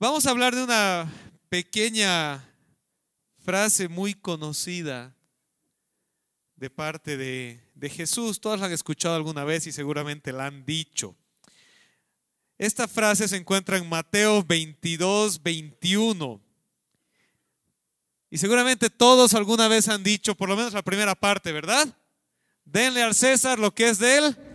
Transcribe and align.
Vamos 0.00 0.26
a 0.26 0.30
hablar 0.30 0.56
de 0.56 0.64
una 0.64 1.12
pequeña 1.48 2.44
frase 3.44 3.88
muy 3.88 4.14
conocida 4.14 5.14
de 6.56 6.70
parte 6.70 7.16
de, 7.16 7.60
Jesús. 7.88 8.40
Todos 8.40 8.58
la 8.58 8.66
han 8.66 8.72
escuchado 8.72 9.14
alguna 9.14 9.44
vez 9.44 9.68
y 9.68 9.72
seguramente 9.72 10.32
la 10.32 10.46
han 10.46 10.64
dicho. 10.64 11.14
Esta 12.58 12.88
frase 12.88 13.28
se 13.28 13.36
encuentra 13.36 13.76
en 13.76 13.88
Mateo 13.88 14.42
22, 14.42 15.40
21. 15.40 16.40
Y 18.28 18.38
seguramente 18.38 18.90
todos 18.90 19.34
alguna 19.34 19.68
vez 19.68 19.88
han 19.88 20.02
dicho, 20.02 20.34
por 20.34 20.48
lo 20.48 20.56
menos 20.56 20.72
la 20.72 20.82
primera 20.82 21.14
parte, 21.14 21.52
¿verdad? 21.52 21.96
Denle 22.64 23.04
al 23.04 23.14
César 23.14 23.60
lo 23.60 23.72
que 23.72 23.88
es 23.88 24.00
de 24.00 24.18
él. 24.18 24.49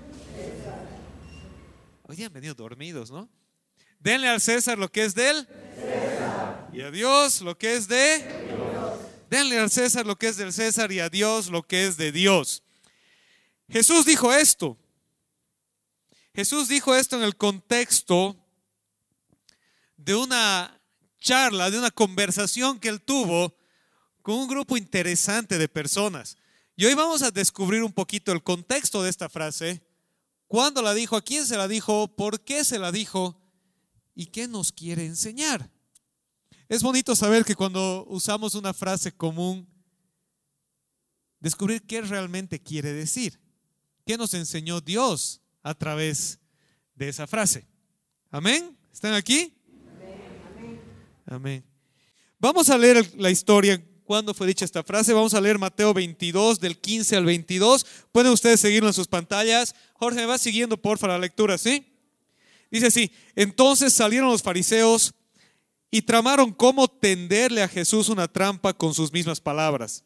Hoy 2.07 2.23
han 2.23 2.31
venido 2.31 2.53
dormidos, 2.53 3.09
¿no? 3.09 3.27
Denle 3.99 4.27
al 4.27 4.39
César 4.39 4.77
lo 4.77 4.91
que 4.91 5.03
es 5.03 5.15
de 5.15 5.29
él. 5.31 5.47
Y 6.71 6.81
a 6.81 6.91
Dios 6.91 7.41
lo 7.41 7.57
que 7.57 7.75
es 7.75 7.87
de. 7.87 8.19
Dios. 8.19 8.99
Denle 9.29 9.57
al 9.57 9.71
César 9.71 10.05
lo 10.05 10.15
que 10.15 10.27
es 10.27 10.37
del 10.37 10.53
César 10.53 10.91
y 10.91 10.99
a 10.99 11.09
Dios 11.09 11.47
lo 11.47 11.63
que 11.63 11.87
es 11.87 11.97
de 11.97 12.11
Dios. 12.11 12.61
Jesús 13.69 14.05
dijo 14.05 14.31
esto. 14.31 14.77
Jesús 16.35 16.67
dijo 16.67 16.93
esto 16.93 17.15
en 17.15 17.23
el 17.23 17.35
contexto 17.35 18.37
de 19.97 20.13
una 20.13 20.79
charla, 21.19 21.71
de 21.71 21.79
una 21.79 21.89
conversación 21.89 22.79
que 22.79 22.89
él 22.89 23.01
tuvo 23.01 23.57
con 24.21 24.35
un 24.35 24.47
grupo 24.47 24.77
interesante 24.77 25.57
de 25.57 25.67
personas. 25.67 26.37
Y 26.75 26.85
hoy 26.85 26.93
vamos 26.93 27.23
a 27.23 27.31
descubrir 27.31 27.83
un 27.83 27.93
poquito 27.93 28.31
el 28.31 28.43
contexto 28.43 29.01
de 29.01 29.09
esta 29.09 29.29
frase, 29.29 29.81
cuándo 30.47 30.81
la 30.81 30.93
dijo, 30.93 31.15
a 31.15 31.21
quién 31.21 31.45
se 31.45 31.57
la 31.57 31.67
dijo, 31.67 32.15
por 32.15 32.41
qué 32.41 32.63
se 32.63 32.79
la 32.79 32.91
dijo 32.91 33.41
y 34.13 34.27
qué 34.27 34.47
nos 34.47 34.71
quiere 34.71 35.05
enseñar. 35.05 35.71
Es 36.67 36.81
bonito 36.81 37.15
saber 37.15 37.45
que 37.45 37.55
cuando 37.55 38.05
usamos 38.07 38.55
una 38.55 38.73
frase 38.73 39.11
común, 39.11 39.67
descubrir 41.39 41.83
qué 41.83 42.01
realmente 42.01 42.59
quiere 42.59 42.91
decir, 42.93 43.39
qué 44.05 44.17
nos 44.17 44.33
enseñó 44.33 44.81
Dios 44.81 45.41
a 45.61 45.75
través 45.75 46.39
de 46.95 47.09
esa 47.09 47.27
frase. 47.27 47.67
Amén. 48.31 48.75
¿Están 48.91 49.13
aquí? 49.13 49.53
Amén. 50.55 50.81
Amén. 51.25 51.65
Vamos 52.39 52.69
a 52.69 52.77
leer 52.77 53.13
la 53.15 53.29
historia 53.29 53.83
cuándo 54.05 54.33
fue 54.33 54.47
dicha 54.47 54.63
esta 54.63 54.83
frase. 54.83 55.11
Vamos 55.11 55.33
a 55.33 55.41
leer 55.41 55.57
Mateo 55.57 55.93
22, 55.93 56.59
del 56.59 56.77
15 56.77 57.17
al 57.17 57.25
22. 57.25 57.85
Pueden 58.11 58.31
ustedes 58.31 58.59
seguirlo 58.61 58.87
en 58.87 58.93
sus 58.93 59.07
pantallas. 59.07 59.75
Jorge, 59.95 60.21
me 60.21 60.27
va 60.27 60.37
siguiendo, 60.37 60.77
porfa, 60.77 61.07
la 61.07 61.17
lectura, 61.17 61.57
¿sí? 61.57 61.85
Dice 62.71 62.87
así, 62.87 63.11
entonces 63.35 63.93
salieron 63.93 64.29
los 64.29 64.43
fariseos 64.43 65.13
y 65.91 66.01
tramaron 66.01 66.51
cómo 66.51 66.87
tenderle 66.87 67.63
a 67.63 67.67
Jesús 67.67 68.09
una 68.09 68.27
trampa 68.27 68.73
con 68.73 68.93
sus 68.93 69.11
mismas 69.11 69.41
palabras. 69.41 70.03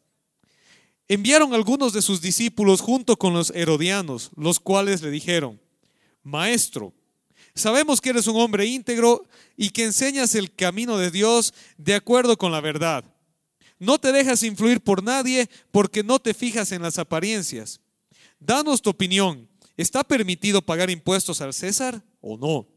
Enviaron 1.08 1.52
algunos 1.54 1.92
de 1.92 2.02
sus 2.02 2.20
discípulos 2.20 2.80
junto 2.80 3.16
con 3.16 3.34
los 3.34 3.50
herodianos, 3.50 4.30
los 4.36 4.60
cuales 4.60 5.02
le 5.02 5.10
dijeron, 5.10 5.60
Maestro, 6.22 6.92
sabemos 7.54 8.00
que 8.00 8.10
eres 8.10 8.28
un 8.28 8.40
hombre 8.40 8.66
íntegro 8.66 9.24
y 9.56 9.70
que 9.70 9.84
enseñas 9.84 10.34
el 10.36 10.54
camino 10.54 10.96
de 10.96 11.10
Dios 11.10 11.52
de 11.76 11.94
acuerdo 11.94 12.38
con 12.38 12.52
la 12.52 12.60
verdad 12.60 13.04
no 13.80 13.98
te 13.98 14.12
dejas 14.12 14.42
influir 14.42 14.82
por 14.82 15.02
nadie 15.02 15.48
porque 15.72 16.04
no 16.04 16.20
te 16.20 16.34
fijas 16.34 16.70
en 16.70 16.82
las 16.82 16.98
apariencias. 16.98 17.80
Danos 18.38 18.82
tu 18.82 18.90
opinión. 18.90 19.48
¿Está 19.76 20.04
permitido 20.04 20.60
pagar 20.60 20.90
impuestos 20.90 21.40
al 21.40 21.54
César 21.54 22.04
o 22.20 22.36
no? 22.36 22.68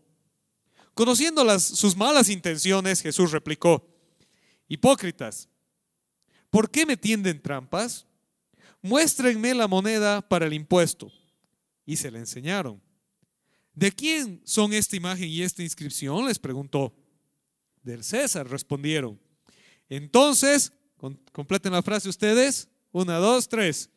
Conociendo 0.94 1.44
las, 1.44 1.62
sus 1.62 1.98
malas 1.98 2.30
intenciones, 2.30 3.02
Jesús 3.02 3.32
replicó, 3.32 3.86
Hipócritas, 4.70 5.50
¿por 6.50 6.72
qué 6.72 6.86
me 6.86 6.96
tienden 6.96 7.42
trampas? 7.42 8.08
Muéstrenme 8.82 9.54
la 9.54 9.68
moneda 9.68 10.22
para 10.22 10.46
el 10.46 10.54
impuesto. 10.54 11.12
Y 11.86 11.98
se 11.98 12.12
le 12.12 12.20
enseñaron. 12.20 12.82
¿De 13.74 13.92
quién 13.92 14.42
son 14.46 14.72
esta 14.72 14.96
imagen 14.96 15.28
y 15.28 15.42
esta 15.42 15.64
inscripción? 15.64 16.28
Les 16.28 16.40
preguntó. 16.40 16.96
Del 17.82 18.06
César, 18.06 18.48
respondieron. 18.48 19.20
Entonces 19.90 20.72
Completen 21.34 21.74
la 21.74 21.82
frase 21.82 22.08
ustedes. 22.08 22.70
Una, 22.92 23.18
dos, 23.18 23.50
tres. 23.50 23.90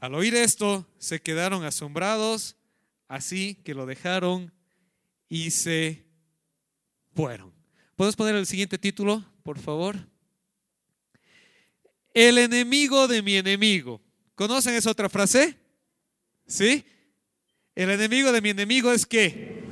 Al 0.00 0.14
oír 0.14 0.34
esto, 0.34 0.86
se 0.98 1.20
quedaron 1.20 1.64
asombrados, 1.64 2.56
así 3.08 3.54
que 3.64 3.74
lo 3.74 3.86
dejaron 3.86 4.52
y 5.28 5.50
se 5.50 6.04
fueron. 7.14 7.52
¿Puedes 7.96 8.14
poner 8.16 8.34
el 8.34 8.46
siguiente 8.46 8.78
título, 8.78 9.24
por 9.42 9.58
favor? 9.58 9.96
El 12.12 12.38
enemigo 12.38 13.08
de 13.08 13.22
mi 13.22 13.36
enemigo. 13.36 14.00
¿Conocen 14.34 14.74
esa 14.74 14.90
otra 14.90 15.08
frase? 15.08 15.56
¿Sí? 16.46 16.84
El 17.74 17.90
enemigo 17.90 18.30
de 18.30 18.40
mi 18.40 18.50
enemigo 18.50 18.92
es 18.92 19.06
que 19.06 19.63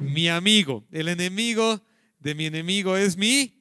mi 0.00 0.28
amigo. 0.28 0.84
El 0.90 1.08
enemigo 1.08 1.80
de 2.18 2.34
mi 2.34 2.46
enemigo 2.46 2.96
es 2.96 3.16
mi 3.16 3.54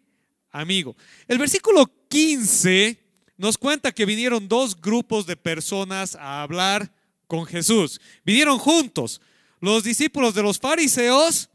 amigo. 0.52 0.96
El 1.28 1.38
versículo 1.38 1.92
15 2.08 2.98
nos 3.38 3.58
cuenta 3.58 3.92
que 3.92 4.06
vinieron 4.06 4.48
dos 4.48 4.80
grupos 4.80 5.26
de 5.26 5.36
personas 5.36 6.16
a 6.16 6.42
hablar 6.42 6.92
con 7.28 7.46
Jesús. 7.46 8.02
Vinieron 8.26 8.58
juntos 8.58 9.22
los 9.60 9.84
discípulos 9.84 10.34
de 10.34 10.44
los 10.44 10.60
fariseos 10.60 11.50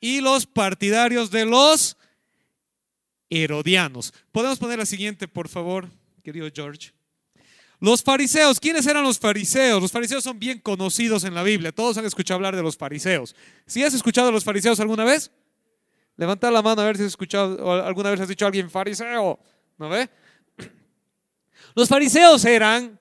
y 0.00 0.20
los 0.20 0.46
partidarios 0.46 1.30
de 1.30 1.44
los 1.44 1.96
herodianos. 3.30 4.12
¿Podemos 4.32 4.58
poner 4.58 4.78
la 4.78 4.86
siguiente, 4.86 5.28
por 5.28 5.48
favor, 5.48 5.88
querido 6.22 6.48
George? 6.54 6.93
Los 7.80 8.02
fariseos, 8.02 8.60
¿quiénes 8.60 8.86
eran 8.86 9.02
los 9.02 9.18
fariseos? 9.18 9.82
Los 9.82 9.92
fariseos 9.92 10.24
son 10.24 10.38
bien 10.38 10.60
conocidos 10.60 11.24
en 11.24 11.34
la 11.34 11.42
Biblia. 11.42 11.72
Todos 11.72 11.96
han 11.98 12.04
escuchado 12.04 12.36
hablar 12.36 12.56
de 12.56 12.62
los 12.62 12.76
fariseos. 12.76 13.34
¿Sí 13.66 13.82
has 13.82 13.94
escuchado 13.94 14.28
de 14.28 14.32
los 14.32 14.44
fariseos 14.44 14.80
alguna 14.80 15.04
vez? 15.04 15.30
Levanta 16.16 16.50
la 16.50 16.62
mano 16.62 16.82
a 16.82 16.84
ver 16.84 16.96
si 16.96 17.02
has 17.02 17.08
escuchado 17.08 17.72
alguna 17.84 18.10
vez 18.10 18.20
has 18.20 18.28
dicho 18.28 18.44
a 18.44 18.48
alguien 18.48 18.70
fariseo. 18.70 19.38
¿No 19.78 19.88
ve? 19.88 20.08
Los 21.74 21.88
fariseos 21.88 22.44
eran 22.44 22.98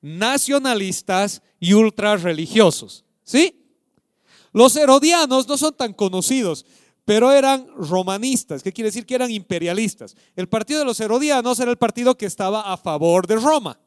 nacionalistas 0.00 1.42
y 1.60 1.74
ultra 1.74 2.16
religiosos. 2.16 3.04
¿Sí? 3.22 3.60
Los 4.52 4.76
herodianos 4.76 5.48
no 5.48 5.56
son 5.58 5.74
tan 5.74 5.92
conocidos, 5.92 6.64
pero 7.04 7.32
eran 7.32 7.68
romanistas. 7.76 8.62
¿Qué 8.62 8.72
quiere 8.72 8.88
decir? 8.88 9.04
Que 9.04 9.16
eran 9.16 9.30
imperialistas. 9.30 10.16
El 10.36 10.48
partido 10.48 10.78
de 10.78 10.86
los 10.86 11.00
herodianos 11.00 11.58
era 11.58 11.70
el 11.70 11.76
partido 11.76 12.16
que 12.16 12.26
estaba 12.26 12.72
a 12.72 12.76
favor 12.76 13.26
de 13.26 13.36
Roma. 13.36 13.78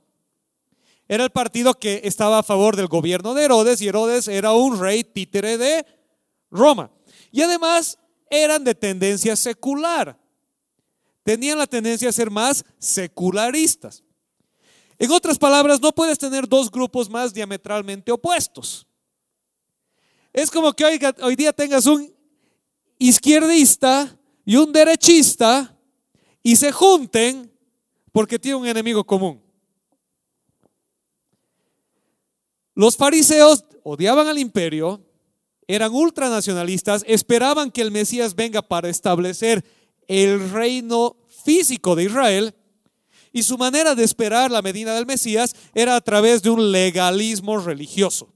Era 1.07 1.23
el 1.23 1.29
partido 1.29 1.73
que 1.73 2.01
estaba 2.03 2.39
a 2.39 2.43
favor 2.43 2.75
del 2.75 2.87
gobierno 2.87 3.33
de 3.33 3.45
Herodes 3.45 3.81
y 3.81 3.87
Herodes 3.87 4.27
era 4.27 4.51
un 4.53 4.79
rey 4.79 5.03
títere 5.03 5.57
de 5.57 5.85
Roma. 6.51 6.91
Y 7.31 7.41
además 7.41 7.97
eran 8.29 8.63
de 8.63 8.75
tendencia 8.75 9.35
secular. 9.35 10.19
Tenían 11.23 11.57
la 11.57 11.67
tendencia 11.67 12.09
a 12.09 12.13
ser 12.13 12.29
más 12.29 12.65
secularistas. 12.77 14.03
En 14.99 15.11
otras 15.11 15.37
palabras, 15.37 15.79
no 15.79 15.91
puedes 15.91 16.17
tener 16.17 16.47
dos 16.47 16.71
grupos 16.71 17.09
más 17.09 17.33
diametralmente 17.33 18.11
opuestos. 18.11 18.87
Es 20.33 20.51
como 20.51 20.73
que 20.73 20.83
hoy, 20.83 20.99
hoy 21.21 21.35
día 21.35 21.53
tengas 21.53 21.85
un 21.85 22.13
izquierdista 22.97 24.17
y 24.43 24.55
un 24.55 24.71
derechista 24.71 25.77
y 26.41 26.55
se 26.55 26.71
junten 26.71 27.51
porque 28.11 28.39
tienen 28.39 28.61
un 28.61 28.67
enemigo 28.67 29.05
común. 29.05 29.46
Los 32.77 32.95
fariseos 32.95 33.65
odiaban 33.81 34.27
al 34.27 34.37
imperio, 34.37 35.01
eran 35.67 35.91
ultranacionalistas, 35.91 37.03
esperaban 37.07 37.71
que 37.71 37.81
el 37.81 37.89
Mesías 37.89 38.35
venga 38.35 38.61
para 38.61 38.87
establecer 38.87 39.65
el 40.07 40.51
reino 40.51 41.17
físico 41.43 41.95
de 41.95 42.03
Israel 42.03 42.53
y 43.33 43.41
su 43.41 43.57
manera 43.57 43.95
de 43.95 44.03
esperar 44.03 44.51
la 44.51 44.61
medida 44.61 44.93
del 44.93 45.07
Mesías 45.07 45.55
era 45.73 45.95
a 45.95 46.01
través 46.01 46.43
de 46.43 46.51
un 46.51 46.71
legalismo 46.71 47.57
religioso. 47.57 48.31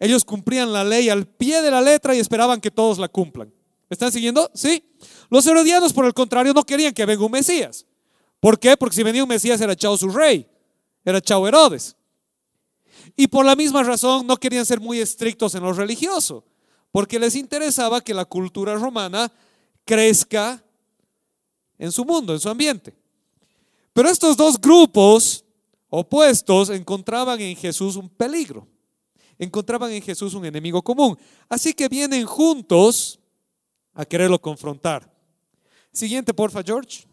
Ellos 0.00 0.24
cumplían 0.24 0.72
la 0.72 0.82
ley 0.82 1.08
al 1.08 1.28
pie 1.28 1.62
de 1.62 1.70
la 1.70 1.80
letra 1.80 2.16
y 2.16 2.18
esperaban 2.18 2.60
que 2.60 2.72
todos 2.72 2.98
la 2.98 3.06
cumplan. 3.06 3.54
¿Me 3.88 3.94
están 3.94 4.10
siguiendo? 4.10 4.50
Sí. 4.52 4.82
Los 5.30 5.46
herodianos, 5.46 5.92
por 5.92 6.06
el 6.06 6.12
contrario, 6.12 6.52
no 6.54 6.64
querían 6.64 6.92
que 6.92 7.06
venga 7.06 7.24
un 7.24 7.30
Mesías. 7.30 7.86
¿Por 8.40 8.58
qué? 8.58 8.76
Porque 8.76 8.96
si 8.96 9.04
venía 9.04 9.22
un 9.22 9.28
Mesías 9.28 9.60
era 9.60 9.76
chao 9.76 9.96
su 9.96 10.08
rey, 10.08 10.44
era 11.04 11.20
chao 11.20 11.46
Herodes. 11.46 11.94
Y 13.20 13.26
por 13.26 13.44
la 13.44 13.56
misma 13.56 13.82
razón 13.82 14.28
no 14.28 14.36
querían 14.36 14.64
ser 14.64 14.78
muy 14.78 15.00
estrictos 15.00 15.52
en 15.56 15.64
lo 15.64 15.72
religioso, 15.72 16.44
porque 16.92 17.18
les 17.18 17.34
interesaba 17.34 18.00
que 18.00 18.14
la 18.14 18.24
cultura 18.24 18.76
romana 18.76 19.32
crezca 19.84 20.64
en 21.76 21.90
su 21.90 22.04
mundo, 22.04 22.32
en 22.32 22.38
su 22.38 22.48
ambiente. 22.48 22.96
Pero 23.92 24.08
estos 24.08 24.36
dos 24.36 24.56
grupos 24.60 25.44
opuestos 25.88 26.70
encontraban 26.70 27.40
en 27.40 27.56
Jesús 27.56 27.96
un 27.96 28.08
peligro, 28.08 28.68
encontraban 29.36 29.90
en 29.90 30.00
Jesús 30.00 30.32
un 30.34 30.44
enemigo 30.44 30.80
común. 30.80 31.18
Así 31.48 31.72
que 31.72 31.88
vienen 31.88 32.24
juntos 32.24 33.18
a 33.94 34.04
quererlo 34.04 34.40
confrontar. 34.40 35.12
Siguiente, 35.90 36.32
porfa, 36.32 36.62
George. 36.62 37.04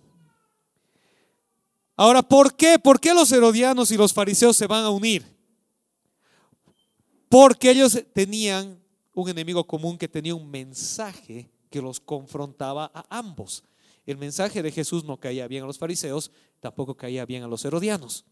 Ahora, 1.96 2.22
¿por 2.22 2.56
qué? 2.56 2.78
¿Por 2.78 3.00
qué 3.00 3.12
los 3.12 3.32
herodianos 3.32 3.90
y 3.90 3.98
los 3.98 4.14
fariseos 4.14 4.56
se 4.56 4.68
van 4.68 4.84
a 4.84 4.92
unir? 4.92 5.35
Porque 7.30 7.72
ellos 7.72 8.02
tenían 8.14 8.80
un 9.14 9.30
enemigo 9.30 9.66
común 9.66 9.98
que 9.98 10.08
tenía 10.08 10.36
un 10.36 10.50
mensaje 10.50 11.50
que 11.70 11.82
los 11.82 12.00
confrontaba 12.00 12.92
a 12.94 13.06
ambos. 13.18 13.64
El 14.06 14.18
mensaje 14.18 14.62
de 14.62 14.72
Jesús 14.72 15.04
no 15.04 15.18
caía 15.18 15.48
bien 15.48 15.64
a 15.64 15.68
los 15.68 15.80
fariseos, 15.80 16.32
tampoco 16.60 16.96
caía 16.96 17.26
bien 17.26 17.44
a 17.44 17.48
los 17.48 17.66
herodianos. 17.66 18.26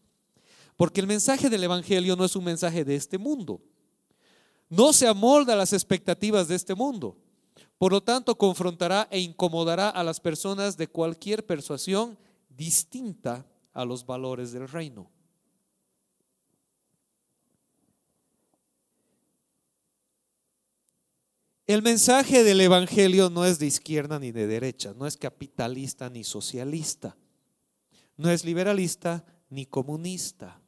Porque 0.76 1.00
el 1.00 1.06
mensaje 1.06 1.50
del 1.50 1.64
Evangelio 1.64 2.16
no 2.16 2.24
es 2.24 2.36
un 2.36 2.44
mensaje 2.44 2.84
de 2.84 2.94
este 2.94 3.18
mundo. 3.18 3.60
No 4.68 4.92
se 4.92 5.06
amolda 5.06 5.52
a 5.52 5.56
las 5.56 5.72
expectativas 5.72 6.48
de 6.48 6.54
este 6.54 6.74
mundo. 6.74 7.16
Por 7.78 7.92
lo 7.92 8.02
tanto, 8.02 8.36
confrontará 8.36 9.08
e 9.10 9.20
incomodará 9.20 9.90
a 9.90 10.04
las 10.04 10.20
personas 10.20 10.76
de 10.76 10.88
cualquier 10.88 11.44
persuasión 11.44 12.18
distinta 12.48 13.46
a 13.72 13.84
los 13.84 14.06
valores 14.06 14.52
del 14.52 14.68
reino. 14.68 15.10
El 21.66 21.80
mensaje 21.82 22.44
del 22.44 22.60
Evangelio 22.60 23.30
no 23.30 23.46
es 23.46 23.58
de 23.58 23.66
izquierda 23.66 24.18
ni 24.18 24.32
de 24.32 24.46
derecha, 24.46 24.92
no 24.94 25.06
es 25.06 25.16
capitalista 25.16 26.10
ni 26.10 26.22
socialista, 26.22 27.16
no 28.18 28.30
es 28.30 28.44
liberalista 28.44 29.24
ni 29.48 29.64
comunista. 29.64 30.60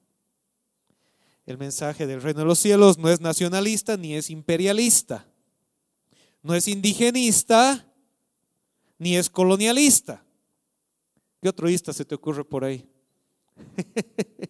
El 1.44 1.58
mensaje 1.58 2.06
del 2.06 2.22
reino 2.22 2.40
de 2.40 2.46
los 2.46 2.58
cielos 2.58 2.96
no 2.96 3.10
es 3.10 3.20
nacionalista 3.20 3.98
ni 3.98 4.14
es 4.14 4.30
imperialista, 4.30 5.28
no 6.42 6.54
es 6.54 6.66
indigenista 6.66 7.86
ni 8.98 9.18
es 9.18 9.28
colonialista. 9.28 10.24
¿Qué 11.42 11.50
otro 11.50 11.68
ista 11.68 11.92
se 11.92 12.06
te 12.06 12.14
ocurre 12.14 12.42
por 12.42 12.64
ahí? 12.64 12.88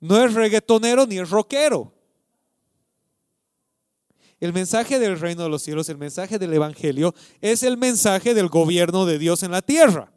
no 0.00 0.24
es 0.24 0.32
reggaetonero 0.32 1.06
ni 1.06 1.18
es 1.18 1.28
rockero. 1.28 1.97
El 4.40 4.52
mensaje 4.52 4.98
del 5.00 5.18
reino 5.18 5.42
de 5.42 5.48
los 5.48 5.62
cielos, 5.62 5.88
el 5.88 5.98
mensaje 5.98 6.38
del 6.38 6.54
Evangelio, 6.54 7.14
es 7.40 7.64
el 7.64 7.76
mensaje 7.76 8.34
del 8.34 8.48
gobierno 8.48 9.04
de 9.04 9.18
Dios 9.18 9.42
en 9.42 9.50
la 9.50 9.62
tierra. 9.62 10.12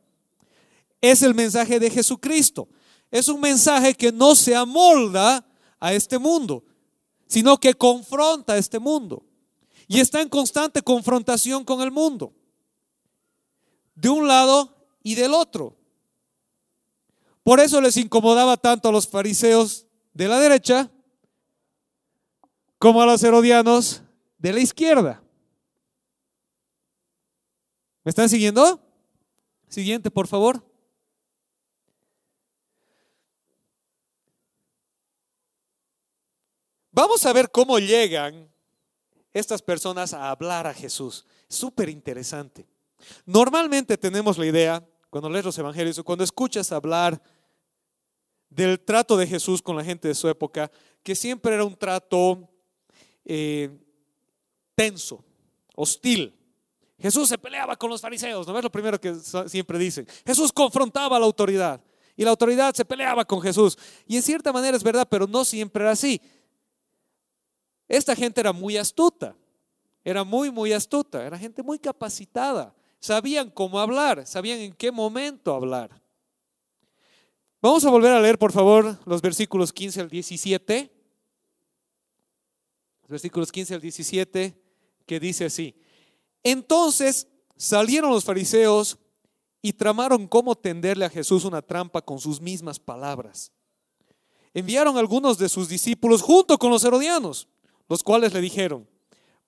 Es 1.01 1.23
el 1.23 1.33
mensaje 1.33 1.79
de 1.79 1.89
Jesucristo. 1.89 2.67
Es 3.09 3.27
un 3.27 3.41
mensaje 3.41 3.95
que 3.95 4.11
no 4.11 4.35
se 4.35 4.55
amolda 4.55 5.43
a 5.79 5.93
este 5.93 6.19
mundo, 6.19 6.63
sino 7.27 7.57
que 7.59 7.73
confronta 7.73 8.53
a 8.53 8.57
este 8.57 8.77
mundo. 8.77 9.25
Y 9.87 9.99
está 9.99 10.21
en 10.21 10.29
constante 10.29 10.83
confrontación 10.83 11.65
con 11.65 11.81
el 11.81 11.91
mundo. 11.91 12.33
De 13.95 14.07
un 14.07 14.27
lado 14.27 14.75
y 15.01 15.15
del 15.15 15.33
otro. 15.33 15.75
Por 17.43 17.59
eso 17.59 17.81
les 17.81 17.97
incomodaba 17.97 18.55
tanto 18.55 18.87
a 18.87 18.91
los 18.91 19.07
fariseos 19.07 19.87
de 20.13 20.27
la 20.27 20.39
derecha 20.39 20.91
como 22.77 23.01
a 23.01 23.05
los 23.07 23.23
herodianos 23.23 24.03
de 24.41 24.51
la 24.51 24.59
izquierda. 24.59 25.21
¿Me 28.03 28.09
están 28.09 28.27
siguiendo? 28.27 28.81
Siguiente, 29.69 30.09
por 30.09 30.27
favor. 30.27 30.65
Vamos 36.91 37.23
a 37.25 37.33
ver 37.33 37.51
cómo 37.51 37.77
llegan 37.77 38.51
estas 39.31 39.61
personas 39.61 40.13
a 40.13 40.31
hablar 40.31 40.65
a 40.65 40.73
Jesús. 40.73 41.25
Súper 41.47 41.87
interesante. 41.89 42.67
Normalmente 43.25 43.95
tenemos 43.95 44.39
la 44.39 44.47
idea, 44.47 44.87
cuando 45.11 45.29
lees 45.29 45.45
los 45.45 45.57
evangelios 45.57 45.99
o 45.99 46.03
cuando 46.03 46.23
escuchas 46.23 46.71
hablar 46.71 47.21
del 48.49 48.79
trato 48.79 49.15
de 49.15 49.27
Jesús 49.27 49.61
con 49.61 49.75
la 49.75 49.83
gente 49.83 50.07
de 50.07 50.15
su 50.15 50.27
época, 50.27 50.71
que 51.03 51.15
siempre 51.15 51.53
era 51.53 51.63
un 51.63 51.77
trato 51.77 52.49
eh, 53.23 53.69
tenso, 54.81 55.23
hostil. 55.75 56.33
Jesús 56.97 57.29
se 57.29 57.37
peleaba 57.37 57.75
con 57.75 57.89
los 57.89 58.01
fariseos, 58.01 58.47
¿no 58.47 58.57
es 58.57 58.63
lo 58.63 58.71
primero 58.71 58.99
que 58.99 59.13
siempre 59.47 59.77
dicen? 59.77 60.07
Jesús 60.25 60.51
confrontaba 60.51 61.17
a 61.17 61.19
la 61.19 61.25
autoridad 61.25 61.79
y 62.15 62.23
la 62.23 62.31
autoridad 62.31 62.73
se 62.73 62.83
peleaba 62.83 63.25
con 63.25 63.41
Jesús. 63.41 63.77
Y 64.07 64.15
en 64.15 64.23
cierta 64.23 64.51
manera 64.51 64.75
es 64.75 64.83
verdad, 64.83 65.07
pero 65.09 65.27
no 65.27 65.45
siempre 65.45 65.83
era 65.83 65.91
así. 65.91 66.19
Esta 67.87 68.15
gente 68.15 68.41
era 68.41 68.53
muy 68.53 68.77
astuta, 68.77 69.35
era 70.03 70.23
muy, 70.23 70.49
muy 70.49 70.73
astuta, 70.73 71.25
era 71.25 71.37
gente 71.37 71.61
muy 71.61 71.77
capacitada, 71.77 72.73
sabían 72.99 73.51
cómo 73.51 73.79
hablar, 73.79 74.25
sabían 74.25 74.59
en 74.59 74.73
qué 74.73 74.91
momento 74.91 75.53
hablar. 75.53 76.01
Vamos 77.61 77.85
a 77.85 77.91
volver 77.91 78.13
a 78.13 78.19
leer, 78.19 78.39
por 78.39 78.51
favor, 78.51 78.97
los 79.05 79.21
versículos 79.21 79.71
15 79.71 80.01
al 80.01 80.09
17. 80.09 80.91
Los 83.01 83.09
versículos 83.09 83.51
15 83.51 83.75
al 83.75 83.81
17, 83.81 84.60
que 85.11 85.19
dice 85.19 85.43
así. 85.43 85.75
Entonces 86.41 87.27
salieron 87.57 88.11
los 88.11 88.23
fariseos 88.23 88.97
y 89.61 89.73
tramaron 89.73 90.25
cómo 90.25 90.55
tenderle 90.55 91.03
a 91.03 91.09
Jesús 91.09 91.43
una 91.43 91.61
trampa 91.61 92.01
con 92.01 92.17
sus 92.17 92.39
mismas 92.39 92.79
palabras. 92.79 93.51
Enviaron 94.53 94.97
algunos 94.97 95.37
de 95.37 95.49
sus 95.49 95.67
discípulos 95.67 96.21
junto 96.21 96.57
con 96.57 96.71
los 96.71 96.85
herodianos 96.85 97.49
los 97.89 98.03
cuales 98.03 98.31
le 98.31 98.39
dijeron, 98.39 98.87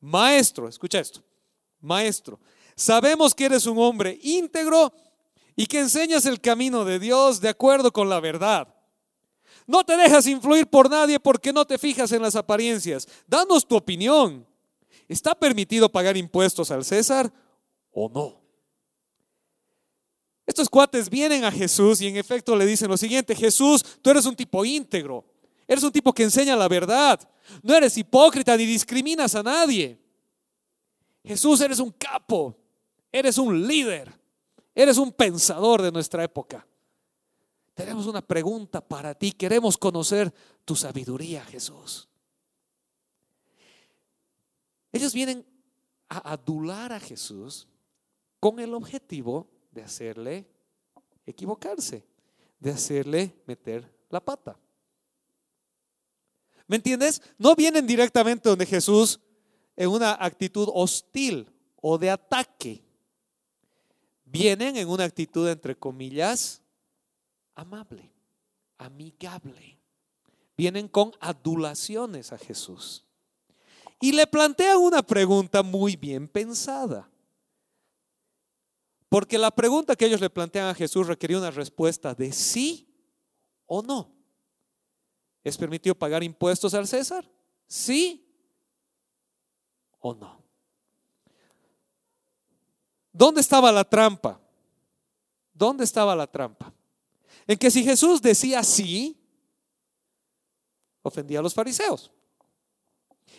maestro, 0.02 0.68
escucha 0.68 1.00
esto, 1.00 1.24
maestro, 1.80 2.42
sabemos 2.76 3.34
que 3.34 3.46
eres 3.46 3.66
un 3.66 3.78
hombre 3.80 4.20
íntegro 4.22 4.92
y 5.56 5.66
que 5.66 5.80
enseñas 5.80 6.26
el 6.26 6.42
camino 6.42 6.84
de 6.84 7.00
Dios 7.00 7.40
de 7.40 7.48
acuerdo 7.48 7.94
con 7.94 8.10
la 8.10 8.20
verdad. 8.20 8.68
No 9.66 9.86
te 9.86 9.96
dejas 9.96 10.28
influir 10.28 10.68
por 10.68 10.90
nadie 10.90 11.22
porque 11.22 11.54
no 11.54 11.64
te 11.64 11.78
fijas 11.78 12.12
en 12.12 12.22
las 12.22 12.36
apariencias. 12.36 13.08
Danos 13.28 13.66
tu 13.66 13.78
opinión. 13.78 14.46
¿Está 15.08 15.36
permitido 15.36 15.90
pagar 15.90 16.18
impuestos 16.18 16.72
al 16.72 16.86
César 16.86 17.32
o 17.92 18.10
no? 18.10 18.42
Estos 20.46 20.70
cuates 20.70 21.10
vienen 21.10 21.46
a 21.46 21.52
Jesús 21.52 22.02
y 22.02 22.08
en 22.08 22.18
efecto 22.18 22.56
le 22.56 22.66
dicen 22.66 22.90
lo 22.90 22.98
siguiente, 22.98 23.36
Jesús, 23.36 23.84
tú 24.02 24.10
eres 24.10 24.26
un 24.26 24.36
tipo 24.36 24.66
íntegro, 24.66 25.26
eres 25.68 25.84
un 25.84 25.92
tipo 25.92 26.14
que 26.14 26.24
enseña 26.24 26.56
la 26.56 26.68
verdad, 26.68 27.20
no 27.62 27.74
eres 27.74 27.98
hipócrita 27.98 28.58
ni 28.58 28.66
discriminas 28.66 29.36
a 29.36 29.44
nadie. 29.44 29.98
Jesús, 31.24 31.62
eres 31.62 31.80
un 31.80 31.92
capo, 31.92 32.58
eres 33.12 33.38
un 33.38 33.66
líder, 33.66 34.12
eres 34.76 34.98
un 34.98 35.14
pensador 35.14 35.82
de 35.82 35.92
nuestra 35.92 36.24
época. 36.24 36.68
Tenemos 37.74 38.06
una 38.06 38.22
pregunta 38.22 38.86
para 38.86 39.16
ti, 39.16 39.32
queremos 39.32 39.78
conocer 39.78 40.34
tu 40.66 40.76
sabiduría, 40.76 41.44
Jesús. 41.46 42.10
Ellos 44.94 45.14
vienen 45.14 45.46
a 46.08 46.32
adular 46.32 46.94
a 46.94 47.00
Jesús 47.00 47.68
con 48.40 48.60
el 48.60 48.74
objetivo 48.74 49.48
de 49.72 49.82
hacerle 49.82 50.48
equivocarse, 51.26 52.06
de 52.60 52.72
hacerle 52.72 53.36
meter 53.48 53.92
la 54.10 54.20
pata. 54.20 54.58
¿Me 56.68 56.78
entiendes? 56.78 57.22
No 57.38 57.56
vienen 57.56 57.88
directamente 57.88 58.48
donde 58.48 58.66
Jesús 58.66 59.20
en 59.76 59.90
una 59.90 60.14
actitud 60.14 60.70
hostil 60.72 61.50
o 61.82 61.98
de 61.98 62.10
ataque. 62.10 62.82
Vienen 64.26 64.78
en 64.78 64.88
una 64.88 65.04
actitud, 65.04 65.48
entre 65.48 65.76
comillas, 65.76 66.62
amable, 67.56 68.12
amigable. 68.78 69.80
Vienen 70.56 70.88
con 70.88 71.12
adulaciones 71.20 72.32
a 72.32 72.38
Jesús. 72.38 73.03
Y 74.00 74.12
le 74.12 74.28
plantean 74.28 74.78
una 74.78 75.02
pregunta 75.02 75.64
muy 75.64 75.96
bien 75.96 76.28
pensada. 76.28 77.10
Porque 79.10 79.38
la 79.38 79.52
pregunta 79.52 79.96
que 79.96 80.06
ellos 80.06 80.22
le 80.22 80.30
plantean 80.30 80.70
a 80.70 80.74
Jesús 80.74 81.08
requería 81.08 81.38
una 81.38 81.52
respuesta 81.52 82.16
de 82.16 82.32
sí 82.32 82.88
o 83.68 83.82
no. 83.82 84.12
¿Es 85.44 85.58
permitido 85.58 85.94
pagar 85.94 86.24
impuestos 86.24 86.74
al 86.74 86.88
César? 86.88 87.30
¿Sí 87.68 88.26
o 90.00 90.16
no? 90.16 90.44
¿Dónde 93.12 93.42
estaba 93.42 93.72
la 93.72 93.84
trampa? 93.84 94.42
¿Dónde 95.54 95.84
estaba 95.84 96.16
la 96.16 96.26
trampa? 96.26 96.74
En 97.46 97.58
que 97.58 97.70
si 97.70 97.84
Jesús 97.84 98.22
decía 98.22 98.64
sí, 98.64 99.16
ofendía 101.04 101.40
a 101.40 101.44
los 101.44 101.54
fariseos. 101.54 102.12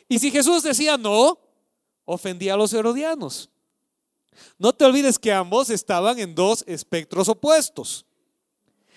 Y 0.09 0.19
si 0.19 0.31
Jesús 0.31 0.63
decía 0.63 0.97
no, 0.97 1.39
ofendía 2.05 2.55
a 2.55 2.57
los 2.57 2.73
herodianos. 2.73 3.51
No 4.59 4.73
te 4.73 4.85
olvides 4.85 5.19
que 5.19 5.33
ambos 5.33 5.71
estaban 5.71 6.19
en 6.19 6.35
dos 6.35 6.65
espectros 6.67 7.29
opuestos. 7.29 8.05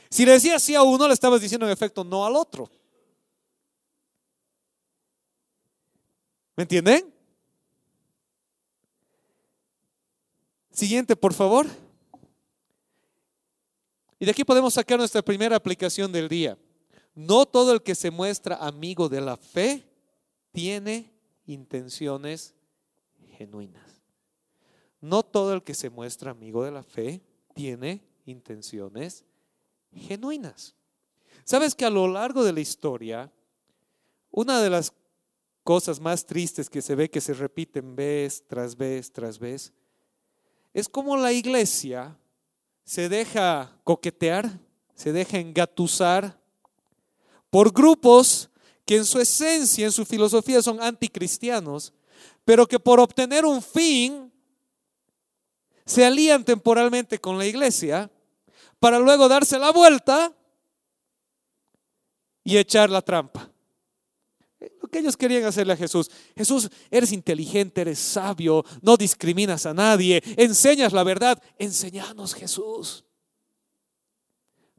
Si 0.09 0.25
le 0.25 0.33
decías 0.33 0.61
sí 0.63 0.75
a 0.75 0.83
uno, 0.83 1.07
le 1.07 1.13
estabas 1.13 1.41
diciendo 1.41 1.65
en 1.65 1.71
efecto 1.71 2.03
no 2.03 2.25
al 2.25 2.35
otro. 2.35 2.69
¿Me 6.55 6.63
entienden? 6.63 7.13
Siguiente, 10.71 11.15
por 11.15 11.33
favor. 11.33 11.67
Y 14.19 14.25
de 14.25 14.31
aquí 14.31 14.43
podemos 14.43 14.73
sacar 14.73 14.97
nuestra 14.97 15.21
primera 15.21 15.55
aplicación 15.55 16.11
del 16.11 16.27
día. 16.27 16.57
No 17.13 17.45
todo 17.45 17.73
el 17.73 17.81
que 17.81 17.95
se 17.95 18.09
muestra 18.09 18.55
amigo 18.57 19.09
de 19.09 19.21
la 19.21 19.37
fe 19.37 19.86
tiene 20.57 21.13
intenciones 21.45 22.55
genuinas. 23.37 24.01
No 24.99 25.21
todo 25.21 25.53
el 25.53 25.61
que 25.61 25.75
se 25.75 25.91
muestra 25.91 26.31
amigo 26.31 26.63
de 26.63 26.71
la 26.71 26.81
fe 26.81 27.21
tiene 27.53 28.01
intenciones 28.25 29.23
genuinas. 29.93 30.73
Sabes 31.43 31.75
que 31.75 31.85
a 31.85 31.91
lo 31.91 32.07
largo 32.07 32.43
de 32.43 32.53
la 32.53 32.59
historia, 32.59 33.31
una 34.31 34.59
de 34.59 34.71
las 34.71 34.93
cosas 35.63 35.99
más 35.99 36.25
tristes 36.25 36.71
que 36.71 36.81
se 36.81 36.95
ve 36.95 37.11
que 37.11 37.21
se 37.21 37.35
repiten 37.35 37.95
vez 37.95 38.43
tras 38.47 38.75
vez 38.75 39.11
tras 39.11 39.37
vez, 39.37 39.71
es 40.73 40.89
como 40.89 41.17
la 41.17 41.33
iglesia 41.33 42.17
se 42.83 43.09
deja 43.09 43.79
coquetear, 43.83 44.59
se 44.95 45.13
deja 45.13 45.37
engatusar 45.37 46.41
por 47.51 47.71
grupos 47.71 48.49
que 48.87 48.95
en 48.95 49.05
su 49.05 49.19
esencia, 49.19 49.85
en 49.85 49.91
su 49.91 50.05
filosofía 50.05 50.61
son 50.61 50.81
anticristianos, 50.81 51.93
pero 52.45 52.65
que 52.65 52.79
por 52.79 53.01
obtener 53.01 53.45
un 53.45 53.61
fin 53.61 54.31
se 55.85 56.05
alían 56.05 56.45
temporalmente 56.45 57.19
con 57.19 57.37
la 57.37 57.45
iglesia 57.45 58.09
para 58.79 58.97
luego 58.97 59.27
darse 59.27 59.59
la 59.59 59.71
vuelta 59.73 60.33
y 62.45 62.57
echar 62.57 62.89
la 62.89 63.01
trampa. 63.01 63.51
Lo 64.81 64.87
que 64.87 64.99
ellos 64.99 65.17
querían 65.17 65.43
hacerle 65.43 65.73
a 65.73 65.77
Jesús. 65.77 66.09
Jesús, 66.37 66.69
eres 66.89 67.11
inteligente, 67.11 67.81
eres 67.81 67.99
sabio, 67.99 68.63
no 68.81 68.95
discriminas 68.95 69.65
a 69.65 69.73
nadie, 69.73 70.23
enseñas 70.37 70.93
la 70.93 71.03
verdad, 71.03 71.43
enseñanos 71.59 72.33
Jesús. 72.33 73.03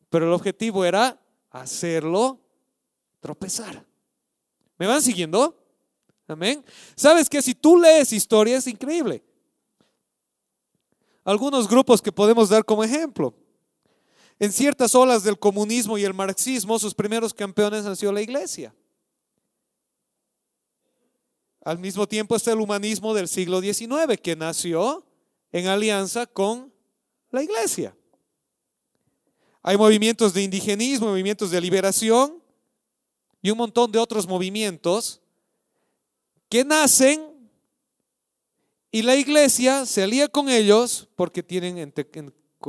Pero 0.09 0.27
el 0.27 0.33
objetivo 0.33 0.87
era 0.87 1.21
hacerlo 1.51 2.41
tropezar. 3.21 3.88
¿Me 4.79 4.87
van 4.87 5.03
siguiendo? 5.03 5.57
Amén. 6.29 6.65
Sabes 6.95 7.29
que 7.29 7.43
si 7.43 7.55
tú 7.55 7.77
lees 7.77 8.13
historia 8.13 8.57
es 8.57 8.67
increíble. 8.67 9.23
Algunos 11.25 11.69
grupos 11.69 12.01
que 12.01 12.13
podemos 12.13 12.49
dar 12.49 12.65
como 12.65 12.85
ejemplo. 12.85 13.35
En 14.39 14.53
ciertas 14.53 14.95
olas 14.95 15.25
del 15.25 15.39
comunismo 15.39 15.99
y 15.99 16.05
el 16.05 16.15
marxismo, 16.15 16.79
sus 16.79 16.95
primeros 16.95 17.35
campeones 17.35 17.85
han 17.85 17.97
sido 17.97 18.13
la 18.13 18.23
iglesia. 18.23 18.75
Al 21.65 21.79
mismo 21.79 22.07
tiempo 22.07 22.37
está 22.37 22.53
el 22.53 22.61
humanismo 22.61 23.13
del 23.15 23.27
siglo 23.27 23.61
XIX, 23.61 24.19
que 24.23 24.37
nació 24.37 25.05
en 25.51 25.67
alianza 25.67 26.27
con 26.27 26.73
la 27.31 27.43
iglesia. 27.43 27.95
Hay 29.63 29.77
movimientos 29.77 30.33
de 30.33 30.43
indigenismo, 30.43 31.09
movimientos 31.09 31.51
de 31.51 31.61
liberación 31.61 32.43
y 33.43 33.51
un 33.51 33.59
montón 33.59 33.93
de 33.93 33.99
otros 33.99 34.27
movimientos 34.27 35.21
que 36.49 36.65
nacen 36.65 37.29
y 38.91 39.03
la 39.03 39.17
iglesia 39.17 39.85
se 39.85 40.03
alía 40.03 40.29
con 40.29 40.49
ellos 40.49 41.09
porque 41.15 41.43
tienen, 41.43 41.79
entre, 41.79 42.09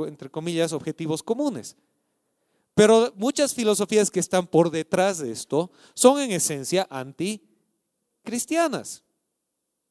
entre, 0.06 0.30
comillas, 0.30 0.72
objetivos 0.72 1.22
comunes. 1.22 1.76
Pero 2.74 3.12
muchas 3.16 3.54
filosofías 3.54 4.10
que 4.10 4.20
están 4.20 4.46
por 4.46 4.70
detrás 4.70 5.18
de 5.18 5.32
esto 5.32 5.70
son 5.94 6.20
en 6.20 6.32
esencia 6.32 6.86
anticristianas. 6.90 9.02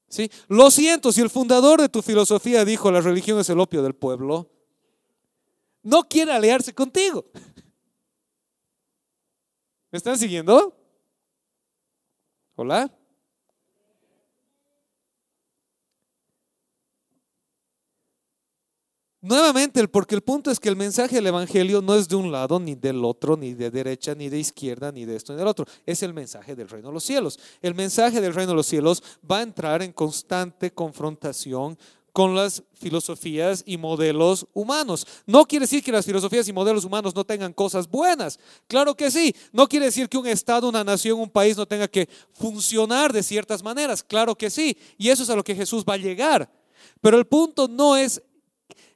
¿Sí? 0.07 0.31
Lo 0.47 0.71
siento, 0.71 1.11
si 1.11 1.21
el 1.21 1.29
fundador 1.29 1.81
de 1.81 1.89
tu 1.89 2.01
filosofía 2.01 2.65
dijo 2.65 2.91
la 2.91 3.01
religión 3.01 3.39
es 3.39 3.49
el 3.49 3.59
opio 3.59 3.83
del 3.83 3.93
pueblo, 3.93 4.49
no 5.83 6.07
quiere 6.07 6.31
aliarse 6.31 6.73
contigo. 6.73 7.25
¿Me 9.91 9.97
están 9.97 10.17
siguiendo? 10.17 10.75
¿Hola? 12.55 12.91
Nuevamente, 19.21 19.85
porque 19.89 20.15
el 20.15 20.21
punto 20.21 20.49
es 20.49 20.61
que 20.61 20.69
el 20.69 20.77
mensaje 20.77 21.15
del 21.15 21.27
Evangelio 21.27 21.81
no 21.81 21.95
es 21.95 22.07
de 22.07 22.15
un 22.15 22.31
lado, 22.31 22.57
ni 22.57 22.75
del 22.75 23.03
otro, 23.03 23.35
ni 23.35 23.53
de 23.53 23.69
derecha, 23.69 24.15
ni 24.15 24.29
de 24.29 24.39
izquierda, 24.39 24.93
ni 24.93 25.03
de 25.03 25.17
esto, 25.17 25.33
ni 25.33 25.39
del 25.39 25.47
otro. 25.47 25.65
Es 25.85 26.03
el 26.03 26.13
mensaje 26.13 26.55
del 26.55 26.69
reino 26.69 26.87
de 26.87 26.93
los 26.93 27.03
cielos. 27.03 27.37
El 27.61 27.75
mensaje 27.75 28.21
del 28.21 28.33
reino 28.33 28.51
de 28.51 28.55
los 28.55 28.67
cielos 28.67 29.03
va 29.29 29.39
a 29.39 29.41
entrar 29.41 29.81
en 29.81 29.91
constante 29.91 30.71
confrontación 30.71 31.77
con 32.13 32.35
las 32.35 32.63
filosofías 32.73 33.63
y 33.65 33.77
modelos 33.77 34.47
humanos. 34.53 35.05
No 35.25 35.45
quiere 35.45 35.63
decir 35.63 35.83
que 35.83 35.91
las 35.91 36.05
filosofías 36.05 36.47
y 36.47 36.53
modelos 36.53 36.85
humanos 36.85 37.15
no 37.15 37.23
tengan 37.23 37.53
cosas 37.53 37.89
buenas. 37.89 38.39
Claro 38.67 38.95
que 38.95 39.11
sí. 39.11 39.35
No 39.51 39.67
quiere 39.67 39.87
decir 39.87 40.09
que 40.09 40.17
un 40.17 40.27
Estado, 40.27 40.69
una 40.69 40.83
nación, 40.83 41.19
un 41.19 41.29
país 41.29 41.57
no 41.57 41.65
tenga 41.65 41.87
que 41.87 42.09
funcionar 42.33 43.13
de 43.13 43.23
ciertas 43.23 43.63
maneras. 43.63 44.03
Claro 44.03 44.35
que 44.35 44.49
sí. 44.49 44.77
Y 44.97 45.09
eso 45.09 45.23
es 45.23 45.29
a 45.29 45.35
lo 45.35 45.43
que 45.43 45.55
Jesús 45.55 45.83
va 45.87 45.93
a 45.93 45.97
llegar. 45.97 46.51
Pero 47.01 47.17
el 47.17 47.25
punto 47.25 47.67
no 47.67 47.97
es 47.97 48.21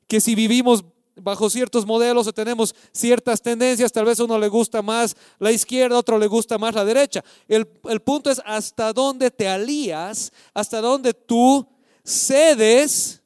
que 0.08 0.20
si 0.20 0.36
vivimos 0.36 0.84
bajo 1.15 1.50
ciertos 1.50 1.86
modelos 1.86 2.27
o 2.27 2.34
tenemos 2.34 2.75
ciertas 2.91 3.41
tendencias, 3.41 3.91
tal 3.91 4.05
vez 4.05 4.20
a 4.20 4.24
uno 4.24 4.38
le 4.39 4.48
gusta 4.48 4.82
más 4.82 5.15
la 5.39 5.51
izquierda, 5.51 5.96
a 5.96 6.00
otro 6.00 6.17
le 6.17 6.27
gusta 6.27 6.58
más 6.58 6.74
la 6.74 6.86
derecha. 6.86 7.24
El, 7.48 7.67
el 7.89 8.00
punto 8.01 8.29
es 8.29 8.41
hasta 8.46 8.93
dónde 8.93 9.29
te 9.32 9.48
alías, 9.48 10.32
hasta 10.53 10.82
dónde 10.82 11.13
tú 11.13 11.67
cedes 12.03 13.22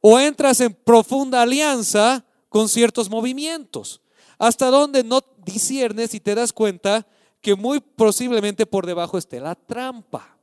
o 0.00 0.18
entras 0.18 0.60
en 0.60 0.72
profunda 0.74 1.42
alianza 1.42 2.24
con 2.48 2.68
ciertos 2.68 3.10
movimientos. 3.10 4.00
Hasta 4.38 4.70
dónde 4.70 5.04
no 5.04 5.20
disiernes 5.44 6.14
y 6.14 6.20
te 6.20 6.34
das 6.34 6.52
cuenta 6.52 7.06
que 7.40 7.54
muy 7.54 7.80
posiblemente 7.80 8.66
por 8.66 8.86
debajo 8.86 9.18
esté 9.18 9.40
la 9.40 9.54
trampa, 9.54 10.38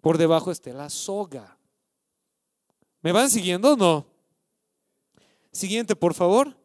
por 0.00 0.18
debajo 0.18 0.50
esté 0.50 0.72
la 0.72 0.90
soga. 0.90 1.56
¿Me 3.02 3.12
van 3.12 3.30
siguiendo 3.30 3.72
o 3.72 3.76
no? 3.76 4.06
Siguiente, 5.52 5.94
por 5.94 6.14
favor. 6.14 6.56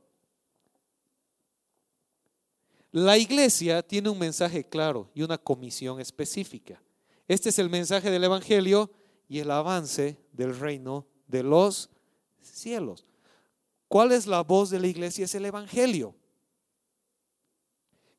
La 2.91 3.17
iglesia 3.17 3.81
tiene 3.81 4.09
un 4.09 4.19
mensaje 4.19 4.67
claro 4.67 5.09
y 5.13 5.23
una 5.23 5.37
comisión 5.37 5.99
específica. 6.01 6.81
Este 7.27 7.49
es 7.49 7.59
el 7.59 7.69
mensaje 7.69 8.11
del 8.11 8.23
Evangelio 8.23 8.91
y 9.31 9.39
el 9.39 9.49
avance 9.49 10.17
del 10.33 10.59
reino 10.59 11.07
de 11.25 11.41
los 11.41 11.89
cielos. 12.41 13.05
¿Cuál 13.87 14.11
es 14.11 14.27
la 14.27 14.43
voz 14.43 14.69
de 14.69 14.77
la 14.77 14.87
iglesia? 14.87 15.23
Es 15.23 15.33
el 15.33 15.45
Evangelio. 15.45 16.13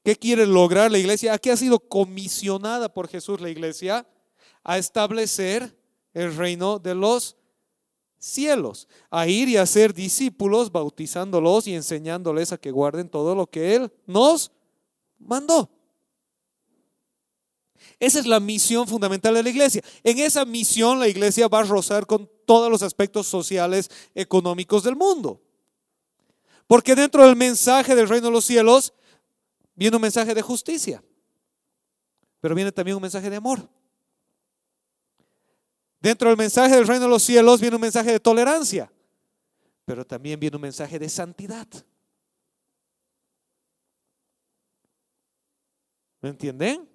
¿Qué 0.03 0.17
quiere 0.17 0.47
lograr 0.47 0.91
la 0.91 0.97
iglesia? 0.97 1.35
¿A 1.35 1.39
qué 1.39 1.51
ha 1.53 1.57
sido 1.59 1.81
comisionada 1.81 2.89
por 2.89 3.09
Jesús 3.09 3.43
la 3.43 3.51
iglesia? 3.51 4.09
A 4.65 4.79
establecer 4.79 5.77
el 6.15 6.35
reino 6.35 6.79
de 6.79 6.95
los 6.95 7.37
cielos, 8.17 8.89
a 9.11 9.27
ir 9.27 9.51
y 9.51 9.59
a 9.59 9.67
ser 9.67 9.93
discípulos, 9.93 10.73
bautizándolos 10.73 11.67
y 11.67 11.75
enseñándoles 11.75 12.53
a 12.53 12.57
que 12.57 12.71
guarden 12.71 13.11
todo 13.11 13.35
lo 13.35 13.47
que 13.47 13.75
Él 13.75 13.93
nos 14.07 14.51
mandó. 15.19 15.69
Esa 17.99 18.19
es 18.19 18.27
la 18.27 18.41
misión 18.41 18.87
fundamental 18.87 19.35
de 19.35 19.43
la 19.43 19.51
iglesia. 19.51 19.83
En 20.03 20.19
esa 20.19 20.45
misión 20.45 20.99
la 20.99 21.09
iglesia 21.09 21.49
va 21.49 21.61
a 21.61 21.65
rozar 21.65 22.07
con 22.07 22.29
todos 22.47 22.71
los 22.71 22.83
aspectos 22.83 23.27
sociales, 23.27 23.91
económicos 24.15 24.83
del 24.83 24.97
mundo. 24.97 25.41
Porque 26.67 26.95
dentro 26.95 27.27
del 27.27 27.37
mensaje 27.37 27.95
del 27.95 28.09
reino 28.09 28.27
de 28.27 28.33
los 28.33 28.45
cielos 28.45 28.95
viene 29.75 29.97
un 29.97 30.03
mensaje 30.03 30.35
de 30.35 30.43
justicia, 30.43 31.03
pero 32.41 32.55
viene 32.55 32.73
también 32.73 32.97
un 32.97 33.03
mensaje 33.03 33.29
de 33.29 33.37
amor. 33.37 33.69
Dentro 36.01 36.29
del 36.29 36.37
mensaje 36.37 36.75
del 36.75 36.87
reino 36.87 37.05
de 37.05 37.11
los 37.11 37.23
cielos 37.23 37.61
viene 37.61 37.77
un 37.77 37.83
mensaje 37.83 38.11
de 38.11 38.21
tolerancia, 38.21 38.93
pero 39.85 40.05
también 40.05 40.41
viene 40.41 40.57
un 40.57 40.63
mensaje 40.63 40.99
de 40.99 41.09
santidad. 41.09 41.69
¿Me 46.21 46.31
entienden? 46.31 46.92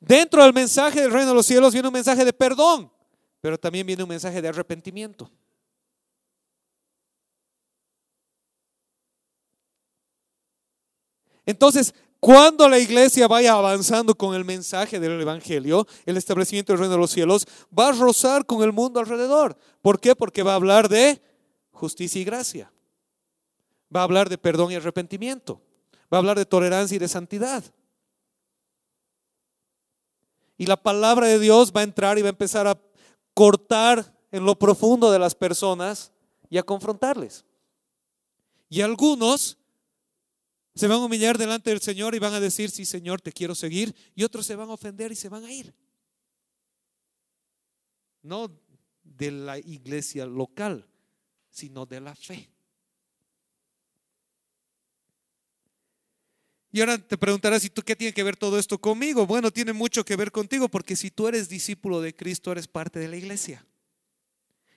Dentro 0.00 0.42
del 0.42 0.54
mensaje 0.54 1.02
del 1.02 1.12
reino 1.12 1.28
de 1.28 1.34
los 1.34 1.46
cielos 1.46 1.74
viene 1.74 1.88
un 1.88 1.94
mensaje 1.94 2.24
de 2.24 2.32
perdón, 2.32 2.90
pero 3.40 3.58
también 3.58 3.86
viene 3.86 4.02
un 4.02 4.08
mensaje 4.08 4.40
de 4.40 4.48
arrepentimiento. 4.48 5.30
Entonces, 11.44 11.94
cuando 12.18 12.68
la 12.68 12.78
iglesia 12.78 13.26
vaya 13.26 13.54
avanzando 13.54 14.14
con 14.14 14.34
el 14.34 14.44
mensaje 14.44 15.00
del 15.00 15.20
Evangelio, 15.20 15.86
el 16.06 16.16
establecimiento 16.16 16.72
del 16.72 16.80
reino 16.80 16.94
de 16.94 17.00
los 17.00 17.10
cielos, 17.10 17.46
va 17.76 17.88
a 17.88 17.92
rozar 17.92 18.44
con 18.46 18.62
el 18.62 18.72
mundo 18.72 19.00
alrededor. 19.00 19.56
¿Por 19.82 20.00
qué? 20.00 20.14
Porque 20.14 20.42
va 20.42 20.52
a 20.52 20.56
hablar 20.56 20.88
de 20.88 21.20
justicia 21.72 22.20
y 22.20 22.24
gracia. 22.24 22.72
Va 23.94 24.00
a 24.00 24.04
hablar 24.04 24.28
de 24.28 24.38
perdón 24.38 24.70
y 24.70 24.76
arrepentimiento. 24.76 25.62
Va 26.12 26.18
a 26.18 26.20
hablar 26.20 26.38
de 26.38 26.44
tolerancia 26.44 26.96
y 26.96 26.98
de 26.98 27.08
santidad. 27.08 27.64
Y 30.60 30.66
la 30.66 30.76
palabra 30.76 31.26
de 31.26 31.38
Dios 31.38 31.72
va 31.74 31.80
a 31.80 31.84
entrar 31.84 32.18
y 32.18 32.20
va 32.20 32.28
a 32.28 32.36
empezar 32.36 32.66
a 32.66 32.78
cortar 33.32 34.14
en 34.30 34.44
lo 34.44 34.58
profundo 34.58 35.10
de 35.10 35.18
las 35.18 35.34
personas 35.34 36.12
y 36.50 36.58
a 36.58 36.62
confrontarles. 36.62 37.46
Y 38.68 38.82
algunos 38.82 39.56
se 40.74 40.86
van 40.86 40.98
a 40.98 41.06
humillar 41.06 41.38
delante 41.38 41.70
del 41.70 41.80
Señor 41.80 42.14
y 42.14 42.18
van 42.18 42.34
a 42.34 42.40
decir, 42.40 42.68
sí 42.68 42.84
Señor, 42.84 43.22
te 43.22 43.32
quiero 43.32 43.54
seguir. 43.54 43.96
Y 44.14 44.22
otros 44.22 44.44
se 44.44 44.54
van 44.54 44.68
a 44.68 44.74
ofender 44.74 45.10
y 45.10 45.16
se 45.16 45.30
van 45.30 45.44
a 45.44 45.50
ir. 45.50 45.74
No 48.20 48.54
de 49.02 49.30
la 49.30 49.56
iglesia 49.56 50.26
local, 50.26 50.86
sino 51.48 51.86
de 51.86 52.02
la 52.02 52.14
fe. 52.14 52.50
Y 56.72 56.80
ahora 56.80 56.98
te 56.98 57.18
preguntarás, 57.18 57.64
¿y 57.64 57.70
tú 57.70 57.82
qué 57.82 57.96
tiene 57.96 58.14
que 58.14 58.22
ver 58.22 58.36
todo 58.36 58.58
esto 58.58 58.78
conmigo? 58.78 59.26
Bueno, 59.26 59.50
tiene 59.50 59.72
mucho 59.72 60.04
que 60.04 60.14
ver 60.14 60.30
contigo 60.30 60.68
porque 60.68 60.94
si 60.94 61.10
tú 61.10 61.26
eres 61.26 61.48
discípulo 61.48 62.00
de 62.00 62.14
Cristo, 62.14 62.52
eres 62.52 62.68
parte 62.68 63.00
de 63.00 63.08
la 63.08 63.16
iglesia. 63.16 63.66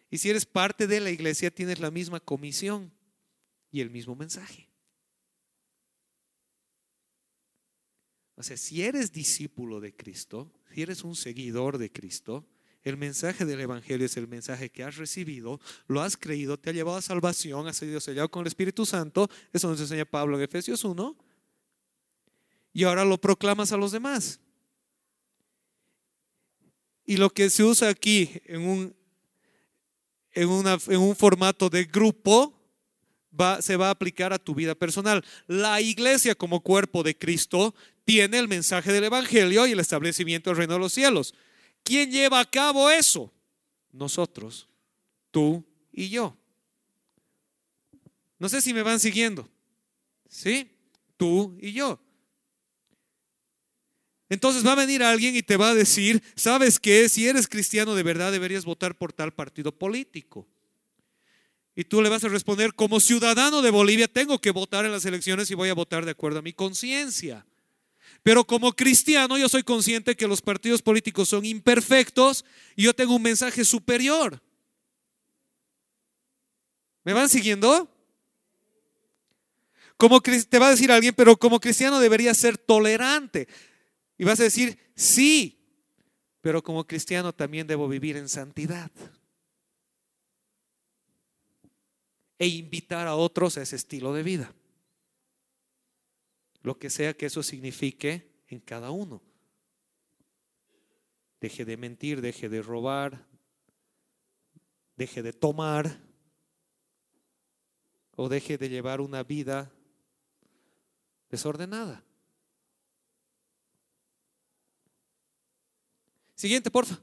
Y 0.09 0.17
si 0.17 0.29
eres 0.29 0.45
parte 0.45 0.87
de 0.87 0.99
la 0.99 1.11
iglesia, 1.11 1.51
tienes 1.51 1.79
la 1.79 1.91
misma 1.91 2.19
comisión 2.19 2.91
y 3.71 3.81
el 3.81 3.91
mismo 3.91 4.15
mensaje. 4.15 4.69
O 8.35 8.41
sea, 8.41 8.57
si 8.57 8.83
eres 8.83 9.11
discípulo 9.11 9.79
de 9.79 9.95
Cristo, 9.95 10.51
si 10.73 10.81
eres 10.81 11.03
un 11.03 11.15
seguidor 11.15 11.77
de 11.77 11.91
Cristo, 11.91 12.47
el 12.83 12.97
mensaje 12.97 13.45
del 13.45 13.61
Evangelio 13.61 14.07
es 14.07 14.17
el 14.17 14.27
mensaje 14.27 14.69
que 14.69 14.83
has 14.83 14.97
recibido, 14.97 15.61
lo 15.87 16.01
has 16.01 16.17
creído, 16.17 16.57
te 16.57 16.71
ha 16.71 16.73
llevado 16.73 16.97
a 16.97 17.01
salvación, 17.01 17.67
has 17.67 17.77
sido 17.77 17.99
sellado 18.01 18.29
con 18.29 18.41
el 18.41 18.47
Espíritu 18.47 18.85
Santo. 18.85 19.29
Eso 19.53 19.69
nos 19.69 19.79
enseña 19.79 20.05
Pablo 20.05 20.37
en 20.37 20.43
Efesios 20.43 20.83
1 20.83 21.32
y 22.73 22.83
ahora 22.83 23.05
lo 23.05 23.19
proclamas 23.19 23.71
a 23.71 23.77
los 23.77 23.91
demás. 23.91 24.39
Y 27.05 27.17
lo 27.17 27.29
que 27.29 27.49
se 27.49 27.63
usa 27.63 27.89
aquí 27.89 28.29
en 28.45 28.67
un, 28.67 28.95
en 30.31 30.49
en 30.87 30.99
un 30.99 31.15
formato 31.15 31.69
de 31.69 31.85
grupo 31.85 32.59
se 33.61 33.75
va 33.75 33.87
a 33.87 33.91
aplicar 33.91 34.31
a 34.33 34.39
tu 34.39 34.53
vida 34.53 34.75
personal. 34.75 35.23
La 35.47 35.81
iglesia 35.81 36.35
como 36.35 36.61
cuerpo 36.61 37.03
de 37.03 37.17
Cristo 37.17 37.73
tiene 38.05 38.37
el 38.37 38.47
mensaje 38.47 38.91
del 38.91 39.05
Evangelio 39.05 39.65
y 39.65 39.71
el 39.71 39.79
establecimiento 39.79 40.49
del 40.49 40.57
reino 40.57 40.73
de 40.73 40.79
los 40.79 40.93
cielos. 40.93 41.33
¿Quién 41.83 42.11
lleva 42.11 42.39
a 42.39 42.49
cabo 42.49 42.89
eso? 42.89 43.33
Nosotros, 43.91 44.67
tú 45.31 45.63
y 45.91 46.09
yo. 46.09 46.37
No 48.39 48.49
sé 48.49 48.61
si 48.61 48.73
me 48.73 48.83
van 48.83 48.99
siguiendo. 48.99 49.49
¿Sí? 50.29 50.71
Tú 51.17 51.57
y 51.59 51.73
yo. 51.73 51.99
Entonces 54.29 54.65
va 54.65 54.71
a 54.71 54.75
venir 54.75 55.03
alguien 55.03 55.35
y 55.35 55.43
te 55.43 55.57
va 55.57 55.69
a 55.69 55.75
decir, 55.75 56.23
¿sabes 56.35 56.79
qué? 56.79 57.07
Si 57.09 57.27
eres 57.27 57.47
cristiano 57.47 57.93
de 57.95 58.03
verdad 58.03 58.31
deberías 58.31 58.65
votar 58.65 58.97
por 58.97 59.13
tal 59.13 59.33
partido 59.33 59.71
político. 59.71 60.47
Y 61.75 61.85
tú 61.85 62.01
le 62.01 62.09
vas 62.09 62.23
a 62.23 62.29
responder, 62.29 62.73
como 62.75 62.99
ciudadano 62.99 63.61
de 63.61 63.71
Bolivia 63.71 64.07
tengo 64.07 64.39
que 64.39 64.51
votar 64.51 64.85
en 64.85 64.91
las 64.91 65.05
elecciones 65.05 65.49
y 65.49 65.55
voy 65.55 65.69
a 65.69 65.73
votar 65.73 66.05
de 66.05 66.11
acuerdo 66.11 66.39
a 66.39 66.43
mi 66.43 66.53
conciencia. 66.53 67.45
Pero 68.21 68.45
como 68.45 68.73
cristiano 68.73 69.37
yo 69.37 69.49
soy 69.49 69.63
consciente 69.63 70.15
que 70.15 70.27
los 70.27 70.41
partidos 70.41 70.81
políticos 70.81 71.29
son 71.29 71.45
imperfectos 71.45 72.45
y 72.75 72.83
yo 72.83 72.93
tengo 72.93 73.15
un 73.15 73.21
mensaje 73.21 73.65
superior. 73.65 74.41
¿Me 77.03 77.13
van 77.13 77.27
siguiendo? 77.27 77.89
Como 79.97 80.21
te 80.21 80.59
va 80.59 80.67
a 80.67 80.71
decir 80.71 80.91
alguien, 80.91 81.13
pero 81.15 81.37
como 81.37 81.59
cristiano 81.59 81.99
debería 81.99 82.33
ser 82.33 82.57
tolerante. 82.57 83.47
Y 84.17 84.23
vas 84.23 84.39
a 84.39 84.43
decir, 84.43 84.77
sí, 84.95 85.59
pero 86.41 86.61
como 86.61 86.85
cristiano 86.85 87.33
también 87.33 87.67
debo 87.67 87.87
vivir 87.87 88.17
en 88.17 88.29
santidad. 88.29 88.91
E 92.37 92.47
invitar 92.47 93.07
a 93.07 93.15
otros 93.15 93.57
a 93.57 93.61
ese 93.61 93.75
estilo 93.75 94.13
de 94.13 94.23
vida. 94.23 94.53
Lo 96.61 96.77
que 96.77 96.89
sea 96.89 97.13
que 97.13 97.27
eso 97.27 97.43
signifique 97.43 98.29
en 98.47 98.59
cada 98.59 98.91
uno. 98.91 99.21
Deje 101.39 101.65
de 101.65 101.77
mentir, 101.77 102.21
deje 102.21 102.49
de 102.49 102.61
robar, 102.61 103.25
deje 104.95 105.21
de 105.21 105.33
tomar 105.33 105.99
o 108.15 108.29
deje 108.29 108.57
de 108.57 108.69
llevar 108.69 109.01
una 109.01 109.23
vida 109.23 109.71
desordenada. 111.29 112.03
Siguiente, 116.43 116.69
porfa. 116.69 116.99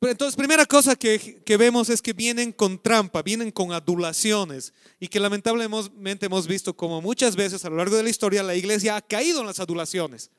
Entonces, 0.00 0.34
primera 0.34 0.66
cosa 0.66 0.96
que, 0.96 1.40
que, 1.44 1.56
vemos 1.56 1.88
es 1.88 2.02
que 2.02 2.12
vienen 2.12 2.50
con 2.50 2.82
trampa, 2.82 3.22
vienen 3.22 3.52
con 3.52 3.70
adulaciones 3.70 4.74
y 4.98 5.06
que 5.06 5.20
lamentablemente 5.20 6.26
hemos 6.26 6.48
visto 6.48 6.76
como 6.76 7.00
muchas 7.00 7.36
veces 7.36 7.64
a 7.64 7.70
lo 7.70 7.76
largo 7.76 7.94
de 7.94 8.02
la 8.02 8.10
historia 8.10 8.42
la 8.42 8.56
iglesia 8.56 8.96
ha 8.96 9.00
caído 9.00 9.42
en 9.42 9.46
las 9.46 9.60
adulaciones, 9.60 10.32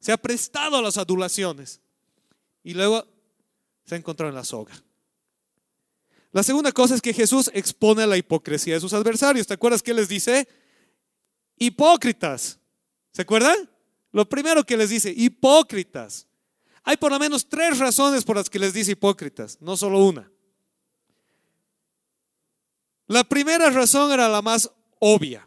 se 0.00 0.12
ha 0.12 0.16
prestado 0.16 0.78
a 0.78 0.80
las 0.80 0.96
adulaciones 0.96 1.82
y 2.64 2.72
luego 2.72 3.06
se 3.84 3.94
ha 3.94 3.98
encontrado 3.98 4.30
en 4.30 4.36
la 4.36 4.44
soga. 4.44 4.72
La 6.30 6.42
segunda 6.42 6.72
cosa 6.72 6.94
es 6.94 7.02
que 7.02 7.12
Jesús 7.12 7.50
expone 7.52 8.06
la 8.06 8.16
hipocresía 8.16 8.72
de 8.72 8.80
sus 8.80 8.94
adversarios. 8.94 9.46
¿Te 9.46 9.52
acuerdas 9.52 9.82
que 9.82 9.92
les 9.92 10.08
dice? 10.08 10.48
Hipócritas. 11.58 12.58
¿Se 13.12 13.20
acuerdan? 13.20 13.68
Lo 14.12 14.28
primero 14.28 14.64
que 14.64 14.76
les 14.76 14.90
dice, 14.90 15.12
hipócritas. 15.16 16.28
Hay 16.84 16.96
por 16.96 17.10
lo 17.10 17.18
menos 17.18 17.48
tres 17.48 17.78
razones 17.78 18.24
por 18.24 18.36
las 18.36 18.50
que 18.50 18.58
les 18.58 18.72
dice 18.72 18.92
hipócritas, 18.92 19.58
no 19.60 19.76
solo 19.76 20.04
una. 20.04 20.30
La 23.06 23.24
primera 23.24 23.70
razón 23.70 24.12
era 24.12 24.28
la 24.28 24.42
más 24.42 24.70
obvia. 24.98 25.46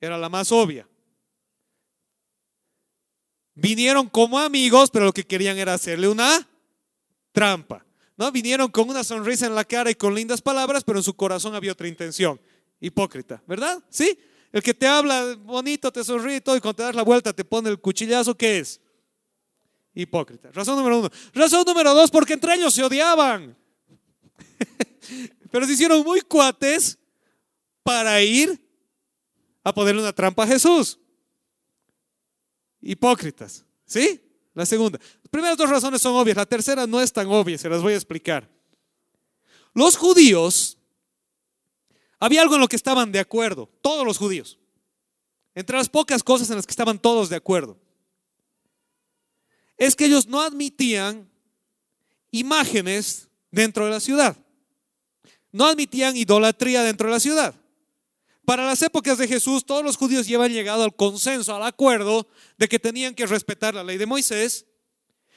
Era 0.00 0.16
la 0.16 0.28
más 0.28 0.52
obvia. 0.52 0.88
Vinieron 3.54 4.08
como 4.08 4.38
amigos, 4.38 4.90
pero 4.90 5.06
lo 5.06 5.12
que 5.12 5.26
querían 5.26 5.58
era 5.58 5.74
hacerle 5.74 6.08
una 6.08 6.46
trampa. 7.32 7.84
¿No? 8.16 8.30
Vinieron 8.32 8.68
con 8.70 8.88
una 8.88 9.04
sonrisa 9.04 9.46
en 9.46 9.54
la 9.54 9.64
cara 9.64 9.90
y 9.90 9.94
con 9.94 10.14
lindas 10.14 10.42
palabras, 10.42 10.82
pero 10.84 10.98
en 10.98 11.04
su 11.04 11.14
corazón 11.14 11.54
había 11.54 11.72
otra 11.72 11.88
intención. 11.88 12.40
Hipócrita, 12.80 13.42
¿verdad? 13.46 13.82
¿Sí? 13.90 14.18
El 14.52 14.62
que 14.62 14.72
te 14.72 14.86
habla 14.86 15.36
bonito, 15.36 15.92
te 15.92 16.02
sonríe 16.02 16.36
y 16.36 16.40
todo, 16.40 16.56
y 16.56 16.60
cuando 16.60 16.76
te 16.76 16.82
das 16.84 16.94
la 16.94 17.02
vuelta 17.02 17.32
te 17.32 17.44
pone 17.44 17.68
el 17.68 17.78
cuchillazo, 17.78 18.36
¿qué 18.36 18.58
es? 18.60 18.80
Hipócrita. 19.94 20.50
Razón 20.52 20.76
número 20.76 21.00
uno. 21.00 21.10
Razón 21.34 21.64
número 21.66 21.92
dos, 21.92 22.10
porque 22.10 22.32
entre 22.32 22.54
ellos 22.54 22.72
se 22.72 22.82
odiaban. 22.82 23.56
Pero 25.50 25.66
se 25.66 25.72
hicieron 25.72 26.02
muy 26.02 26.20
cuates 26.20 26.98
para 27.82 28.22
ir 28.22 28.60
a 29.64 29.74
ponerle 29.74 30.02
una 30.02 30.12
trampa 30.12 30.44
a 30.44 30.46
Jesús. 30.46 30.98
Hipócritas. 32.80 33.64
¿Sí? 33.84 34.20
La 34.54 34.64
segunda. 34.64 34.98
Las 34.98 35.28
primeras 35.30 35.56
dos 35.56 35.68
razones 35.68 36.00
son 36.00 36.14
obvias. 36.14 36.36
La 36.36 36.46
tercera 36.46 36.86
no 36.86 37.00
es 37.00 37.12
tan 37.12 37.26
obvia, 37.26 37.58
se 37.58 37.68
las 37.68 37.82
voy 37.82 37.92
a 37.92 37.96
explicar. 37.96 38.48
Los 39.74 39.96
judíos 39.96 40.77
había 42.20 42.42
algo 42.42 42.54
en 42.54 42.60
lo 42.60 42.68
que 42.68 42.76
estaban 42.76 43.12
de 43.12 43.20
acuerdo, 43.20 43.68
todos 43.82 44.04
los 44.04 44.18
judíos. 44.18 44.58
Entre 45.54 45.76
las 45.76 45.88
pocas 45.88 46.22
cosas 46.22 46.50
en 46.50 46.56
las 46.56 46.66
que 46.66 46.72
estaban 46.72 46.98
todos 46.98 47.28
de 47.28 47.36
acuerdo, 47.36 47.76
es 49.76 49.94
que 49.94 50.06
ellos 50.06 50.26
no 50.26 50.40
admitían 50.40 51.28
imágenes 52.30 53.28
dentro 53.50 53.84
de 53.84 53.92
la 53.92 54.00
ciudad. 54.00 54.36
No 55.52 55.66
admitían 55.66 56.16
idolatría 56.16 56.82
dentro 56.82 57.06
de 57.06 57.12
la 57.12 57.20
ciudad. 57.20 57.54
Para 58.44 58.66
las 58.66 58.82
épocas 58.82 59.18
de 59.18 59.28
Jesús, 59.28 59.64
todos 59.64 59.84
los 59.84 59.96
judíos 59.96 60.26
llevan 60.26 60.52
llegado 60.52 60.82
al 60.82 60.96
consenso, 60.96 61.54
al 61.54 61.62
acuerdo 61.62 62.26
de 62.56 62.68
que 62.68 62.78
tenían 62.78 63.14
que 63.14 63.26
respetar 63.26 63.74
la 63.74 63.84
ley 63.84 63.98
de 63.98 64.06
Moisés. 64.06 64.66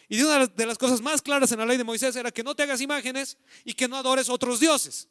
Y 0.08 0.22
una 0.22 0.48
de 0.48 0.66
las 0.66 0.78
cosas 0.78 1.02
más 1.02 1.22
claras 1.22 1.52
en 1.52 1.60
la 1.60 1.66
ley 1.66 1.78
de 1.78 1.84
Moisés 1.84 2.16
era 2.16 2.32
que 2.32 2.44
no 2.44 2.56
te 2.56 2.64
hagas 2.64 2.82
imágenes 2.82 3.38
y 3.64 3.74
que 3.74 3.88
no 3.88 3.98
adores 3.98 4.30
otros 4.30 4.60
dioses. 4.60 5.08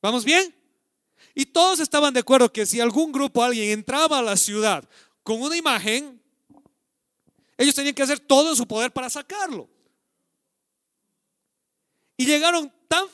¿Vamos 0.00 0.24
bien? 0.24 0.54
Y 1.34 1.46
todos 1.46 1.80
estaban 1.80 2.12
de 2.12 2.20
acuerdo 2.20 2.52
que 2.52 2.66
si 2.66 2.80
algún 2.80 3.12
grupo, 3.12 3.42
alguien 3.42 3.70
entraba 3.70 4.18
a 4.18 4.22
la 4.22 4.36
ciudad 4.36 4.88
con 5.22 5.40
una 5.40 5.56
imagen, 5.56 6.20
ellos 7.56 7.74
tenían 7.74 7.94
que 7.94 8.02
hacer 8.02 8.18
todo 8.18 8.50
en 8.50 8.56
su 8.56 8.66
poder 8.66 8.92
para 8.92 9.08
sacarlo. 9.08 9.68
Y 12.16 12.26
llegaron 12.26 12.72
tan, 12.88 13.06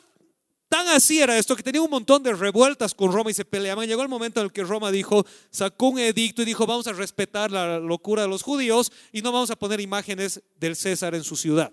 tan 0.68 0.88
así 0.88 1.20
era 1.20 1.38
esto 1.38 1.56
que 1.56 1.62
tenía 1.62 1.80
un 1.80 1.90
montón 1.90 2.22
de 2.22 2.32
revueltas 2.34 2.94
con 2.94 3.12
Roma 3.12 3.30
y 3.30 3.34
se 3.34 3.44
peleaban. 3.44 3.86
Llegó 3.86 4.02
el 4.02 4.08
momento 4.08 4.40
en 4.40 4.46
el 4.46 4.52
que 4.52 4.64
Roma 4.64 4.90
dijo, 4.90 5.24
sacó 5.50 5.88
un 5.88 5.98
edicto 5.98 6.42
y 6.42 6.44
dijo, 6.44 6.66
vamos 6.66 6.86
a 6.86 6.92
respetar 6.92 7.50
la 7.50 7.78
locura 7.78 8.22
de 8.22 8.28
los 8.28 8.42
judíos 8.42 8.92
y 9.12 9.22
no 9.22 9.32
vamos 9.32 9.50
a 9.50 9.56
poner 9.56 9.80
imágenes 9.80 10.42
del 10.58 10.76
César 10.76 11.14
en 11.14 11.24
su 11.24 11.36
ciudad. 11.36 11.72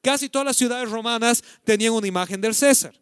Casi 0.00 0.28
todas 0.28 0.46
las 0.46 0.56
ciudades 0.56 0.90
romanas 0.90 1.42
tenían 1.64 1.92
una 1.94 2.06
imagen 2.06 2.40
del 2.40 2.54
César, 2.54 2.94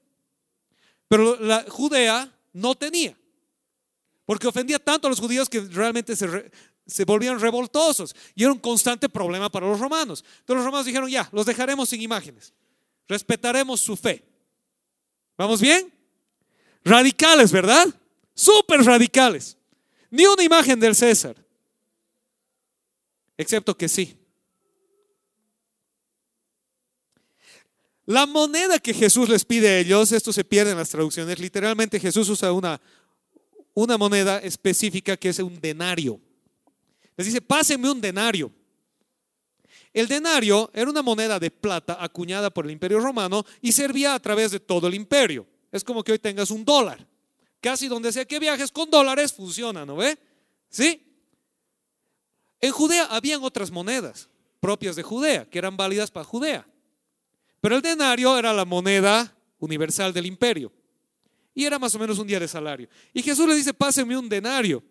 pero 1.08 1.36
la 1.40 1.64
Judea 1.68 2.31
no 2.52 2.74
tenía, 2.74 3.16
porque 4.24 4.46
ofendía 4.46 4.78
tanto 4.78 5.06
a 5.06 5.10
los 5.10 5.20
judíos 5.20 5.48
que 5.48 5.60
realmente 5.60 6.14
se, 6.16 6.50
se 6.86 7.04
volvían 7.04 7.40
revoltosos 7.40 8.14
y 8.34 8.42
era 8.44 8.52
un 8.52 8.58
constante 8.58 9.08
problema 9.08 9.50
para 9.50 9.66
los 9.66 9.80
romanos. 9.80 10.24
Entonces 10.40 10.56
los 10.56 10.64
romanos 10.64 10.86
dijeron, 10.86 11.08
ya, 11.08 11.28
los 11.32 11.46
dejaremos 11.46 11.88
sin 11.88 12.02
imágenes, 12.02 12.52
respetaremos 13.08 13.80
su 13.80 13.96
fe. 13.96 14.24
¿Vamos 15.36 15.60
bien? 15.60 15.92
Radicales, 16.84 17.52
¿verdad? 17.52 17.88
Súper 18.34 18.82
radicales. 18.82 19.56
Ni 20.10 20.26
una 20.26 20.42
imagen 20.42 20.78
del 20.78 20.94
César. 20.94 21.36
Excepto 23.36 23.76
que 23.76 23.88
sí. 23.88 24.21
La 28.06 28.26
moneda 28.26 28.78
que 28.78 28.92
Jesús 28.92 29.28
les 29.28 29.44
pide 29.44 29.68
a 29.68 29.78
ellos, 29.78 30.10
esto 30.12 30.32
se 30.32 30.44
pierde 30.44 30.72
en 30.72 30.78
las 30.78 30.90
traducciones, 30.90 31.38
literalmente 31.38 32.00
Jesús 32.00 32.28
usa 32.28 32.52
una, 32.52 32.80
una 33.74 33.96
moneda 33.96 34.38
específica 34.38 35.16
que 35.16 35.28
es 35.28 35.38
un 35.38 35.60
denario. 35.60 36.20
Les 37.16 37.26
dice, 37.26 37.40
pásenme 37.40 37.90
un 37.90 38.00
denario. 38.00 38.50
El 39.92 40.08
denario 40.08 40.70
era 40.72 40.90
una 40.90 41.02
moneda 41.02 41.38
de 41.38 41.50
plata 41.50 41.98
acuñada 42.00 42.50
por 42.50 42.64
el 42.64 42.70
imperio 42.70 42.98
romano 42.98 43.44
y 43.60 43.72
servía 43.72 44.14
a 44.14 44.20
través 44.20 44.50
de 44.50 44.60
todo 44.60 44.88
el 44.88 44.94
imperio. 44.94 45.46
Es 45.70 45.84
como 45.84 46.02
que 46.02 46.12
hoy 46.12 46.18
tengas 46.18 46.50
un 46.50 46.64
dólar. 46.64 47.06
Casi 47.60 47.88
donde 47.88 48.10
sea 48.10 48.24
que 48.24 48.40
viajes 48.40 48.72
con 48.72 48.90
dólares 48.90 49.32
funciona, 49.32 49.86
¿no 49.86 49.96
ve? 49.96 50.18
¿Sí? 50.68 51.06
En 52.60 52.72
Judea 52.72 53.04
habían 53.06 53.44
otras 53.44 53.70
monedas 53.70 54.28
propias 54.58 54.96
de 54.96 55.02
Judea, 55.02 55.48
que 55.48 55.58
eran 55.58 55.76
válidas 55.76 56.10
para 56.10 56.24
Judea. 56.24 56.66
Pero 57.62 57.76
el 57.76 57.82
denario 57.82 58.36
era 58.36 58.52
la 58.52 58.64
moneda 58.64 59.32
universal 59.60 60.12
del 60.12 60.26
imperio. 60.26 60.72
Y 61.54 61.64
era 61.64 61.78
más 61.78 61.94
o 61.94 61.98
menos 62.00 62.18
un 62.18 62.26
día 62.26 62.40
de 62.40 62.48
salario. 62.48 62.88
Y 63.14 63.22
Jesús 63.22 63.48
le 63.48 63.54
dice, 63.54 63.72
pásenme 63.72 64.18
un 64.18 64.28
denario. 64.28 64.82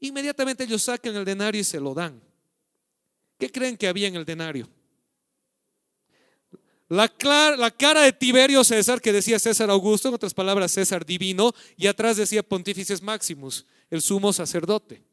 Inmediatamente 0.00 0.64
ellos 0.64 0.82
sacan 0.82 1.14
el 1.14 1.24
denario 1.24 1.60
y 1.60 1.64
se 1.64 1.78
lo 1.78 1.94
dan. 1.94 2.20
¿Qué 3.38 3.52
creen 3.52 3.76
que 3.76 3.86
había 3.86 4.08
en 4.08 4.16
el 4.16 4.24
denario? 4.24 4.68
La, 6.88 7.08
cara 7.08 8.02
de 8.02 8.12
Tiberio 8.12 8.64
César, 8.64 9.00
que 9.00 9.12
decía 9.12 9.38
César 9.38 9.70
Augusto, 9.70 10.08
en 10.08 10.14
otras 10.14 10.34
palabras 10.34 10.72
César 10.72 11.06
divino, 11.06 11.52
y 11.76 11.86
atrás 11.86 12.16
decía 12.16 12.42
Pontífices 12.42 13.00
Maximus, 13.00 13.64
el 13.90 14.02
sumo 14.02 14.32
sacerdote. 14.32 15.04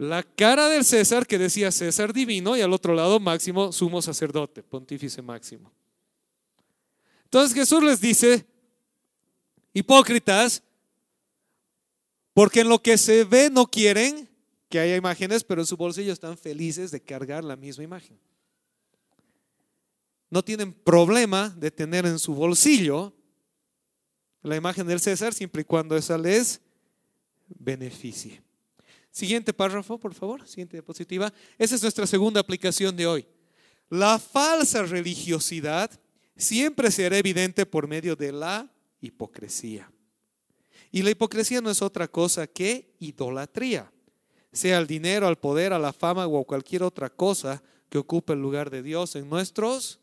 La 0.00 0.22
cara 0.22 0.70
del 0.70 0.86
César, 0.86 1.26
que 1.26 1.36
decía 1.36 1.70
César 1.70 2.14
divino, 2.14 2.56
y 2.56 2.62
al 2.62 2.72
otro 2.72 2.94
lado 2.94 3.20
Máximo, 3.20 3.70
sumo 3.70 4.00
sacerdote, 4.00 4.62
Pontífice 4.62 5.20
Máximo. 5.20 5.70
Entonces 7.24 7.54
Jesús 7.54 7.82
les 7.82 8.00
dice, 8.00 8.46
hipócritas, 9.74 10.62
porque 12.32 12.60
en 12.60 12.70
lo 12.70 12.78
que 12.78 12.96
se 12.96 13.24
ve 13.24 13.50
no 13.50 13.66
quieren 13.66 14.26
que 14.70 14.80
haya 14.80 14.96
imágenes, 14.96 15.44
pero 15.44 15.60
en 15.60 15.66
su 15.66 15.76
bolsillo 15.76 16.14
están 16.14 16.38
felices 16.38 16.90
de 16.90 17.02
cargar 17.02 17.44
la 17.44 17.56
misma 17.56 17.84
imagen. 17.84 18.18
No 20.30 20.42
tienen 20.42 20.72
problema 20.72 21.50
de 21.50 21.70
tener 21.70 22.06
en 22.06 22.18
su 22.18 22.34
bolsillo 22.34 23.12
la 24.40 24.56
imagen 24.56 24.86
del 24.86 25.00
César 25.00 25.34
siempre 25.34 25.60
y 25.60 25.66
cuando 25.66 25.94
esa 25.94 26.16
les 26.16 26.62
beneficie. 27.48 28.42
Siguiente 29.10 29.52
párrafo, 29.52 29.98
por 29.98 30.14
favor, 30.14 30.46
siguiente 30.46 30.76
diapositiva. 30.76 31.32
Esa 31.58 31.74
es 31.74 31.82
nuestra 31.82 32.06
segunda 32.06 32.40
aplicación 32.40 32.96
de 32.96 33.06
hoy. 33.06 33.26
La 33.88 34.18
falsa 34.18 34.84
religiosidad 34.84 35.90
siempre 36.36 36.90
será 36.90 37.18
evidente 37.18 37.66
por 37.66 37.88
medio 37.88 38.14
de 38.14 38.30
la 38.32 38.72
hipocresía. 39.00 39.90
Y 40.92 41.02
la 41.02 41.10
hipocresía 41.10 41.60
no 41.60 41.70
es 41.70 41.82
otra 41.82 42.08
cosa 42.08 42.46
que 42.46 42.94
idolatría, 42.98 43.92
sea 44.52 44.78
el 44.78 44.86
dinero, 44.86 45.26
al 45.26 45.38
poder, 45.38 45.72
a 45.72 45.78
la 45.78 45.92
fama 45.92 46.26
o 46.26 46.44
cualquier 46.44 46.82
otra 46.82 47.10
cosa 47.10 47.62
que 47.88 47.98
ocupe 47.98 48.32
el 48.32 48.40
lugar 48.40 48.70
de 48.70 48.82
Dios 48.82 49.16
en 49.16 49.28
nuestros 49.28 50.00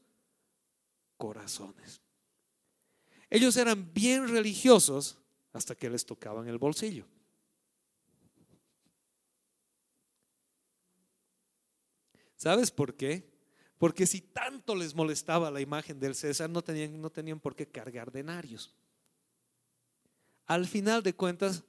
corazones. 1.17 2.01
Ellos 3.29 3.57
eran 3.57 3.93
bien 3.93 4.27
religiosos 4.27 5.17
hasta 5.51 5.75
que 5.75 5.89
les 5.89 6.05
tocaban 6.05 6.47
el 6.47 6.57
bolsillo. 6.57 7.05
¿Sabes 12.37 12.71
por 12.71 12.95
qué? 12.95 13.29
Porque 13.77 14.07
si 14.07 14.21
tanto 14.21 14.75
les 14.75 14.95
molestaba 14.95 15.51
la 15.51 15.59
imagen 15.59 15.99
del 15.99 16.15
César, 16.15 16.49
no 16.49 16.63
tenían, 16.63 17.01
no 17.01 17.09
tenían 17.09 17.39
por 17.39 17.55
qué 17.55 17.67
cargar 17.67 18.11
denarios 18.11 18.73
al 20.47 20.65
final 20.65 21.03
de 21.03 21.13
cuentas, 21.13 21.63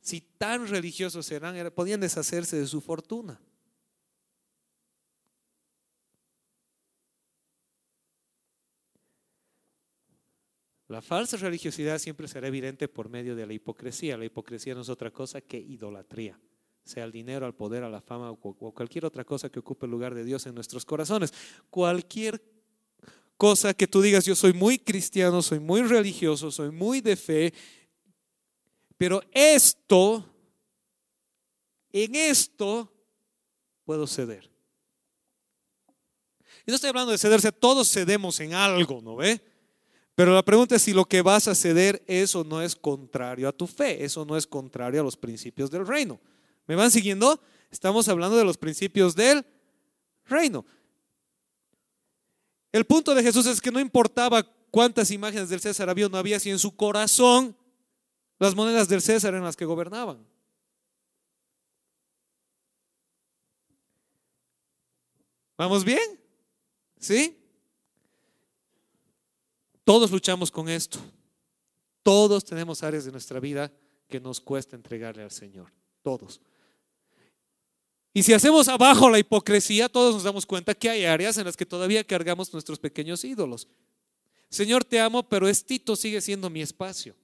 si 0.00 0.22
tan 0.22 0.66
religiosos 0.66 1.30
eran, 1.30 1.70
podían 1.72 2.00
deshacerse 2.00 2.56
de 2.58 2.66
su 2.66 2.80
fortuna. 2.80 3.38
La 10.88 11.02
falsa 11.02 11.36
religiosidad 11.36 11.98
siempre 11.98 12.26
será 12.26 12.48
evidente 12.48 12.88
por 12.88 13.08
medio 13.08 13.36
de 13.36 13.46
la 13.46 13.52
hipocresía. 13.52 14.16
La 14.16 14.24
hipocresía 14.24 14.74
no 14.74 14.80
es 14.80 14.88
otra 14.88 15.12
cosa 15.12 15.40
que 15.40 15.58
idolatría, 15.58 16.40
sea 16.84 17.04
el 17.04 17.12
dinero, 17.12 17.46
al 17.46 17.54
poder, 17.54 17.84
a 17.84 17.88
la 17.88 18.00
fama 18.00 18.30
o 18.30 18.36
cualquier 18.72 19.04
otra 19.04 19.24
cosa 19.24 19.48
que 19.48 19.58
ocupe 19.58 19.86
el 19.86 19.92
lugar 19.92 20.14
de 20.14 20.24
Dios 20.24 20.46
en 20.46 20.54
nuestros 20.54 20.84
corazones. 20.84 21.32
Cualquier 21.70 22.42
cosa 23.36 23.72
que 23.72 23.86
tú 23.86 24.02
digas, 24.02 24.24
yo 24.24 24.34
soy 24.34 24.52
muy 24.52 24.78
cristiano, 24.78 25.40
soy 25.40 25.60
muy 25.60 25.82
religioso, 25.82 26.50
soy 26.50 26.70
muy 26.70 27.00
de 27.00 27.16
fe, 27.16 27.54
pero 28.98 29.22
esto, 29.32 30.24
en 31.90 32.14
esto, 32.14 32.92
puedo 33.84 34.06
ceder. 34.06 34.50
Y 36.66 36.70
no 36.70 36.74
estoy 36.74 36.90
hablando 36.90 37.12
de 37.12 37.18
cederse, 37.18 37.50
todos 37.50 37.90
cedemos 37.90 38.38
en 38.40 38.52
algo, 38.52 39.00
¿no 39.00 39.16
ve? 39.16 39.40
Pero 40.14 40.34
la 40.34 40.44
pregunta 40.44 40.76
es 40.76 40.82
si 40.82 40.92
lo 40.92 41.06
que 41.06 41.22
vas 41.22 41.48
a 41.48 41.54
ceder, 41.54 42.04
eso 42.06 42.44
no 42.44 42.60
es 42.60 42.76
contrario 42.76 43.48
a 43.48 43.52
tu 43.52 43.66
fe, 43.66 44.04
eso 44.04 44.26
no 44.26 44.36
es 44.36 44.46
contrario 44.46 45.00
a 45.00 45.04
los 45.04 45.16
principios 45.16 45.70
del 45.70 45.86
reino. 45.86 46.20
¿Me 46.70 46.76
van 46.76 46.92
siguiendo? 46.92 47.42
Estamos 47.72 48.06
hablando 48.06 48.36
de 48.36 48.44
los 48.44 48.56
principios 48.56 49.16
del 49.16 49.44
reino. 50.26 50.64
El 52.70 52.84
punto 52.84 53.12
de 53.12 53.24
Jesús 53.24 53.44
es 53.46 53.60
que 53.60 53.72
no 53.72 53.80
importaba 53.80 54.44
cuántas 54.70 55.10
imágenes 55.10 55.48
del 55.48 55.58
César 55.58 55.90
había 55.90 56.06
o 56.06 56.08
no 56.08 56.16
había, 56.16 56.38
si 56.38 56.48
en 56.48 56.60
su 56.60 56.76
corazón 56.76 57.56
las 58.38 58.54
monedas 58.54 58.88
del 58.88 59.02
César 59.02 59.34
eran 59.34 59.42
las 59.42 59.56
que 59.56 59.64
gobernaban. 59.64 60.24
¿Vamos 65.58 65.84
bien? 65.84 66.20
¿Sí? 67.00 67.36
Todos 69.82 70.12
luchamos 70.12 70.52
con 70.52 70.68
esto. 70.68 71.00
Todos 72.04 72.44
tenemos 72.44 72.84
áreas 72.84 73.06
de 73.06 73.10
nuestra 73.10 73.40
vida 73.40 73.72
que 74.06 74.20
nos 74.20 74.40
cuesta 74.40 74.76
entregarle 74.76 75.24
al 75.24 75.32
Señor. 75.32 75.72
Todos. 76.04 76.40
Y 78.12 78.22
si 78.22 78.32
hacemos 78.32 78.68
abajo 78.68 79.08
la 79.08 79.18
hipocresía, 79.18 79.88
todos 79.88 80.14
nos 80.14 80.24
damos 80.24 80.44
cuenta 80.44 80.74
que 80.74 80.90
hay 80.90 81.04
áreas 81.04 81.38
en 81.38 81.44
las 81.44 81.56
que 81.56 81.66
todavía 81.66 82.02
cargamos 82.04 82.52
nuestros 82.52 82.78
pequeños 82.78 83.24
ídolos. 83.24 83.68
Señor, 84.48 84.84
te 84.84 84.98
amo, 84.98 85.22
pero 85.28 85.48
estito 85.48 85.94
sigue 85.94 86.20
siendo 86.20 86.50
mi 86.50 86.60
espacio. 86.60 87.14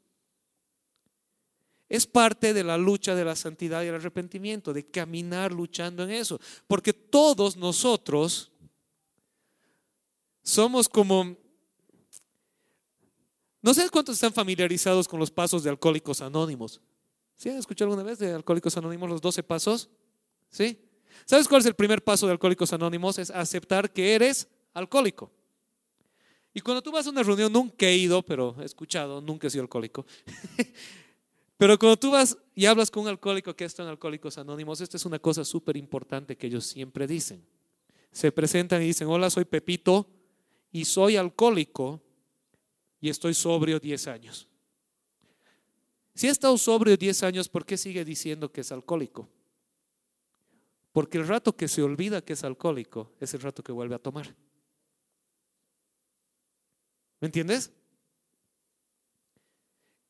Es 1.89 2.07
parte 2.07 2.55
de 2.55 2.65
la 2.65 2.79
lucha 2.79 3.15
de 3.15 3.25
la 3.25 3.35
santidad 3.37 3.83
y 3.83 3.87
el 3.87 3.97
arrepentimiento, 3.97 4.73
de 4.73 4.87
caminar 4.87 5.53
luchando 5.53 6.05
en 6.05 6.11
eso. 6.11 6.41
Porque 6.67 6.93
todos 6.93 7.57
nosotros 7.57 8.53
somos 10.43 10.89
como... 10.89 11.37
No 13.61 13.75
sé 13.75 13.89
cuántos 13.91 14.15
están 14.15 14.33
familiarizados 14.33 15.09
con 15.09 15.19
los 15.19 15.33
pasos 15.33 15.65
de 15.65 15.71
Alcohólicos 15.71 16.21
Anónimos. 16.21 16.81
¿Sí 17.37 17.49
han 17.51 17.57
escuchado 17.57 17.91
alguna 17.91 18.09
vez 18.09 18.21
de 18.21 18.33
Alcohólicos 18.33 18.77
Anónimos 18.77 19.11
los 19.11 19.21
12 19.21 19.43
pasos? 19.43 19.89
¿Sí? 20.51 20.79
¿Sabes 21.25 21.49
cuál 21.49 21.61
es 21.61 21.67
el 21.67 21.75
primer 21.75 22.03
paso 22.03 22.27
de 22.27 22.33
Alcohólicos 22.33 22.73
Anónimos? 22.73 23.19
Es 23.19 23.31
aceptar 23.31 23.93
que 23.93 24.15
eres 24.15 24.49
alcohólico. 24.75 25.31
Y 26.55 26.61
cuando 26.61 26.83
tú 26.83 26.93
vas 26.93 27.07
a 27.07 27.11
una 27.11 27.23
reunión, 27.23 27.53
nunca 27.53 27.87
he 27.87 27.97
ido, 27.97 28.23
pero 28.23 28.57
he 28.61 28.65
escuchado, 28.65 29.21
nunca 29.21 29.47
he 29.47 29.51
sido 29.51 29.63
alcohólico. 29.63 30.07
Pero 31.59 31.79
cuando 31.79 31.97
tú 31.97 32.11
vas 32.11 32.37
y 32.55 32.67
hablas 32.67 32.91
con 32.91 33.05
un 33.05 33.09
alcohólico 33.09 33.57
que 33.57 33.65
está 33.65 33.83
en 33.83 33.89
Alcohólicos 33.89 34.37
Anónimos, 34.37 34.81
esta 34.81 34.99
es 34.99 35.07
una 35.07 35.19
cosa 35.19 35.45
súper 35.45 35.77
importante 35.77 36.37
que 36.37 36.49
ellos 36.49 36.67
siempre 36.67 37.07
dicen. 37.07 37.47
se 38.13 38.33
presentan 38.33 38.83
y 38.83 38.87
dicen, 38.87 39.09
hola, 39.09 39.31
soy 39.31 39.45
Pepito 39.45 40.07
y 40.71 40.85
soy 40.85 41.17
alcohólico 41.17 42.03
y 43.01 43.09
estoy 43.11 43.35
sobrio 43.35 43.79
10 43.79 44.07
años. 44.09 44.49
Si 46.15 46.29
ha 46.29 46.31
estado 46.31 46.57
sobrio 46.57 46.97
10 46.97 47.23
años, 47.25 47.49
¿por 47.49 47.67
qué 47.67 47.77
sigue 47.77 48.05
diciendo 48.05 48.51
que 48.51 48.63
es 48.63 48.73
alcohólico? 48.73 49.29
Porque 50.97 51.19
el 51.19 51.29
rato 51.29 51.55
que 51.55 51.69
se 51.69 51.83
olvida 51.83 52.25
que 52.25 52.33
es 52.33 52.43
alcohólico 52.43 53.13
es 53.21 53.35
el 53.35 53.43
rato 53.43 53.63
que 53.63 53.71
vuelve 53.71 53.95
a 53.95 53.99
tomar. 53.99 54.35
¿Me 57.21 57.27
entiendes? 57.27 57.71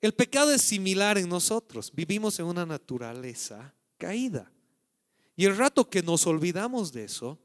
El 0.01 0.15
pecado 0.15 0.53
es 0.53 0.63
similar 0.63 1.19
en 1.19 1.29
nosotros. 1.29 1.91
Vivimos 1.93 2.39
en 2.39 2.47
una 2.47 2.65
naturaleza 2.65 3.75
caída. 3.99 4.49
Y 5.35 5.47
el 5.47 5.57
rato 5.57 5.91
que 5.91 6.05
nos 6.05 6.25
olvidamos 6.25 6.93
de 6.93 7.03
eso 7.03 7.37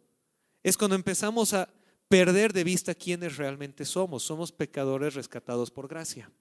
es 0.62 0.78
cuando 0.78 0.96
empezamos 0.96 1.56
a 1.56 1.68
perder 2.08 2.54
de 2.54 2.64
vista 2.64 2.94
quiénes 2.94 3.38
realmente 3.38 3.86
somos. 3.86 4.22
Somos 4.22 4.52
pecadores 4.52 5.16
rescatados 5.16 5.72
por 5.72 5.88
gracia. 5.88 6.32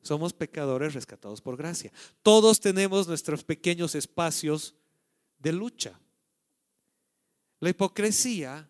Somos 0.00 0.32
pecadores 0.32 0.94
rescatados 0.94 1.40
por 1.40 1.56
gracia. 1.56 1.92
Todos 2.22 2.60
tenemos 2.60 3.08
nuestros 3.08 3.42
pequeños 3.42 3.96
espacios 3.96 4.76
de 5.44 5.52
lucha. 5.52 6.00
La 7.60 7.68
hipocresía 7.68 8.68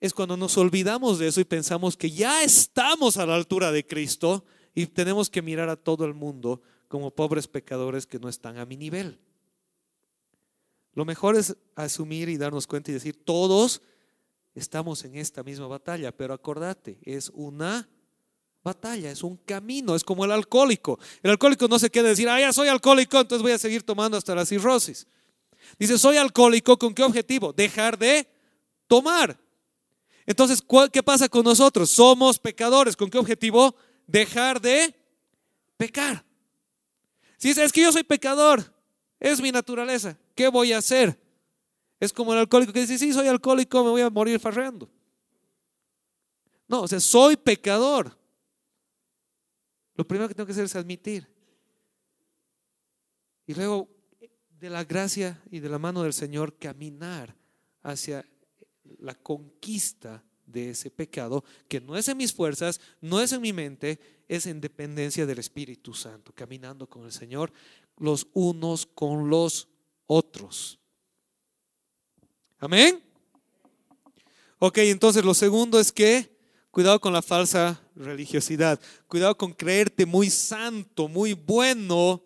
es 0.00 0.14
cuando 0.14 0.36
nos 0.36 0.56
olvidamos 0.56 1.18
de 1.18 1.28
eso 1.28 1.40
y 1.40 1.44
pensamos 1.44 1.96
que 1.96 2.10
ya 2.10 2.42
estamos 2.42 3.18
a 3.18 3.26
la 3.26 3.36
altura 3.36 3.70
de 3.70 3.86
Cristo 3.86 4.44
y 4.74 4.86
tenemos 4.86 5.28
que 5.28 5.42
mirar 5.42 5.68
a 5.68 5.76
todo 5.76 6.06
el 6.06 6.14
mundo 6.14 6.62
como 6.88 7.10
pobres 7.10 7.46
pecadores 7.46 8.06
que 8.06 8.18
no 8.18 8.28
están 8.28 8.56
a 8.56 8.64
mi 8.64 8.76
nivel. 8.76 9.20
Lo 10.94 11.04
mejor 11.04 11.36
es 11.36 11.56
asumir 11.76 12.30
y 12.30 12.38
darnos 12.38 12.66
cuenta 12.66 12.90
y 12.90 12.94
decir, 12.94 13.22
todos 13.22 13.82
estamos 14.54 15.04
en 15.04 15.16
esta 15.16 15.42
misma 15.42 15.66
batalla, 15.66 16.10
pero 16.16 16.32
acordate, 16.32 16.98
es 17.04 17.30
una 17.34 17.86
batalla, 18.64 19.10
es 19.10 19.22
un 19.22 19.36
camino, 19.36 19.94
es 19.94 20.04
como 20.04 20.24
el 20.24 20.32
alcohólico. 20.32 20.98
El 21.22 21.32
alcohólico 21.32 21.68
no 21.68 21.78
se 21.78 21.90
queda 21.90 22.08
decir, 22.08 22.28
ah, 22.30 22.40
ya 22.40 22.52
soy 22.52 22.68
alcohólico, 22.68 23.20
entonces 23.20 23.42
voy 23.42 23.52
a 23.52 23.58
seguir 23.58 23.82
tomando 23.82 24.16
hasta 24.16 24.34
la 24.34 24.46
cirrosis. 24.46 25.06
Dice, 25.78 25.98
soy 25.98 26.16
alcohólico, 26.16 26.78
¿con 26.78 26.94
qué 26.94 27.02
objetivo? 27.02 27.52
Dejar 27.52 27.98
de 27.98 28.26
tomar. 28.86 29.38
Entonces, 30.26 30.62
¿qué 30.92 31.02
pasa 31.02 31.28
con 31.28 31.44
nosotros? 31.44 31.90
Somos 31.90 32.38
pecadores, 32.38 32.96
¿con 32.96 33.10
qué 33.10 33.18
objetivo? 33.18 33.74
Dejar 34.06 34.60
de 34.60 34.94
pecar. 35.76 36.24
Si 37.36 37.48
dice, 37.48 37.64
es 37.64 37.72
que 37.72 37.82
yo 37.82 37.90
soy 37.90 38.04
pecador, 38.04 38.72
es 39.18 39.40
mi 39.40 39.50
naturaleza, 39.50 40.18
¿qué 40.34 40.48
voy 40.48 40.72
a 40.72 40.78
hacer? 40.78 41.18
Es 41.98 42.12
como 42.12 42.32
el 42.32 42.38
alcohólico 42.38 42.72
que 42.72 42.80
dice, 42.80 42.98
sí, 42.98 43.12
soy 43.12 43.28
alcohólico, 43.28 43.82
me 43.84 43.90
voy 43.90 44.02
a 44.02 44.10
morir 44.10 44.38
farreando. 44.38 44.90
No, 46.68 46.82
o 46.82 46.88
sea, 46.88 47.00
soy 47.00 47.36
pecador. 47.36 48.16
Lo 49.94 50.06
primero 50.06 50.28
que 50.28 50.34
tengo 50.34 50.46
que 50.46 50.52
hacer 50.52 50.64
es 50.64 50.76
admitir. 50.76 51.28
Y 53.46 53.54
luego 53.54 53.88
de 54.60 54.68
la 54.68 54.84
gracia 54.84 55.42
y 55.50 55.60
de 55.60 55.70
la 55.70 55.78
mano 55.78 56.02
del 56.02 56.12
Señor 56.12 56.58
caminar 56.58 57.34
hacia 57.82 58.26
la 58.98 59.14
conquista 59.14 60.22
de 60.44 60.70
ese 60.70 60.90
pecado, 60.90 61.44
que 61.66 61.80
no 61.80 61.96
es 61.96 62.08
en 62.08 62.18
mis 62.18 62.32
fuerzas, 62.32 62.80
no 63.00 63.20
es 63.20 63.32
en 63.32 63.40
mi 63.40 63.54
mente, 63.54 63.98
es 64.28 64.46
en 64.46 64.60
dependencia 64.60 65.24
del 65.24 65.38
Espíritu 65.38 65.94
Santo, 65.94 66.32
caminando 66.34 66.86
con 66.88 67.04
el 67.04 67.12
Señor 67.12 67.52
los 67.96 68.26
unos 68.34 68.84
con 68.86 69.30
los 69.30 69.68
otros. 70.06 70.78
Amén. 72.58 73.02
Ok, 74.58 74.78
entonces 74.78 75.24
lo 75.24 75.32
segundo 75.32 75.80
es 75.80 75.90
que 75.90 76.36
cuidado 76.70 77.00
con 77.00 77.14
la 77.14 77.22
falsa 77.22 77.80
religiosidad, 77.94 78.78
cuidado 79.06 79.38
con 79.38 79.54
creerte 79.54 80.04
muy 80.04 80.28
santo, 80.28 81.08
muy 81.08 81.32
bueno 81.32 82.22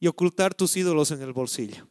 y 0.00 0.06
ocultar 0.06 0.54
tus 0.54 0.76
ídolos 0.76 1.10
en 1.10 1.22
el 1.22 1.32
bolsillo. 1.32 1.86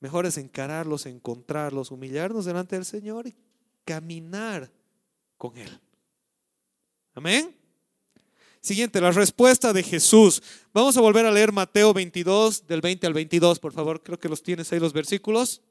Mejor 0.00 0.26
es 0.26 0.38
encararlos, 0.38 1.06
encontrarlos, 1.06 1.90
humillarnos 1.90 2.44
delante 2.44 2.76
del 2.76 2.84
Señor 2.84 3.26
y 3.26 3.36
caminar 3.84 4.70
con 5.36 5.56
Él. 5.56 5.80
Amén. 7.14 7.54
Siguiente, 8.60 9.00
la 9.00 9.12
respuesta 9.12 9.72
de 9.72 9.82
Jesús. 9.82 10.42
Vamos 10.72 10.96
a 10.96 11.00
volver 11.00 11.26
a 11.26 11.32
leer 11.32 11.52
Mateo 11.52 11.92
22, 11.92 12.66
del 12.66 12.80
20 12.80 13.06
al 13.06 13.12
22, 13.12 13.58
por 13.58 13.72
favor. 13.72 14.02
Creo 14.02 14.18
que 14.18 14.28
los 14.28 14.42
tienes 14.42 14.72
ahí 14.72 14.80
los 14.80 14.92
versículos. 14.92 15.62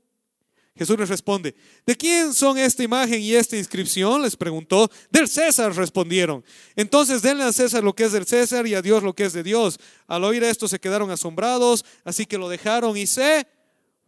Jesús 0.77 0.97
les 0.99 1.09
responde, 1.09 1.55
¿de 1.85 1.95
quién 1.95 2.33
son 2.33 2.57
esta 2.57 2.83
imagen 2.83 3.21
y 3.21 3.33
esta 3.33 3.57
inscripción? 3.57 4.21
Les 4.21 4.35
preguntó. 4.35 4.89
Del 5.09 5.27
César 5.27 5.75
respondieron. 5.75 6.43
Entonces 6.75 7.21
denle 7.21 7.43
a 7.43 7.51
César 7.51 7.83
lo 7.83 7.93
que 7.93 8.05
es 8.05 8.11
del 8.11 8.25
César 8.25 8.67
y 8.67 8.75
a 8.75 8.81
Dios 8.81 9.03
lo 9.03 9.13
que 9.13 9.25
es 9.25 9.33
de 9.33 9.43
Dios. 9.43 9.79
Al 10.07 10.23
oír 10.23 10.43
esto 10.43 10.67
se 10.67 10.79
quedaron 10.79 11.09
asombrados, 11.09 11.83
así 12.03 12.25
que 12.25 12.37
lo 12.37 12.47
dejaron 12.47 12.95
y 12.95 13.07
se 13.07 13.47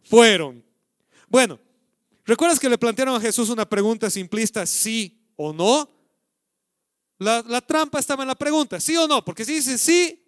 fueron. 0.04 0.64
Bueno, 1.28 1.58
¿recuerdas 2.24 2.60
que 2.60 2.68
le 2.68 2.78
plantearon 2.78 3.16
a 3.16 3.20
Jesús 3.20 3.48
una 3.48 3.68
pregunta 3.68 4.08
simplista, 4.08 4.64
sí 4.66 5.20
o 5.36 5.52
no? 5.52 5.90
La, 7.18 7.44
la 7.46 7.60
trampa 7.60 7.98
estaba 7.98 8.22
en 8.22 8.28
la 8.28 8.34
pregunta, 8.34 8.80
sí 8.80 8.96
o 8.96 9.06
no, 9.06 9.24
porque 9.24 9.44
si 9.44 9.54
dices 9.54 9.80
sí, 9.80 10.19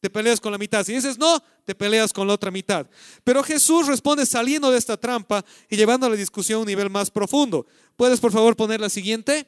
te 0.00 0.10
peleas 0.10 0.40
con 0.40 0.52
la 0.52 0.58
mitad. 0.58 0.84
Si 0.84 0.92
dices 0.92 1.18
no, 1.18 1.42
te 1.64 1.74
peleas 1.74 2.12
con 2.12 2.26
la 2.26 2.34
otra 2.34 2.50
mitad. 2.50 2.86
Pero 3.24 3.42
Jesús 3.42 3.86
responde 3.86 4.26
saliendo 4.26 4.70
de 4.70 4.78
esta 4.78 4.96
trampa 4.96 5.44
y 5.68 5.76
llevando 5.76 6.08
la 6.08 6.16
discusión 6.16 6.58
a 6.58 6.60
un 6.60 6.66
nivel 6.66 6.90
más 6.90 7.10
profundo. 7.10 7.66
¿Puedes 7.96 8.20
por 8.20 8.32
favor 8.32 8.56
poner 8.56 8.80
la 8.80 8.88
siguiente? 8.88 9.46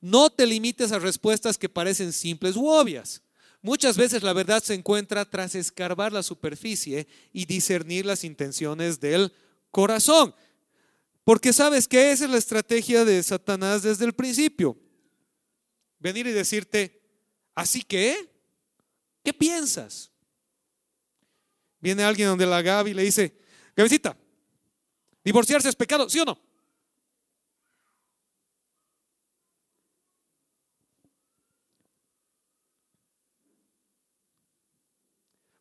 No 0.00 0.30
te 0.30 0.46
limites 0.46 0.92
a 0.92 0.98
respuestas 0.98 1.58
que 1.58 1.68
parecen 1.68 2.12
simples 2.12 2.56
u 2.56 2.68
obvias. 2.68 3.22
Muchas 3.60 3.96
veces 3.96 4.22
la 4.22 4.32
verdad 4.32 4.62
se 4.62 4.74
encuentra 4.74 5.24
tras 5.24 5.54
escarbar 5.54 6.12
la 6.12 6.22
superficie 6.22 7.08
y 7.32 7.44
discernir 7.44 8.06
las 8.06 8.22
intenciones 8.22 9.00
del 9.00 9.32
corazón. 9.70 10.34
Porque 11.24 11.52
sabes 11.52 11.88
que 11.88 12.12
esa 12.12 12.24
es 12.24 12.30
la 12.30 12.38
estrategia 12.38 13.04
de 13.04 13.22
Satanás 13.22 13.82
desde 13.82 14.04
el 14.04 14.12
principio. 14.12 14.78
Venir 15.98 16.28
y 16.28 16.32
decirte, 16.32 17.02
así 17.54 17.82
que, 17.82 18.30
¿Qué 19.28 19.34
piensas? 19.34 20.10
Viene 21.80 22.02
alguien 22.02 22.28
donde 22.28 22.46
la 22.46 22.62
Gaby 22.62 22.94
le 22.94 23.02
dice, 23.02 23.38
Gabicita, 23.76 24.16
¿divorciarse 25.22 25.68
es 25.68 25.76
pecado? 25.76 26.08
¿Sí 26.08 26.18
o 26.18 26.24
no? 26.24 26.40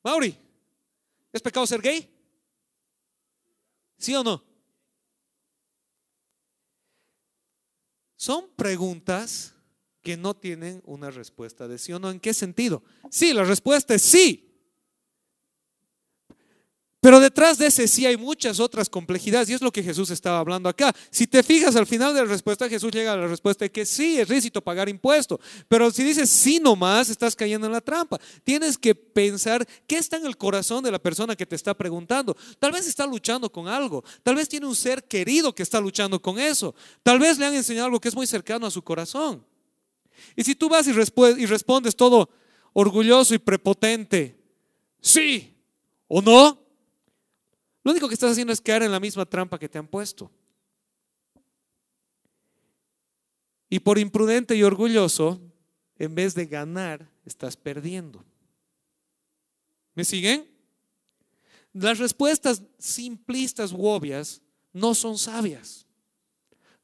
Mauri, 0.01 0.33
¿es 1.33 1.41
pecado 1.41 1.67
ser 1.67 1.81
gay? 1.81 2.09
¿Sí 3.97 4.15
o 4.15 4.23
no? 4.23 4.41
Son 8.15 8.49
preguntas 8.55 9.56
que 10.07 10.15
no 10.15 10.33
tienen 10.33 10.81
una 10.85 11.11
respuesta 11.11 11.67
de 11.67 11.77
sí 11.77 11.91
o 11.91 11.99
no. 11.99 12.09
¿En 12.09 12.21
qué 12.21 12.33
sentido? 12.33 12.81
Sí, 13.11 13.33
la 13.33 13.43
respuesta 13.43 13.93
es 13.93 14.03
sí. 14.03 14.49
Pero 17.01 17.19
detrás 17.19 17.57
de 17.57 17.67
ese 17.67 17.89
sí 17.89 18.05
hay 18.05 18.15
muchas 18.15 18.61
otras 18.61 18.87
complejidades 18.87 19.49
y 19.49 19.53
es 19.53 19.61
lo 19.61 19.69
que 19.69 19.83
Jesús 19.83 20.09
estaba 20.09 20.39
hablando 20.39 20.69
acá. 20.69 20.95
Si 21.11 21.27
te 21.27 21.43
fijas 21.43 21.75
al 21.75 21.85
final 21.85 22.13
de 22.13 22.21
la 22.21 22.29
respuesta, 22.29 22.69
Jesús 22.69 22.89
llega 22.93 23.11
a 23.11 23.17
la 23.17 23.27
respuesta 23.27 23.65
de 23.65 23.69
que 23.69 23.85
sí, 23.85 24.17
es 24.17 24.29
lícito 24.29 24.61
pagar 24.61 24.87
impuestos. 24.87 25.39
Pero 25.67 25.91
si 25.91 26.05
dices 26.05 26.29
sí 26.29 26.57
nomás, 26.57 27.09
estás 27.09 27.35
cayendo 27.35 27.67
en 27.67 27.73
la 27.73 27.81
trampa. 27.81 28.17
Tienes 28.45 28.77
que 28.77 28.95
pensar 28.95 29.67
qué 29.87 29.97
está 29.97 30.15
en 30.15 30.25
el 30.25 30.37
corazón 30.37 30.85
de 30.85 30.91
la 30.91 30.99
persona 30.99 31.35
que 31.35 31.45
te 31.45 31.57
está 31.57 31.73
preguntando. 31.73 32.33
Tal 32.59 32.71
vez 32.71 32.87
está 32.87 33.05
luchando 33.05 33.51
con 33.51 33.67
algo. 33.67 34.05
Tal 34.23 34.35
vez 34.35 34.47
tiene 34.47 34.67
un 34.67 34.75
ser 34.75 35.03
querido 35.03 35.53
que 35.53 35.63
está 35.63 35.81
luchando 35.81 36.21
con 36.21 36.39
eso. 36.39 36.73
Tal 37.03 37.19
vez 37.19 37.37
le 37.37 37.45
han 37.45 37.55
enseñado 37.55 37.87
algo 37.87 37.99
que 37.99 38.07
es 38.07 38.15
muy 38.15 38.25
cercano 38.25 38.67
a 38.67 38.71
su 38.71 38.81
corazón. 38.81 39.43
Y 40.35 40.43
si 40.43 40.55
tú 40.55 40.69
vas 40.69 40.87
y, 40.87 40.93
respondes 41.45 41.95
todo 41.95 42.29
orgulloso 42.73 43.33
y 43.33 43.39
prepotente, 43.39 44.39
sí 45.01 45.55
o 46.07 46.21
no, 46.21 46.61
lo 47.83 47.91
único 47.91 48.07
que 48.07 48.13
estás 48.13 48.31
haciendo 48.31 48.53
es 48.53 48.61
caer 48.61 48.83
en 48.83 48.91
la 48.91 48.99
misma 48.99 49.25
trampa 49.25 49.57
que 49.57 49.69
te 49.69 49.77
han 49.77 49.87
puesto. 49.87 50.29
Y 53.69 53.79
por 53.79 53.97
imprudente 53.97 54.55
y 54.55 54.63
orgulloso, 54.63 55.41
en 55.97 56.15
vez 56.15 56.35
de 56.35 56.45
ganar, 56.45 57.09
estás 57.25 57.57
perdiendo. 57.57 58.23
¿Me 59.95 60.05
siguen? 60.05 60.47
Las 61.73 61.99
respuestas 61.99 62.63
simplistas 62.77 63.71
u 63.71 63.85
obvias 63.85 64.41
no 64.73 64.93
son 64.93 65.17
sabias. 65.17 65.85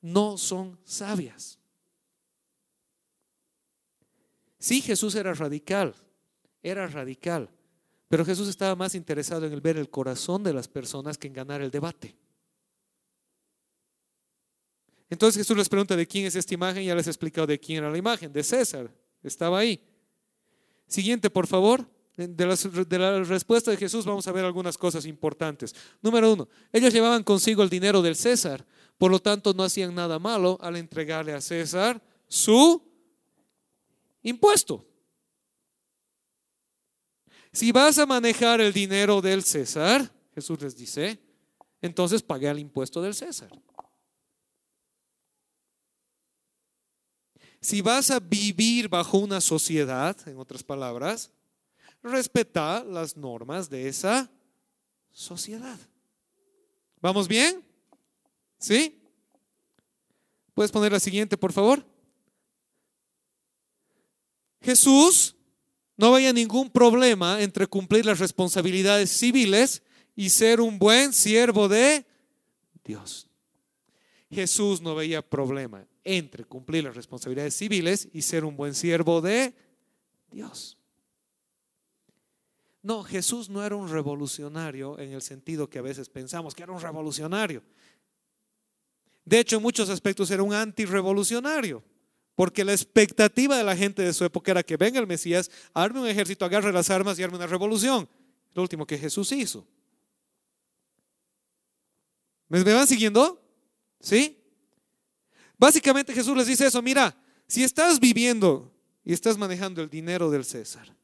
No 0.02 0.38
son 0.38 0.78
sabias. 0.84 1.60
Sí, 4.64 4.80
Jesús 4.80 5.14
era 5.16 5.34
radical, 5.34 5.94
era 6.62 6.88
radical, 6.88 7.50
Pero 8.08 8.24
Jesús 8.24 8.48
estaba 8.48 8.78
más 8.78 8.96
interesado 8.96 9.46
en 9.46 9.52
el 9.52 9.60
ver 9.60 9.76
el 9.76 9.90
corazón 9.90 10.42
de 10.42 10.54
las 10.54 10.70
personas 10.70 11.18
que 11.18 11.28
en 11.28 11.34
ganar 11.34 11.62
el 11.62 11.70
debate. 11.70 12.16
Entonces 15.10 15.40
Jesús 15.40 15.58
les 15.58 15.68
pregunta 15.68 15.98
de 15.98 16.08
quién 16.08 16.28
es 16.28 16.38
esta 16.38 16.54
imagen, 16.54 16.86
ya 16.86 16.96
les 16.96 17.08
he 17.08 17.10
explicado 17.10 17.46
de 17.46 17.60
quién 17.60 17.80
era 17.80 17.92
la 17.92 17.98
imagen, 17.98 18.32
de 18.32 18.42
César, 18.42 18.90
estaba 19.22 19.60
ahí. 19.60 19.84
Siguiente, 20.88 21.30
por 21.30 21.46
favor. 21.46 21.86
De, 22.16 22.98
la 22.98 23.22
respuesta 23.24 23.70
de 23.70 23.76
Jesús 23.76 24.06
vamos 24.06 24.26
a 24.28 24.32
ver 24.32 24.46
algunas 24.46 24.78
cosas 24.78 25.06
importantes. 25.06 25.76
Número 26.02 26.32
uno, 26.32 26.48
ellos 26.72 26.94
llevaban 26.94 27.24
consigo 27.24 27.64
el 27.64 27.70
dinero 27.70 28.02
del 28.02 28.16
César, 28.16 28.66
por 28.98 29.12
lo 29.12 29.20
tanto 29.20 29.54
no 29.54 29.64
hacían 29.64 29.94
nada 29.94 30.20
malo 30.20 30.58
al 30.62 30.78
entregarle 30.78 31.34
a 31.34 31.42
César 31.42 32.02
su 32.30 32.93
impuesto. 34.24 34.86
Si 37.52 37.72
vas 37.72 38.00
a 38.00 38.06
manejar 38.06 38.62
el 38.62 38.74
dinero 38.74 39.22
del 39.22 39.44
César, 39.44 40.12
Jesús 40.34 40.60
les 40.62 40.76
dice, 40.76 41.20
entonces 41.82 42.24
pague 42.24 42.50
el 42.50 42.58
impuesto 42.58 43.02
del 43.02 43.14
César. 43.14 43.52
Si 47.62 47.82
vas 47.82 48.10
a 48.10 48.20
vivir 48.20 48.90
bajo 48.90 49.20
una 49.20 49.40
sociedad, 49.40 50.18
en 50.28 50.38
otras 50.38 50.64
palabras, 50.64 51.32
respeta 52.02 52.84
las 52.84 53.16
normas 53.16 53.70
de 53.70 53.88
esa 53.88 54.30
sociedad. 55.12 55.80
¿Vamos 57.00 57.28
bien? 57.28 57.64
¿Sí? 58.58 59.02
¿Puedes 60.54 60.72
poner 60.72 60.92
la 60.92 61.00
siguiente, 61.00 61.38
por 61.38 61.54
favor? 61.54 61.93
Jesús 64.64 65.36
no 65.98 66.14
veía 66.14 66.32
ningún 66.32 66.70
problema 66.70 67.42
entre 67.42 67.68
cumplir 67.68 68.06
las 68.06 68.20
responsabilidades 68.20 69.12
civiles 69.12 69.84
y 70.16 70.30
ser 70.30 70.62
un 70.62 70.80
buen 70.80 71.12
siervo 71.14 71.68
de 71.68 72.06
Dios. 72.84 73.28
Jesús 74.32 74.82
no 74.82 74.96
veía 74.96 75.22
problema 75.22 75.86
entre 76.04 76.46
cumplir 76.46 76.86
las 76.86 76.96
responsabilidades 76.96 77.56
civiles 77.56 78.08
y 78.14 78.22
ser 78.22 78.46
un 78.46 78.56
buen 78.56 78.74
siervo 78.74 79.22
de 79.22 79.54
Dios. 80.32 80.78
No, 82.82 83.04
Jesús 83.04 83.50
no 83.50 83.64
era 83.64 83.76
un 83.76 83.90
revolucionario 83.90 84.98
en 85.00 85.12
el 85.12 85.22
sentido 85.22 85.70
que 85.70 85.80
a 85.80 85.84
veces 85.84 86.10
pensamos 86.10 86.56
que 86.56 86.64
era 86.64 86.72
un 86.72 86.82
revolucionario. 86.82 87.64
De 89.24 89.40
hecho, 89.40 89.58
en 89.58 89.62
muchos 89.62 89.90
aspectos 89.90 90.32
era 90.32 90.44
un 90.44 90.54
antirrevolucionario. 90.54 91.84
Porque 92.36 92.64
la 92.64 92.74
expectativa 92.74 93.58
de 93.58 93.64
la 93.64 93.76
gente 93.76 94.02
de 94.02 94.14
su 94.14 94.26
época 94.26 94.52
era 94.52 94.64
que 94.64 94.78
venga 94.78 95.00
el 95.00 95.08
Mesías, 95.08 95.52
arme 95.74 96.02
un 96.02 96.08
ejército, 96.08 96.46
agarre 96.46 96.74
las 96.74 96.90
armas 96.90 97.20
y 97.20 97.24
arme 97.24 97.38
una 97.38 97.48
revolución. 97.48 98.10
Lo 98.54 98.62
último 98.62 98.86
que 98.86 98.98
Jesús 98.98 99.32
hizo. 99.32 99.68
¿Me 102.48 102.62
van 102.62 102.88
siguiendo? 102.88 103.42
¿Sí? 104.00 104.40
Básicamente 105.58 106.14
Jesús 106.14 106.36
les 106.36 106.48
dice 106.48 106.68
eso, 106.68 106.82
mira, 106.82 107.16
si 107.48 107.64
estás 107.64 108.00
viviendo 108.00 108.74
y 109.04 109.14
estás 109.14 109.38
manejando 109.38 109.82
el 109.82 109.90
dinero 109.90 110.30
del 110.30 110.46
César 110.46 110.96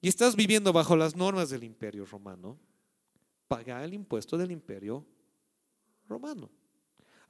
y 0.00 0.08
estás 0.08 0.36
viviendo 0.36 0.72
bajo 0.72 0.96
las 0.96 1.16
normas 1.16 1.50
del 1.50 1.64
imperio 1.64 2.04
romano, 2.04 2.58
paga 3.48 3.84
el 3.84 3.94
impuesto 3.94 4.36
del 4.36 4.50
imperio 4.50 5.06
romano. 6.08 6.50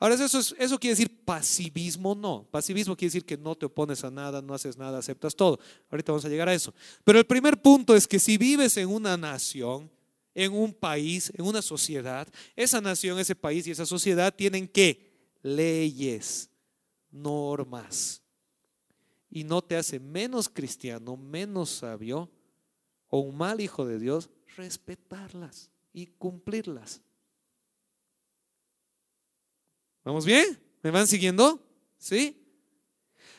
Ahora, 0.02 0.16
eso, 0.16 0.40
eso 0.58 0.80
quiere 0.80 0.96
decir 0.96 1.24
pasivismo, 1.24 2.16
no. 2.16 2.44
Pasivismo 2.50 2.96
quiere 2.96 3.06
decir 3.06 3.24
que 3.24 3.36
no 3.36 3.54
te 3.54 3.66
opones 3.66 4.02
a 4.02 4.10
nada, 4.10 4.42
no 4.42 4.52
haces 4.52 4.76
nada, 4.76 4.98
aceptas 4.98 5.36
todo. 5.36 5.60
Ahorita 5.88 6.10
vamos 6.10 6.24
a 6.24 6.28
llegar 6.28 6.48
a 6.48 6.54
eso. 6.54 6.74
Pero 7.04 7.20
el 7.20 7.24
primer 7.24 7.62
punto 7.62 7.94
es 7.94 8.08
que 8.08 8.18
si 8.18 8.36
vives 8.36 8.76
en 8.78 8.88
una 8.88 9.16
nación, 9.16 9.88
en 10.34 10.54
un 10.54 10.74
país, 10.74 11.30
en 11.36 11.44
una 11.44 11.62
sociedad, 11.62 12.26
esa 12.56 12.80
nación, 12.80 13.20
ese 13.20 13.36
país 13.36 13.64
y 13.68 13.70
esa 13.70 13.86
sociedad 13.86 14.34
tienen 14.34 14.66
que 14.66 15.36
leyes, 15.40 16.50
normas. 17.12 18.22
Y 19.30 19.44
no 19.44 19.62
te 19.62 19.76
hace 19.76 20.00
menos 20.00 20.48
cristiano, 20.48 21.16
menos 21.16 21.70
sabio 21.70 22.28
o 23.06 23.20
un 23.20 23.36
mal 23.36 23.60
hijo 23.60 23.86
de 23.86 24.00
Dios 24.00 24.30
respetarlas 24.56 25.70
y 25.92 26.06
cumplirlas. 26.06 27.02
¿Vamos 30.04 30.24
bien? 30.24 30.60
¿Me 30.82 30.90
van 30.90 31.06
siguiendo? 31.06 31.64
¿Sí? 31.98 32.36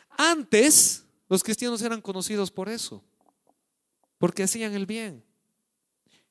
Antes 0.10 1.06
los 1.28 1.43
cristianos 1.43 1.82
eran 1.82 2.02
conocidos 2.02 2.52
por 2.52 2.69
eso, 2.69 3.04
porque 4.17 4.43
hacían 4.43 4.73
el 4.73 4.86
bien. 4.86 5.23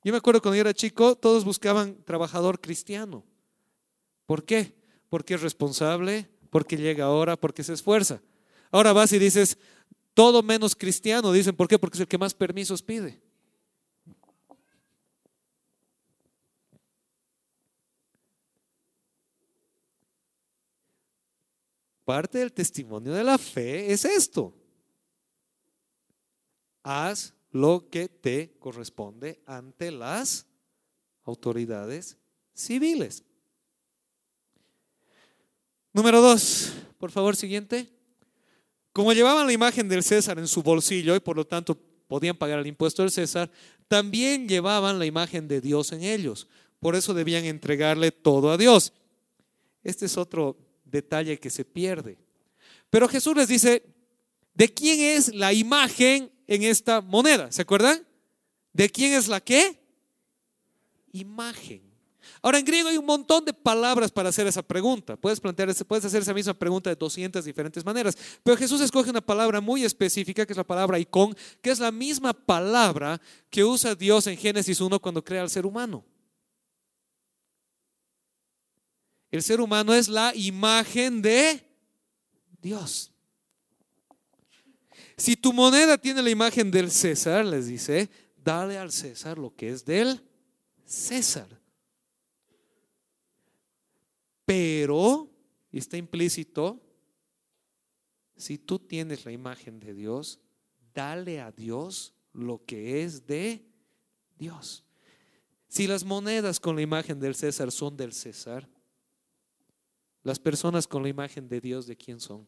Yo 0.04 0.12
me 0.12 0.18
acuerdo 0.18 0.40
cuando 0.40 0.56
yo 0.56 0.62
era 0.62 0.74
chico, 0.74 1.16
todos 1.16 1.44
buscaban 1.44 2.02
trabajador 2.04 2.60
cristiano. 2.60 3.24
¿Por 4.26 4.44
qué? 4.44 4.74
Porque 5.08 5.34
es 5.34 5.42
responsable, 5.42 6.28
porque 6.50 6.76
llega 6.76 7.04
ahora, 7.04 7.36
porque 7.36 7.62
se 7.62 7.72
esfuerza. 7.72 8.20
Ahora 8.70 8.92
vas 8.92 9.12
y 9.12 9.18
dices, 9.18 9.58
todo 10.14 10.42
menos 10.42 10.74
cristiano. 10.74 11.32
Dicen, 11.32 11.54
¿por 11.54 11.68
qué? 11.68 11.78
Porque 11.78 11.96
es 11.96 12.00
el 12.00 12.08
que 12.08 12.18
más 12.18 12.34
permisos 12.34 12.82
pide. 12.82 13.21
Parte 22.04 22.38
del 22.38 22.52
testimonio 22.52 23.12
de 23.12 23.24
la 23.24 23.38
fe 23.38 23.92
es 23.92 24.04
esto. 24.04 24.54
Haz 26.82 27.34
lo 27.50 27.88
que 27.90 28.08
te 28.08 28.56
corresponde 28.58 29.40
ante 29.46 29.92
las 29.92 30.46
autoridades 31.24 32.16
civiles. 32.54 33.22
Número 35.92 36.20
dos, 36.20 36.72
por 36.98 37.10
favor, 37.10 37.36
siguiente. 37.36 37.88
Como 38.92 39.12
llevaban 39.12 39.46
la 39.46 39.52
imagen 39.52 39.88
del 39.88 40.02
César 40.02 40.38
en 40.38 40.48
su 40.48 40.62
bolsillo 40.62 41.14
y 41.14 41.20
por 41.20 41.36
lo 41.36 41.46
tanto 41.46 41.78
podían 42.08 42.36
pagar 42.36 42.58
el 42.58 42.66
impuesto 42.66 43.02
del 43.02 43.10
César, 43.10 43.50
también 43.88 44.48
llevaban 44.48 44.98
la 44.98 45.06
imagen 45.06 45.48
de 45.48 45.60
Dios 45.60 45.92
en 45.92 46.02
ellos. 46.02 46.48
Por 46.80 46.96
eso 46.96 47.14
debían 47.14 47.44
entregarle 47.44 48.10
todo 48.10 48.50
a 48.50 48.56
Dios. 48.56 48.92
Este 49.82 50.06
es 50.06 50.16
otro 50.16 50.56
detalle 50.92 51.40
que 51.40 51.50
se 51.50 51.64
pierde. 51.64 52.18
Pero 52.90 53.09
Jesús 53.09 53.35
les 53.37 53.48
dice, 53.48 53.83
¿de 54.55 54.72
quién 54.72 55.00
es 55.00 55.35
la 55.35 55.52
imagen 55.52 56.31
en 56.46 56.62
esta 56.62 57.00
moneda? 57.00 57.50
¿Se 57.50 57.62
acuerdan? 57.62 58.07
¿De 58.72 58.88
quién 58.88 59.14
es 59.14 59.26
la 59.26 59.40
qué? 59.40 59.83
Imagen. 61.11 61.92
Ahora 62.40 62.59
en 62.59 62.64
griego 62.64 62.88
hay 62.88 62.96
un 62.96 63.07
montón 63.07 63.44
de 63.44 63.52
palabras 63.52 64.11
para 64.11 64.28
hacer 64.28 64.46
esa 64.46 64.62
pregunta. 64.62 65.16
Puedes 65.16 65.40
plantear, 65.40 65.72
puedes 65.87 66.05
hacer 66.05 66.22
esa 66.22 66.35
misma 66.35 66.55
pregunta 66.55 66.90
de 66.90 66.96
200 66.96 67.44
diferentes 67.44 67.85
maneras. 67.85 68.16
Pero 68.42 68.57
Jesús 68.57 68.81
escoge 68.81 69.11
una 69.11 69.20
palabra 69.20 69.61
muy 69.61 69.85
específica, 69.85 70.46
que 70.46 70.52
es 70.52 70.57
la 70.57 70.64
palabra 70.64 70.98
icon, 70.98 71.37
que 71.61 71.70
es 71.70 71.81
la 71.81 71.90
misma 71.90 72.33
palabra 72.33 73.20
que 73.50 73.64
usa 73.64 73.94
Dios 73.94 74.26
en 74.26 74.37
Génesis 74.37 74.81
1 74.81 75.00
cuando 75.00 75.24
crea 75.24 75.42
al 75.42 75.50
ser 75.50 75.66
humano. 75.66 76.05
El 79.32 79.42
ser 79.42 79.62
humano 79.62 79.94
es 79.94 80.08
la 80.08 80.34
imagen 80.36 81.22
de 81.22 81.66
Dios. 82.60 83.10
Si 85.16 85.36
tu 85.36 85.54
moneda 85.54 85.96
tiene 85.96 86.20
la 86.20 86.28
imagen 86.28 86.70
del 86.70 86.90
César, 86.90 87.42
les 87.46 87.66
dice, 87.66 88.10
dale 88.36 88.76
al 88.76 88.92
César 88.92 89.38
lo 89.38 89.56
que 89.56 89.70
es 89.70 89.86
del 89.86 90.20
César. 90.84 91.48
Pero, 94.44 95.30
y 95.70 95.78
está 95.78 95.96
implícito, 95.96 96.78
si 98.36 98.58
tú 98.58 98.78
tienes 98.78 99.24
la 99.24 99.32
imagen 99.32 99.80
de 99.80 99.94
Dios, 99.94 100.40
dale 100.92 101.40
a 101.40 101.52
Dios 101.52 102.12
lo 102.34 102.62
que 102.66 103.02
es 103.02 103.26
de 103.26 103.64
Dios. 104.36 104.84
Si 105.68 105.86
las 105.86 106.04
monedas 106.04 106.60
con 106.60 106.76
la 106.76 106.82
imagen 106.82 107.18
del 107.18 107.34
César 107.34 107.72
son 107.72 107.96
del 107.96 108.12
César, 108.12 108.68
las 110.22 110.38
personas 110.38 110.87
con 110.87 111.02
la 111.02 111.08
imagen 111.08 111.48
de 111.48 111.61
Dios, 111.61 111.87
¿de 111.87 111.96
quién 111.96 112.20
son? 112.20 112.46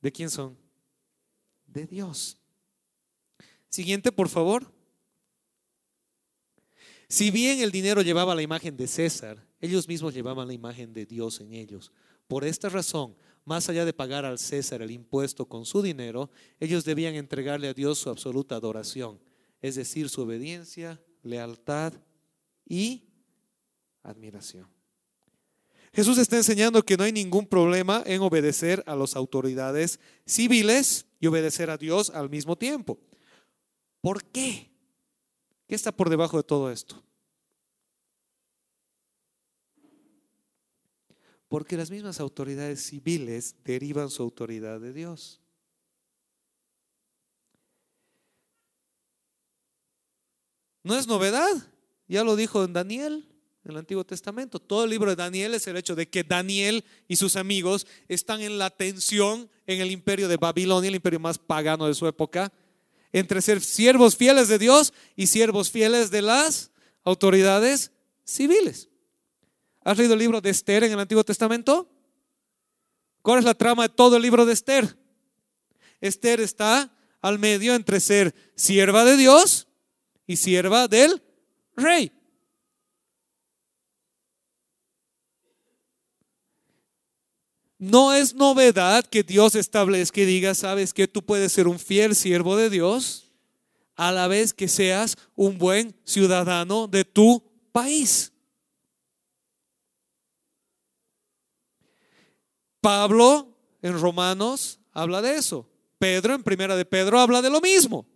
¿De 0.00 0.10
quién 0.10 0.30
son? 0.30 0.56
De 1.66 1.86
Dios. 1.86 2.36
Siguiente, 3.68 4.12
por 4.12 4.28
favor. 4.28 4.70
Si 7.08 7.30
bien 7.30 7.60
el 7.60 7.70
dinero 7.70 8.02
llevaba 8.02 8.34
la 8.34 8.42
imagen 8.42 8.76
de 8.76 8.86
César, 8.86 9.46
ellos 9.60 9.86
mismos 9.86 10.14
llevaban 10.14 10.48
la 10.48 10.54
imagen 10.54 10.92
de 10.92 11.06
Dios 11.06 11.40
en 11.40 11.52
ellos. 11.52 11.92
Por 12.26 12.44
esta 12.44 12.68
razón, 12.68 13.14
más 13.44 13.68
allá 13.68 13.84
de 13.84 13.92
pagar 13.92 14.24
al 14.24 14.38
César 14.38 14.82
el 14.82 14.90
impuesto 14.90 15.46
con 15.46 15.66
su 15.66 15.82
dinero, 15.82 16.30
ellos 16.58 16.84
debían 16.84 17.14
entregarle 17.14 17.68
a 17.68 17.74
Dios 17.74 17.98
su 17.98 18.10
absoluta 18.10 18.56
adoración, 18.56 19.20
es 19.60 19.74
decir, 19.74 20.08
su 20.08 20.22
obediencia, 20.22 21.00
lealtad 21.22 21.92
y 22.66 23.04
admiración. 24.02 24.81
Jesús 25.94 26.16
está 26.16 26.36
enseñando 26.36 26.82
que 26.82 26.96
no 26.96 27.04
hay 27.04 27.12
ningún 27.12 27.46
problema 27.46 28.02
en 28.06 28.22
obedecer 28.22 28.82
a 28.86 28.96
las 28.96 29.14
autoridades 29.14 30.00
civiles 30.24 31.06
y 31.20 31.26
obedecer 31.26 31.68
a 31.68 31.76
Dios 31.76 32.08
al 32.10 32.30
mismo 32.30 32.56
tiempo. 32.56 32.98
¿Por 34.00 34.24
qué? 34.24 34.70
¿Qué 35.68 35.74
está 35.74 35.92
por 35.92 36.08
debajo 36.08 36.38
de 36.38 36.44
todo 36.44 36.70
esto? 36.70 37.02
Porque 41.48 41.76
las 41.76 41.90
mismas 41.90 42.18
autoridades 42.20 42.82
civiles 42.82 43.54
derivan 43.62 44.08
su 44.08 44.22
autoridad 44.22 44.80
de 44.80 44.94
Dios. 44.94 45.42
No 50.82 50.96
es 50.96 51.06
novedad, 51.06 51.70
ya 52.08 52.24
lo 52.24 52.34
dijo 52.34 52.64
en 52.64 52.72
Daniel, 52.72 53.31
en 53.64 53.70
el 53.70 53.76
Antiguo 53.78 54.04
Testamento. 54.04 54.58
Todo 54.58 54.84
el 54.84 54.90
libro 54.90 55.10
de 55.10 55.16
Daniel 55.16 55.54
es 55.54 55.66
el 55.66 55.76
hecho 55.76 55.94
de 55.94 56.08
que 56.08 56.24
Daniel 56.24 56.84
y 57.08 57.16
sus 57.16 57.36
amigos 57.36 57.86
están 58.08 58.40
en 58.40 58.58
la 58.58 58.70
tensión 58.70 59.48
en 59.66 59.80
el 59.80 59.90
imperio 59.90 60.28
de 60.28 60.36
Babilonia, 60.36 60.88
el 60.88 60.96
imperio 60.96 61.20
más 61.20 61.38
pagano 61.38 61.86
de 61.86 61.94
su 61.94 62.06
época, 62.06 62.52
entre 63.12 63.42
ser 63.42 63.60
siervos 63.60 64.16
fieles 64.16 64.48
de 64.48 64.58
Dios 64.58 64.92
y 65.16 65.26
siervos 65.26 65.70
fieles 65.70 66.10
de 66.10 66.22
las 66.22 66.70
autoridades 67.04 67.92
civiles. 68.24 68.88
¿Has 69.84 69.98
leído 69.98 70.14
el 70.14 70.20
libro 70.20 70.40
de 70.40 70.50
Esther 70.50 70.84
en 70.84 70.92
el 70.92 71.00
Antiguo 71.00 71.24
Testamento? 71.24 71.88
¿Cuál 73.20 73.40
es 73.40 73.44
la 73.44 73.54
trama 73.54 73.84
de 73.84 73.88
todo 73.90 74.16
el 74.16 74.22
libro 74.22 74.46
de 74.46 74.52
Esther? 74.52 74.96
Esther 76.00 76.40
está 76.40 76.92
al 77.20 77.38
medio 77.38 77.74
entre 77.74 78.00
ser 78.00 78.34
sierva 78.56 79.04
de 79.04 79.16
Dios 79.16 79.68
y 80.26 80.36
sierva 80.36 80.88
del 80.88 81.22
rey. 81.76 82.12
No 87.82 88.12
es 88.12 88.36
novedad 88.36 89.04
que 89.04 89.24
Dios 89.24 89.56
establezca 89.56 90.20
y 90.20 90.24
diga, 90.24 90.54
sabes 90.54 90.94
que 90.94 91.08
tú 91.08 91.20
puedes 91.20 91.50
ser 91.50 91.66
un 91.66 91.80
fiel 91.80 92.14
siervo 92.14 92.56
de 92.56 92.70
Dios 92.70 93.32
a 93.96 94.12
la 94.12 94.28
vez 94.28 94.54
que 94.54 94.68
seas 94.68 95.16
un 95.34 95.58
buen 95.58 95.92
ciudadano 96.04 96.86
de 96.86 97.04
tu 97.04 97.42
país. 97.72 98.32
Pablo 102.80 103.58
en 103.82 104.00
Romanos 104.00 104.78
habla 104.92 105.20
de 105.20 105.34
eso. 105.34 105.68
Pedro 105.98 106.34
en 106.34 106.44
Primera 106.44 106.76
de 106.76 106.84
Pedro 106.84 107.18
habla 107.18 107.42
de 107.42 107.50
lo 107.50 107.60
mismo. 107.60 108.06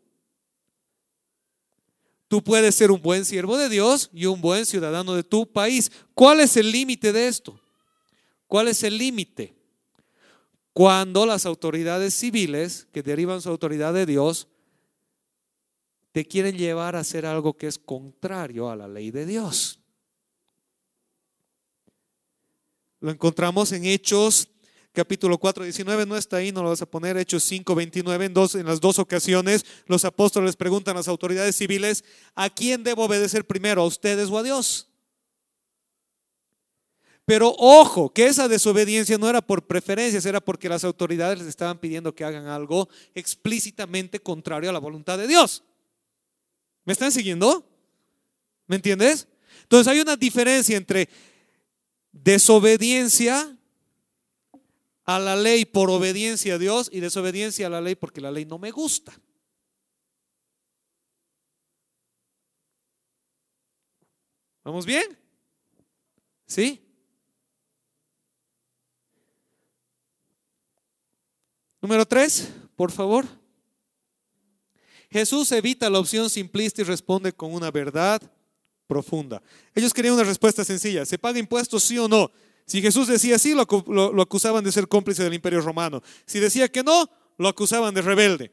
Tú 2.29 2.41
puedes 2.41 2.77
ser 2.77 2.93
un 2.93 3.03
buen 3.03 3.25
siervo 3.25 3.59
de 3.59 3.69
Dios 3.69 4.11
y 4.13 4.27
un 4.27 4.41
buen 4.41 4.65
ciudadano 4.65 5.15
de 5.15 5.25
tu 5.25 5.45
país. 5.45 5.91
¿Cuál 6.15 6.39
es 6.39 6.57
el 6.57 6.71
límite 6.71 7.13
de 7.13 7.27
esto? 7.27 7.61
¿Cuál 8.47 8.69
es 8.69 8.85
el 8.85 8.97
límite? 8.97 9.56
Cuando 10.77 11.25
las 11.25 11.47
autoridades 11.47 12.13
civiles, 12.13 12.87
que 12.93 13.03
derivan 13.03 13.41
su 13.41 13.49
autoridad 13.49 13.95
de 13.95 14.05
Dios, 14.05 14.47
te 16.13 16.27
quieren 16.27 16.59
llevar 16.59 16.97
a 16.97 16.99
hacer 16.99 17.25
algo 17.25 17.57
que 17.57 17.67
es 17.67 17.79
contrario 17.79 18.69
a 18.69 18.77
la 18.77 18.87
ley 18.87 19.11
de 19.11 19.25
Dios. 19.25 19.81
Lo 23.01 23.11
encontramos 23.11 23.73
en 23.73 23.87
Hechos 23.87 24.51
capítulo 24.93 25.39
4, 25.39 25.65
19, 25.65 26.05
no 26.05 26.15
está 26.15 26.37
ahí, 26.37 26.53
no 26.53 26.63
lo 26.63 26.69
vas 26.69 26.83
a 26.83 26.91
poner, 26.91 27.17
Hechos 27.17 27.43
5, 27.45 27.75
29, 27.75 28.27
en, 28.27 28.35
dos, 28.35 28.55
en 28.55 28.67
las 28.67 28.79
dos 28.79 28.99
ocasiones 28.99 29.65
los 29.87 30.05
apóstoles 30.05 30.57
preguntan 30.57 30.95
a 30.97 30.99
las 30.99 31.09
autoridades 31.09 31.57
civiles, 31.57 32.05
¿a 32.35 32.51
quién 32.51 32.85
debo 32.85 33.07
obedecer 33.07 33.47
primero, 33.47 33.81
a 33.81 33.87
ustedes 33.87 34.29
o 34.29 34.37
a 34.37 34.43
Dios? 34.43 34.91
Pero 37.27 37.53
ojo, 37.59 38.13
que 38.13 38.27
esa 38.27 38.47
desobediencia 38.47 39.19
no 39.19 39.29
era 39.29 39.43
por 39.43 39.67
preferencias, 39.67 40.25
era 40.25 40.41
porque 40.41 40.69
las 40.69 40.85
autoridades 40.85 41.41
les 41.41 41.49
estaban 41.49 41.77
pidiendo 41.79 42.15
que 42.15 42.25
hagan 42.25 42.47
algo 42.47 42.89
explícitamente 43.17 44.21
contrario 44.21 44.71
a 44.71 44.73
la 44.73 44.79
voluntad 44.79 45.19
de 45.19 45.27
Dios. 45.27 45.65
¿Me 46.85 46.93
están 46.93 47.11
siguiendo? 47.11 47.69
¿Me 48.69 48.77
entiendes? 48.77 49.27
Entonces 49.63 49.93
hay 49.93 49.99
una 49.99 50.15
diferencia 50.15 50.77
entre 50.77 51.09
desobediencia 52.13 53.59
a 55.05 55.19
la 55.19 55.35
ley 55.35 55.65
por 55.65 55.91
obediencia 55.91 56.55
a 56.55 56.59
Dios 56.59 56.89
y 56.93 57.01
desobediencia 57.01 57.67
a 57.67 57.71
la 57.71 57.81
ley 57.81 57.97
porque 57.97 58.21
la 58.21 58.31
ley 58.31 58.45
no 58.45 58.61
me 58.61 58.71
gusta. 58.71 59.13
¿Vamos 64.63 64.87
bien? 64.87 65.19
¿Sí? 66.47 66.86
Número 71.87 72.05
tres, 72.05 72.49
por 72.75 72.91
favor. 72.91 73.25
Jesús 75.09 75.53
evita 75.53 75.89
la 75.89 76.01
opción 76.01 76.29
simplista 76.29 76.83
y 76.83 76.85
responde 76.85 77.33
con 77.33 77.55
una 77.55 77.71
verdad 77.71 78.21
profunda. 78.89 79.41
Ellos 79.73 79.95
querían 79.95 80.15
una 80.15 80.25
respuesta 80.25 80.65
sencilla. 80.65 81.07
¿Se 81.07 81.17
paga 81.17 81.39
impuestos 81.39 81.85
sí 81.85 81.97
o 81.97 82.09
no? 82.09 82.33
Si 82.67 82.83
Jesús 82.83 83.07
decía 83.07 83.39
sí, 83.39 83.55
lo, 83.55 84.21
acusaban 84.21 84.65
de 84.65 84.73
ser 84.73 84.89
cómplice 84.89 85.23
del 85.23 85.35
imperio 85.35 85.61
romano. 85.61 86.03
Si 86.27 86.41
decía 86.41 86.67
que 86.67 86.83
no, 86.83 87.09
lo 87.39 87.47
acusaban 87.47 87.95
de 87.95 88.03
rebelde. 88.03 88.51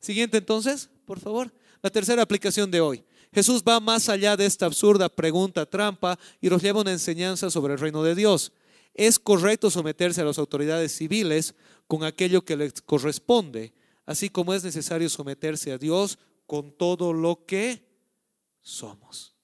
Siguiente 0.00 0.38
entonces, 0.38 0.88
por 1.04 1.20
favor. 1.20 1.52
La 1.82 1.90
tercera 1.90 2.22
aplicación 2.22 2.70
de 2.70 2.80
hoy. 2.80 3.04
Jesús 3.30 3.62
va 3.62 3.78
más 3.78 4.08
allá 4.08 4.38
de 4.38 4.46
esta 4.46 4.64
absurda 4.64 5.10
pregunta 5.10 5.66
trampa 5.66 6.18
y 6.40 6.48
nos 6.48 6.62
lleva 6.62 6.80
una 6.80 6.92
enseñanza 6.92 7.50
sobre 7.50 7.74
el 7.74 7.78
reino 7.78 8.02
de 8.02 8.14
Dios. 8.14 8.52
Es 8.96 9.18
correcto 9.18 9.70
someterse 9.70 10.22
a 10.22 10.24
las 10.24 10.38
autoridades 10.38 10.90
civiles 10.90 11.54
con 11.86 12.02
aquello 12.02 12.46
que 12.46 12.56
les 12.56 12.80
corresponde, 12.80 13.74
así 14.06 14.30
como 14.30 14.54
es 14.54 14.64
necesario 14.64 15.10
someterse 15.10 15.70
a 15.70 15.76
Dios 15.76 16.18
con 16.46 16.72
todo 16.72 17.12
lo 17.12 17.44
que 17.44 17.86
somos. 18.62 19.36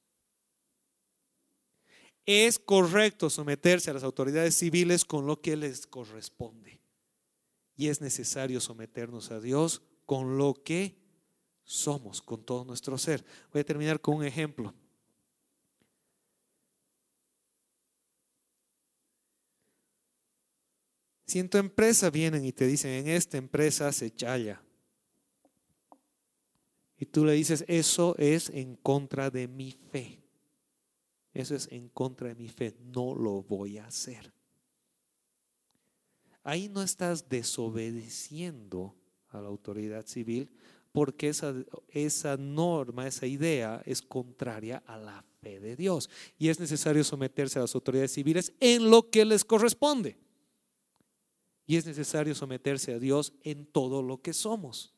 Es 2.25 2.59
correcto 2.59 3.29
someterse 3.29 3.91
a 3.91 3.95
las 3.95 4.05
autoridades 4.05 4.57
civiles 4.57 5.05
con 5.05 5.27
lo 5.27 5.43
que 5.43 5.55
les 5.55 5.87
corresponde. 5.87 6.81
Y 7.77 7.89
es 7.89 8.01
necesario 8.01 8.59
someternos 8.59 9.33
a 9.33 9.41
Dios 9.41 9.83
con 10.07 10.39
lo 10.39 10.55
que 10.65 10.97
somos, 11.63 12.23
con 12.23 12.43
todo 12.43 12.65
nuestro 12.65 12.97
ser. 12.97 13.23
Voy 13.53 13.61
a 13.61 13.67
terminar 13.67 14.01
con 14.01 14.17
un 14.17 14.25
ejemplo. 14.25 14.73
Si 21.33 21.39
en 21.39 21.49
tu 21.49 21.57
empresa 21.57 22.11
vienen 22.11 22.45
y 22.45 22.53
te 22.53 22.67
dicen, 22.67 22.91
en 22.91 23.09
esta 23.09 23.39
empresa 23.39 23.91
se 23.91 24.15
chaya, 24.15 24.61
y 26.99 27.07
tú 27.07 27.25
le 27.25 27.33
dices, 27.33 27.65
eso 27.69 28.15
es 28.19 28.51
en 28.51 28.77
contra 28.77 29.31
de 29.31 29.49
mi 29.49 29.73
fe. 29.73 30.21
Eso 31.33 31.55
es 31.55 31.69
en 31.73 31.89
contra 31.89 32.29
de 32.29 32.35
mi 32.35 32.51
fe. 32.51 32.77
No 32.85 33.15
lo 33.15 33.43
voy 33.45 33.79
a 33.79 33.87
hacer. 33.87 34.31
Ahí 36.43 36.69
no 36.69 36.83
estás 36.83 37.27
desobedeciendo 37.31 38.95
a 39.29 39.41
la 39.41 39.49
autoridad 39.49 40.05
civil 40.07 40.51
porque 40.93 41.31
esa, 41.31 41.55
esa 41.89 42.37
norma, 42.37 43.07
esa 43.07 43.25
idea 43.27 43.81
es 43.87 44.03
contraria 44.03 44.83
a 44.87 44.99
la 44.99 45.25
fe 45.41 45.61
de 45.61 45.77
Dios. 45.77 46.11
Y 46.39 46.51
es 46.51 46.61
necesario 46.61 47.03
someterse 47.05 47.59
a 47.59 47.63
las 47.63 47.75
autoridades 47.75 48.13
civiles 48.13 48.53
en 48.61 48.91
lo 48.91 49.09
que 49.09 49.25
les 49.25 49.47
corresponde. 49.47 50.19
Y 51.67 51.77
es 51.77 51.87
necesario 51.87 52.35
someterse 52.35 52.93
a 52.95 52.99
Dios 52.99 53.33
en 53.43 53.67
todo 53.67 54.03
lo 54.03 54.21
que 54.21 54.33
somos. 54.33 54.93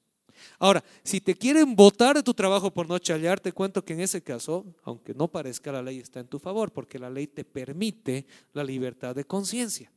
Ahora, 0.59 0.83
si 1.03 1.21
te 1.21 1.35
quieren 1.35 1.77
votar 1.77 2.17
de 2.17 2.23
tu 2.23 2.35
trabajo 2.35 2.73
por 2.73 2.89
no 2.89 2.99
chalear, 2.99 3.41
te 3.41 3.53
cuento 3.53 3.85
que 3.85 3.93
en 3.93 4.01
ese 4.01 4.23
caso, 4.23 4.65
aunque 4.83 5.15
no 5.15 5.29
parezca, 5.29 5.73
la 5.73 5.83
ley 5.83 5.99
está 5.99 6.21
en 6.21 6.29
tu 6.29 6.39
favor, 6.39 6.73
porque 6.73 6.99
la 6.99 7.11
ley 7.11 7.27
te 7.27 7.45
permite 7.45 8.27
la 8.53 8.65
libertad 8.65 9.15
de 9.15 9.25
conciencia, 9.25 9.93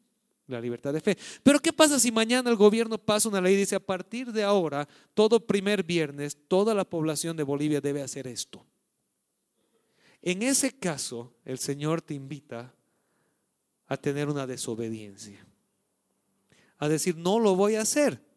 la 0.47 0.61
libertad 0.61 0.93
de 0.93 1.01
fe. 1.01 1.18
Pero 1.43 1.59
¿qué 1.59 1.74
pasa 1.74 1.99
si 1.99 2.11
mañana 2.11 2.49
el 2.49 2.55
gobierno 2.55 2.97
pasa 2.97 3.30
una 3.30 3.41
ley 3.41 3.55
y 3.55 3.57
dice, 3.57 3.76
a 3.76 3.80
partir 3.80 4.32
de 4.32 4.43
ahora, 4.43 4.88
todo 5.13 5.45
primer 5.45 5.84
viernes, 5.84 6.38
toda 6.47 6.74
la 6.74 6.86
población 6.86 7.36
de 7.36 7.43
Bolivia 7.43 7.82
debe 7.82 8.01
hacer 8.01 8.28
esto? 8.28 8.65
En 10.22 10.43
ese 10.43 10.78
caso, 10.78 11.34
el 11.45 11.57
Señor 11.57 12.01
te 12.01 12.13
invita 12.13 12.74
a 13.88 13.97
tener 13.97 14.28
una 14.28 14.45
desobediencia, 14.45 15.45
a 16.78 16.88
decir, 16.88 17.17
no 17.17 17.39
lo 17.39 17.55
voy 17.55 17.75
a 17.75 17.82
hacer 17.82 18.28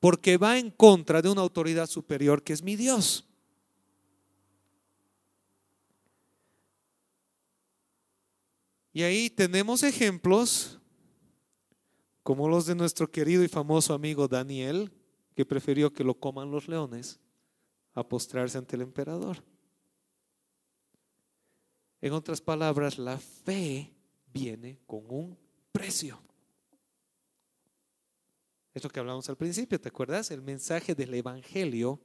porque 0.00 0.36
va 0.36 0.58
en 0.58 0.70
contra 0.70 1.22
de 1.22 1.28
una 1.28 1.42
autoridad 1.42 1.86
superior 1.86 2.42
que 2.42 2.52
es 2.52 2.62
mi 2.62 2.76
Dios. 2.76 3.24
Y 8.92 9.02
ahí 9.02 9.30
tenemos 9.30 9.82
ejemplos 9.82 10.78
como 12.22 12.48
los 12.48 12.66
de 12.66 12.74
nuestro 12.74 13.10
querido 13.10 13.42
y 13.42 13.48
famoso 13.48 13.94
amigo 13.94 14.28
Daniel, 14.28 14.92
que 15.34 15.46
prefirió 15.46 15.92
que 15.92 16.04
lo 16.04 16.14
coman 16.14 16.50
los 16.50 16.68
leones 16.68 17.20
a 17.94 18.06
postrarse 18.06 18.58
ante 18.58 18.76
el 18.76 18.82
emperador. 18.82 19.42
En 22.00 22.12
otras 22.12 22.40
palabras, 22.40 22.98
la 22.98 23.18
fe 23.18 23.92
viene 24.32 24.78
con 24.86 25.04
un 25.08 25.38
precio. 25.72 26.20
Es 28.74 28.84
lo 28.84 28.90
que 28.90 29.00
hablamos 29.00 29.28
al 29.28 29.36
principio, 29.36 29.80
¿te 29.80 29.88
acuerdas? 29.88 30.30
El 30.30 30.42
mensaje 30.42 30.94
del 30.94 31.14
Evangelio 31.14 32.00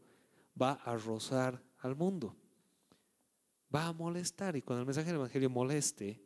va 0.59 0.74
a 0.74 0.95
rozar 0.95 1.61
al 1.80 1.95
mundo. 1.95 2.36
Va 3.74 3.88
a 3.88 3.93
molestar. 3.93 4.55
Y 4.55 4.61
cuando 4.61 4.82
el 4.82 4.86
mensaje 4.86 5.07
del 5.07 5.18
Evangelio 5.18 5.49
moleste, 5.49 6.22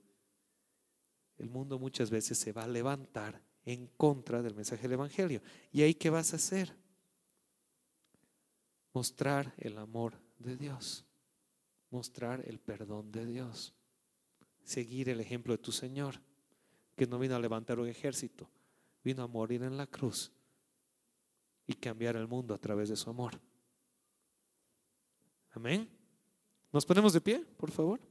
el 1.38 1.50
mundo 1.50 1.80
muchas 1.80 2.10
veces 2.10 2.38
se 2.38 2.52
va 2.52 2.64
a 2.64 2.68
levantar 2.68 3.42
en 3.66 3.88
contra 3.98 4.42
del 4.42 4.56
mensaje 4.56 4.84
del 4.84 4.94
Evangelio. 4.94 5.42
¿Y 5.72 5.82
ahí 5.82 5.94
qué 5.94 6.10
vas 6.10 6.34
a 6.34 6.38
hacer? 6.38 6.76
Mostrar 8.94 9.54
el 9.58 9.78
amor 9.78 10.20
de 10.40 10.56
Dios. 10.56 11.06
Mostrar 11.90 12.44
el 12.48 12.60
perdón 12.60 13.12
de 13.12 13.26
Dios. 13.26 13.74
Seguir 14.64 15.10
el 15.10 15.20
ejemplo 15.20 15.54
de 15.54 15.62
tu 15.62 15.72
Señor, 15.72 16.22
que 16.96 17.08
no 17.08 17.20
vino 17.20 17.36
a 17.36 17.40
levantar 17.40 17.80
un 17.80 17.88
ejército, 17.88 18.50
vino 19.08 19.24
a 19.24 19.28
morir 19.28 19.64
en 19.64 19.78
la 19.78 19.88
cruz 19.88 20.30
y 21.66 21.74
cambiar 21.74 22.18
el 22.18 22.28
mundo 22.28 22.54
a 22.54 22.58
través 22.58 22.90
de 22.90 22.98
su 22.98 23.10
amor. 23.10 23.40
Amén. 25.52 25.90
¿Nos 26.74 26.86
ponemos 26.86 27.14
de 27.14 27.22
pie, 27.22 27.40
por 27.56 27.72
favor? 27.72 28.02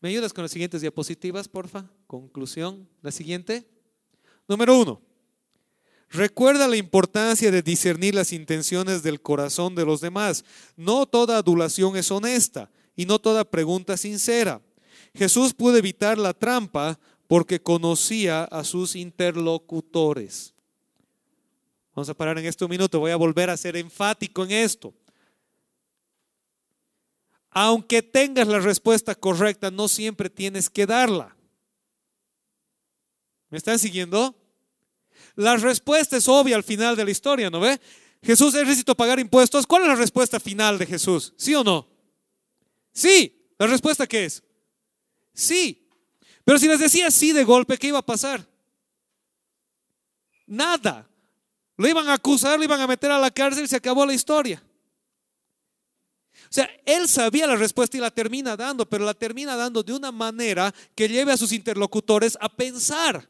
¿Me 0.00 0.08
ayudas 0.08 0.32
con 0.32 0.42
las 0.42 0.50
siguientes 0.50 0.80
diapositivas, 0.80 1.46
porfa? 1.46 1.88
Conclusión. 2.08 2.88
La 3.02 3.12
siguiente. 3.12 3.68
Número 4.48 4.76
uno. 4.80 5.00
Recuerda 6.10 6.66
la 6.66 6.76
importancia 6.76 7.52
de 7.52 7.62
discernir 7.62 8.16
las 8.16 8.32
intenciones 8.32 9.04
del 9.04 9.22
corazón 9.22 9.76
de 9.76 9.84
los 9.84 10.00
demás. 10.00 10.44
No 10.76 11.06
toda 11.06 11.38
adulación 11.38 11.96
es 11.96 12.10
honesta 12.10 12.68
y 12.98 13.06
no 13.06 13.20
toda 13.20 13.44
pregunta 13.44 13.96
sincera. 13.96 14.60
Jesús 15.14 15.54
pudo 15.54 15.76
evitar 15.76 16.18
la 16.18 16.34
trampa 16.34 16.98
porque 17.28 17.62
conocía 17.62 18.42
a 18.42 18.64
sus 18.64 18.96
interlocutores. 18.96 20.52
Vamos 21.94 22.08
a 22.08 22.14
parar 22.14 22.36
en 22.40 22.46
este 22.46 22.66
minuto. 22.66 22.98
Voy 22.98 23.12
a 23.12 23.16
volver 23.16 23.50
a 23.50 23.56
ser 23.56 23.76
enfático 23.76 24.42
en 24.42 24.50
esto. 24.50 24.92
Aunque 27.50 28.02
tengas 28.02 28.48
la 28.48 28.58
respuesta 28.58 29.14
correcta, 29.14 29.70
no 29.70 29.86
siempre 29.86 30.28
tienes 30.28 30.68
que 30.68 30.84
darla. 30.84 31.36
¿Me 33.48 33.58
están 33.58 33.78
siguiendo? 33.78 34.34
La 35.36 35.56
respuesta 35.56 36.16
es 36.16 36.26
obvia 36.26 36.56
al 36.56 36.64
final 36.64 36.96
de 36.96 37.04
la 37.04 37.12
historia, 37.12 37.48
¿no 37.48 37.60
ve? 37.60 37.80
Jesús 38.24 38.52
es 38.56 38.64
necesito 38.64 38.96
pagar 38.96 39.20
impuestos. 39.20 39.68
¿Cuál 39.68 39.82
es 39.82 39.88
la 39.88 39.94
respuesta 39.94 40.40
final 40.40 40.78
de 40.78 40.86
Jesús? 40.86 41.32
¿Sí 41.36 41.54
o 41.54 41.62
no? 41.62 41.97
Sí. 42.98 43.52
¿La 43.58 43.68
respuesta 43.68 44.08
qué 44.08 44.24
es? 44.24 44.42
Sí. 45.32 45.88
Pero 46.44 46.58
si 46.58 46.66
les 46.66 46.80
decía 46.80 47.12
sí 47.12 47.32
de 47.32 47.44
golpe, 47.44 47.78
¿qué 47.78 47.88
iba 47.88 47.98
a 48.00 48.04
pasar? 48.04 48.44
Nada. 50.46 51.08
Lo 51.76 51.86
iban 51.86 52.08
a 52.08 52.14
acusar, 52.14 52.58
lo 52.58 52.64
iban 52.64 52.80
a 52.80 52.88
meter 52.88 53.12
a 53.12 53.20
la 53.20 53.30
cárcel 53.30 53.64
y 53.64 53.68
se 53.68 53.76
acabó 53.76 54.04
la 54.04 54.14
historia. 54.14 54.60
O 56.50 56.52
sea, 56.52 56.68
él 56.84 57.06
sabía 57.08 57.46
la 57.46 57.54
respuesta 57.54 57.96
y 57.96 58.00
la 58.00 58.10
termina 58.10 58.56
dando, 58.56 58.88
pero 58.88 59.04
la 59.04 59.14
termina 59.14 59.54
dando 59.54 59.84
de 59.84 59.92
una 59.92 60.10
manera 60.10 60.74
que 60.96 61.08
lleve 61.08 61.30
a 61.30 61.36
sus 61.36 61.52
interlocutores 61.52 62.36
a 62.40 62.48
pensar 62.48 63.28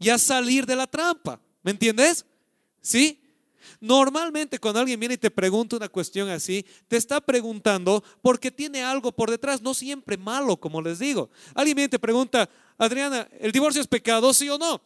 y 0.00 0.08
a 0.08 0.18
salir 0.18 0.66
de 0.66 0.74
la 0.74 0.88
trampa. 0.88 1.40
¿Me 1.62 1.70
entiendes? 1.70 2.26
¿Sí? 2.80 3.22
Normalmente 3.80 4.58
cuando 4.58 4.80
alguien 4.80 5.00
viene 5.00 5.14
y 5.14 5.18
te 5.18 5.30
pregunta 5.30 5.76
una 5.76 5.88
cuestión 5.88 6.28
así, 6.28 6.64
te 6.88 6.96
está 6.96 7.20
preguntando 7.20 8.02
porque 8.22 8.50
tiene 8.50 8.82
algo 8.82 9.12
por 9.12 9.30
detrás, 9.30 9.62
no 9.62 9.74
siempre 9.74 10.16
malo, 10.16 10.56
como 10.56 10.82
les 10.82 10.98
digo. 10.98 11.30
Alguien 11.54 11.76
viene 11.76 11.86
y 11.86 11.90
te 11.90 11.98
pregunta, 11.98 12.48
Adriana, 12.78 13.28
¿el 13.40 13.52
divorcio 13.52 13.80
es 13.80 13.86
pecado, 13.86 14.32
sí 14.32 14.48
o 14.48 14.58
no? 14.58 14.80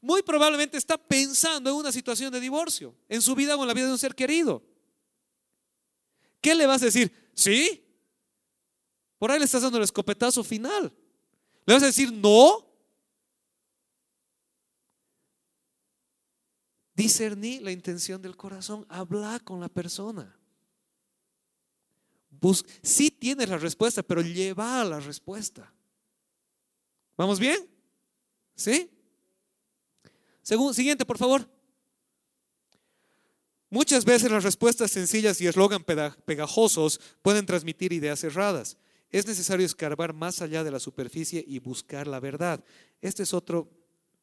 muy 0.00 0.22
probablemente 0.22 0.76
está 0.76 0.96
pensando 0.96 1.70
en 1.70 1.76
una 1.76 1.90
situación 1.90 2.32
de 2.32 2.40
divorcio, 2.40 2.94
en 3.08 3.20
su 3.20 3.34
vida 3.34 3.56
o 3.56 3.62
en 3.62 3.68
la 3.68 3.74
vida 3.74 3.86
de 3.86 3.92
un 3.92 3.98
ser 3.98 4.14
querido. 4.14 4.62
¿Qué 6.40 6.54
le 6.54 6.66
vas 6.66 6.82
a 6.82 6.86
decir? 6.86 7.12
¿Sí? 7.34 7.84
Por 9.18 9.30
ahí 9.30 9.38
le 9.38 9.46
estás 9.46 9.62
dando 9.62 9.78
el 9.78 9.84
escopetazo 9.84 10.44
final. 10.44 10.92
¿Le 11.64 11.74
vas 11.74 11.82
a 11.82 11.86
decir 11.86 12.12
no? 12.12 12.65
Discerní 16.96 17.60
la 17.60 17.70
intención 17.70 18.22
del 18.22 18.36
corazón, 18.36 18.86
habla 18.88 19.38
con 19.40 19.60
la 19.60 19.68
persona. 19.68 20.34
Bus 22.30 22.64
sí 22.82 23.10
tienes 23.10 23.50
la 23.50 23.58
respuesta, 23.58 24.02
pero 24.02 24.22
lleva 24.22 24.82
la 24.82 24.98
respuesta. 24.98 25.70
¿Vamos 27.18 27.38
bien? 27.38 27.68
¿Sí? 28.54 28.90
siguiente, 30.72 31.04
por 31.04 31.18
favor. 31.18 31.46
Muchas 33.68 34.06
veces 34.06 34.30
las 34.30 34.44
respuestas 34.44 34.90
sencillas 34.90 35.38
y 35.42 35.46
eslogan 35.46 35.84
pegajosos 35.84 37.00
pueden 37.20 37.44
transmitir 37.44 37.92
ideas 37.92 38.24
erradas. 38.24 38.78
Es 39.10 39.26
necesario 39.26 39.66
escarbar 39.66 40.14
más 40.14 40.40
allá 40.40 40.64
de 40.64 40.70
la 40.70 40.80
superficie 40.80 41.44
y 41.46 41.58
buscar 41.58 42.06
la 42.06 42.20
verdad. 42.20 42.64
Este 43.02 43.22
es 43.24 43.34
otro 43.34 43.68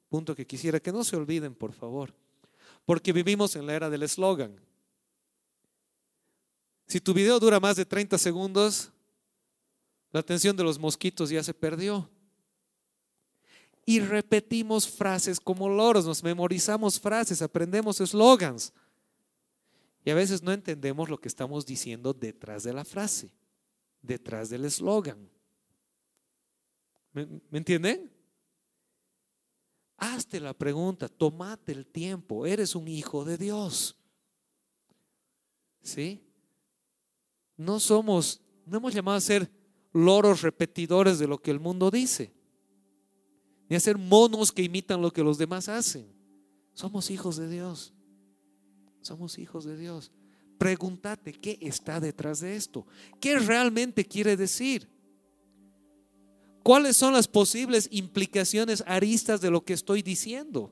punto 0.10 0.36
que 0.36 0.48
quisiera 0.48 0.80
que 0.80 0.92
no 0.92 1.04
se 1.04 1.16
olviden, 1.16 1.54
por 1.54 1.74
favor, 1.74 2.16
porque 2.86 3.14
vivimos 3.14 3.56
en 3.56 3.66
la 3.66 3.74
era 3.74 3.90
del 3.90 4.04
eslogan. 4.04 4.60
Si 6.88 7.00
tu 7.00 7.14
video 7.14 7.40
dura 7.40 7.60
más 7.60 7.76
de 7.76 7.86
30 7.86 8.18
segundos, 8.18 8.92
la 10.12 10.20
atención 10.20 10.56
de 10.56 10.64
los 10.64 10.78
mosquitos 10.78 11.30
ya 11.30 11.44
se 11.44 11.54
perdió 11.54 12.10
y 13.86 14.00
repetimos 14.00 14.88
frases 14.88 15.40
como 15.40 15.68
loros, 15.68 16.06
nos 16.06 16.24
memorizamos 16.24 17.00
frases, 17.00 17.42
aprendemos 17.42 18.00
eslogans. 18.00 18.72
Y 20.06 20.12
a 20.12 20.16
veces 20.16 20.44
no 20.44 20.52
entendemos 20.52 21.10
lo 21.10 21.18
que 21.18 21.28
estamos 21.28 21.66
diciendo 21.66 22.14
detrás 22.14 22.64
de 22.64 22.74
la 22.74 22.86
frase, 22.86 23.32
detrás 24.02 24.50
del 24.50 24.66
eslogan. 24.66 25.30
¿Me, 27.14 27.26
¿Me, 27.26 27.58
entienden? 27.58 28.13
Hazte 30.04 30.40
la 30.40 30.54
pregunta, 30.54 31.08
tomate 31.08 31.72
el 31.72 31.86
tiempo, 31.86 32.46
eres 32.46 32.76
un 32.76 32.88
hijo 32.88 33.24
de 33.24 33.38
Dios. 33.38 33.96
¿Sí? 35.82 36.22
No 37.58 37.80
somos, 37.80 38.42
no 38.66 38.78
hemos 38.78 38.94
llamado 38.94 39.18
a 39.18 39.22
ser 39.22 39.50
loros 39.92 40.42
repetidores 40.42 41.20
de 41.20 41.28
lo 41.28 41.38
que 41.38 41.52
el 41.52 41.60
mundo 41.60 41.92
dice 41.92 42.34
ni 43.70 43.76
hacer 43.76 43.98
monos 43.98 44.52
que 44.52 44.64
imitan 44.64 45.02
lo 45.02 45.12
que 45.12 45.24
los 45.24 45.38
demás 45.38 45.70
hacen. 45.70 46.06
Somos 46.74 47.10
hijos 47.10 47.38
de 47.38 47.50
Dios. 47.50 47.94
Somos 49.02 49.38
hijos 49.38 49.66
de 49.66 49.78
Dios. 49.78 50.12
Pregúntate 50.58 51.34
qué 51.34 51.58
está 51.62 52.00
detrás 52.00 52.40
de 52.42 52.56
esto. 52.56 52.86
¿Qué 53.20 53.40
realmente 53.40 54.06
quiere 54.06 54.38
decir? 54.38 54.88
¿Cuáles 56.64 56.96
son 56.96 57.14
las 57.14 57.28
posibles 57.28 57.90
implicaciones 57.92 58.84
aristas 58.88 59.42
de 59.42 59.52
lo 59.52 59.66
que 59.66 59.74
estoy 59.74 60.02
diciendo? 60.02 60.72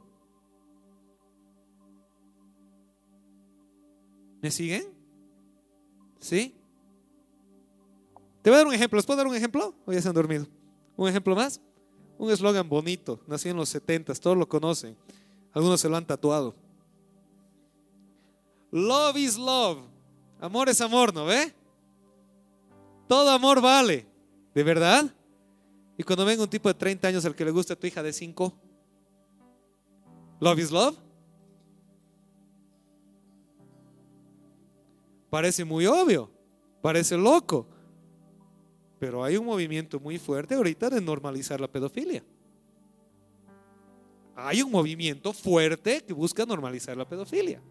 ¿Me 4.42 4.50
siguen? 4.50 4.86
¿Sí? 6.20 6.56
Te 8.42 8.50
voy 8.50 8.56
a 8.56 8.58
dar 8.60 8.68
un 8.68 8.74
ejemplo. 8.74 8.98
¿Les 8.98 9.06
puedo 9.06 9.18
dar 9.18 9.28
un 9.28 9.36
ejemplo? 9.36 9.76
¿O 9.86 9.92
ya 9.92 10.02
se 10.02 10.08
han 10.08 10.16
dormido? 10.16 10.48
¿Un 10.96 11.10
ejemplo 11.10 11.36
más? 11.36 11.62
Un 12.18 12.32
eslogan 12.32 12.70
bonito, 12.70 13.20
nació 13.28 13.52
en 13.52 13.58
los 13.58 13.70
70, 13.70 14.14
todos 14.16 14.38
lo 14.38 14.48
conocen. 14.48 14.96
Algunos 15.54 15.82
se 15.82 15.90
lo 15.90 15.98
han 15.98 16.06
tatuado. 16.06 16.56
Love 18.72 19.18
is 19.18 19.38
love. 19.38 19.80
Amor 20.40 20.70
es 20.70 20.80
amor, 20.82 21.14
¿no 21.14 21.26
ve? 21.26 21.54
Todo 23.08 23.30
amor 23.32 23.60
vale. 23.60 24.08
¿De 24.54 24.64
verdad? 24.64 25.14
Y 26.02 26.04
cuando 26.04 26.26
venga 26.26 26.42
un 26.42 26.50
tipo 26.50 26.68
de 26.68 26.74
30 26.74 27.10
años 27.10 27.26
al 27.26 27.36
que 27.36 27.46
le 27.46 27.52
gusta 27.52 27.76
tu 27.76 27.86
hija 27.86 28.02
de 28.02 28.12
5, 28.12 28.52
love 30.40 30.58
is 30.58 30.72
love. 30.72 30.98
Parece 35.30 35.64
muy 35.64 35.86
obvio, 35.86 36.32
parece 36.82 37.16
loco. 37.16 37.68
Pero 38.98 39.24
hay 39.24 39.38
un 39.38 39.46
movimiento 39.46 40.00
muy 40.00 40.18
fuerte 40.18 40.56
ahorita 40.56 40.90
de 40.90 41.02
normalizar 41.02 41.62
la 41.62 41.68
pedofilia. 41.68 42.24
Hay 44.36 44.64
un 44.64 44.72
movimiento 44.72 45.34
fuerte 45.34 46.04
que 46.04 46.14
busca 46.14 46.48
normalizar 46.48 46.98
la 46.98 47.08
pedofilia. 47.08 47.62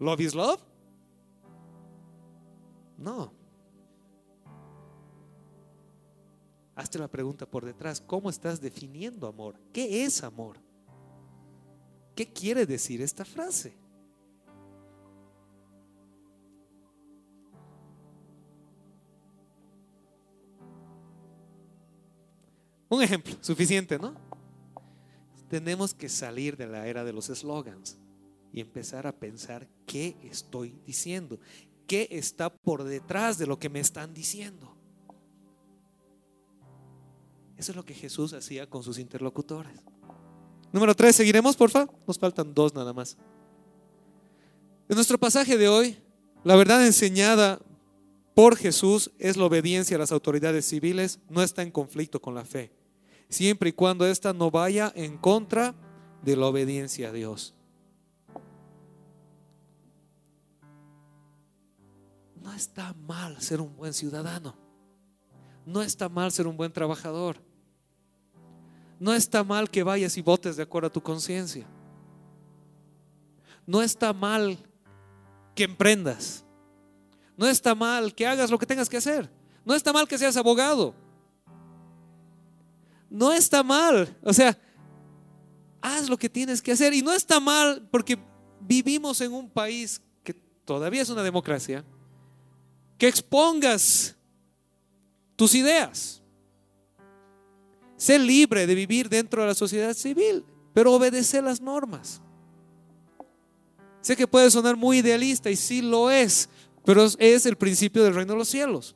¿Love 0.00 0.20
is 0.20 0.34
love? 0.34 0.60
No. 2.98 3.35
Hazte 6.76 6.98
la 6.98 7.08
pregunta 7.08 7.46
por 7.46 7.64
detrás, 7.64 8.02
¿cómo 8.02 8.28
estás 8.28 8.60
definiendo 8.60 9.26
amor? 9.26 9.58
¿Qué 9.72 10.04
es 10.04 10.22
amor? 10.22 10.58
¿Qué 12.14 12.30
quiere 12.30 12.66
decir 12.66 13.00
esta 13.00 13.24
frase? 13.24 13.74
Un 22.90 23.02
ejemplo, 23.02 23.34
suficiente, 23.40 23.98
¿no? 23.98 24.14
Tenemos 25.48 25.94
que 25.94 26.10
salir 26.10 26.58
de 26.58 26.66
la 26.66 26.86
era 26.86 27.04
de 27.04 27.12
los 27.14 27.30
eslogans 27.30 27.98
y 28.52 28.60
empezar 28.60 29.06
a 29.06 29.12
pensar 29.12 29.66
qué 29.86 30.16
estoy 30.22 30.78
diciendo, 30.84 31.40
qué 31.86 32.06
está 32.10 32.54
por 32.54 32.84
detrás 32.84 33.38
de 33.38 33.46
lo 33.46 33.58
que 33.58 33.70
me 33.70 33.80
están 33.80 34.12
diciendo. 34.12 34.75
Eso 37.56 37.72
es 37.72 37.76
lo 37.76 37.84
que 37.84 37.94
Jesús 37.94 38.32
hacía 38.32 38.68
con 38.68 38.82
sus 38.82 38.98
interlocutores. 38.98 39.80
Número 40.72 40.94
tres, 40.94 41.16
seguiremos, 41.16 41.56
por 41.56 41.70
favor. 41.70 41.94
Nos 42.06 42.18
faltan 42.18 42.52
dos 42.52 42.74
nada 42.74 42.92
más. 42.92 43.16
En 44.88 44.94
nuestro 44.94 45.18
pasaje 45.18 45.56
de 45.56 45.68
hoy, 45.68 45.96
la 46.44 46.54
verdad 46.54 46.84
enseñada 46.86 47.58
por 48.34 48.56
Jesús 48.56 49.10
es 49.18 49.36
la 49.36 49.46
obediencia 49.46 49.96
a 49.96 49.98
las 49.98 50.12
autoridades 50.12 50.66
civiles, 50.66 51.18
no 51.30 51.42
está 51.42 51.62
en 51.62 51.70
conflicto 51.70 52.20
con 52.20 52.34
la 52.34 52.44
fe, 52.44 52.70
siempre 53.30 53.70
y 53.70 53.72
cuando 53.72 54.06
ésta 54.06 54.34
no 54.34 54.50
vaya 54.50 54.92
en 54.94 55.16
contra 55.16 55.74
de 56.22 56.36
la 56.36 56.46
obediencia 56.46 57.08
a 57.08 57.12
Dios. 57.12 57.54
No 62.42 62.52
está 62.52 62.92
mal 62.92 63.40
ser 63.40 63.60
un 63.60 63.74
buen 63.74 63.94
ciudadano. 63.94 64.54
No 65.64 65.82
está 65.82 66.08
mal 66.08 66.30
ser 66.30 66.46
un 66.46 66.56
buen 66.56 66.72
trabajador. 66.72 67.45
No 68.98 69.12
está 69.12 69.44
mal 69.44 69.68
que 69.70 69.82
vayas 69.82 70.16
y 70.16 70.22
votes 70.22 70.56
de 70.56 70.62
acuerdo 70.62 70.88
a 70.88 70.92
tu 70.92 71.02
conciencia. 71.02 71.66
No 73.66 73.82
está 73.82 74.12
mal 74.12 74.58
que 75.54 75.64
emprendas. 75.64 76.44
No 77.36 77.46
está 77.46 77.74
mal 77.74 78.14
que 78.14 78.26
hagas 78.26 78.50
lo 78.50 78.58
que 78.58 78.66
tengas 78.66 78.88
que 78.88 78.96
hacer. 78.96 79.30
No 79.64 79.74
está 79.74 79.92
mal 79.92 80.08
que 80.08 80.16
seas 80.16 80.36
abogado. 80.36 80.94
No 83.10 83.32
está 83.32 83.62
mal. 83.62 84.16
O 84.22 84.32
sea, 84.32 84.56
haz 85.80 86.08
lo 86.08 86.16
que 86.16 86.30
tienes 86.30 86.62
que 86.62 86.72
hacer. 86.72 86.94
Y 86.94 87.02
no 87.02 87.12
está 87.12 87.40
mal 87.40 87.86
porque 87.90 88.18
vivimos 88.60 89.20
en 89.20 89.32
un 89.32 89.50
país 89.50 90.00
que 90.24 90.32
todavía 90.64 91.02
es 91.02 91.10
una 91.10 91.22
democracia. 91.22 91.84
Que 92.96 93.08
expongas 93.08 94.16
tus 95.34 95.54
ideas. 95.54 96.22
Sé 97.96 98.18
libre 98.18 98.66
de 98.66 98.74
vivir 98.74 99.08
dentro 99.08 99.42
de 99.42 99.48
la 99.48 99.54
sociedad 99.54 99.94
civil, 99.94 100.44
pero 100.74 100.92
obedece 100.92 101.40
las 101.40 101.60
normas. 101.60 102.20
Sé 104.00 104.16
que 104.16 104.28
puede 104.28 104.50
sonar 104.50 104.76
muy 104.76 104.98
idealista 104.98 105.50
y 105.50 105.56
sí 105.56 105.82
lo 105.82 106.10
es, 106.10 106.48
pero 106.84 107.04
es 107.18 107.46
el 107.46 107.56
principio 107.56 108.04
del 108.04 108.14
reino 108.14 108.34
de 108.34 108.38
los 108.38 108.48
cielos. 108.48 108.94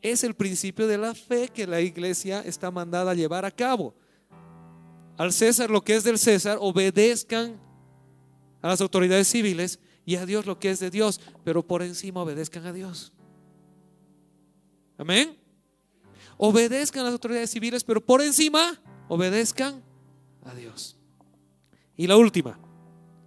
Es 0.00 0.24
el 0.24 0.34
principio 0.34 0.86
de 0.86 0.98
la 0.98 1.14
fe 1.14 1.48
que 1.48 1.66
la 1.66 1.80
iglesia 1.80 2.40
está 2.40 2.70
mandada 2.70 3.10
a 3.10 3.14
llevar 3.14 3.44
a 3.44 3.50
cabo. 3.50 3.94
Al 5.16 5.32
César 5.32 5.70
lo 5.70 5.82
que 5.82 5.96
es 5.96 6.04
del 6.04 6.18
César, 6.18 6.58
obedezcan 6.60 7.60
a 8.62 8.68
las 8.68 8.80
autoridades 8.80 9.28
civiles 9.28 9.78
y 10.06 10.16
a 10.16 10.26
Dios 10.26 10.46
lo 10.46 10.58
que 10.58 10.70
es 10.70 10.80
de 10.80 10.90
Dios, 10.90 11.20
pero 11.44 11.66
por 11.66 11.82
encima 11.82 12.22
obedezcan 12.22 12.66
a 12.66 12.72
Dios. 12.72 13.12
Amén. 14.96 15.43
Obedezcan 16.46 17.00
a 17.00 17.04
las 17.04 17.14
autoridades 17.14 17.50
civiles, 17.50 17.82
pero 17.84 18.04
por 18.04 18.20
encima 18.20 18.78
obedezcan 19.08 19.82
a 20.44 20.54
Dios. 20.54 20.98
Y 21.96 22.06
la 22.06 22.18
última, 22.18 22.58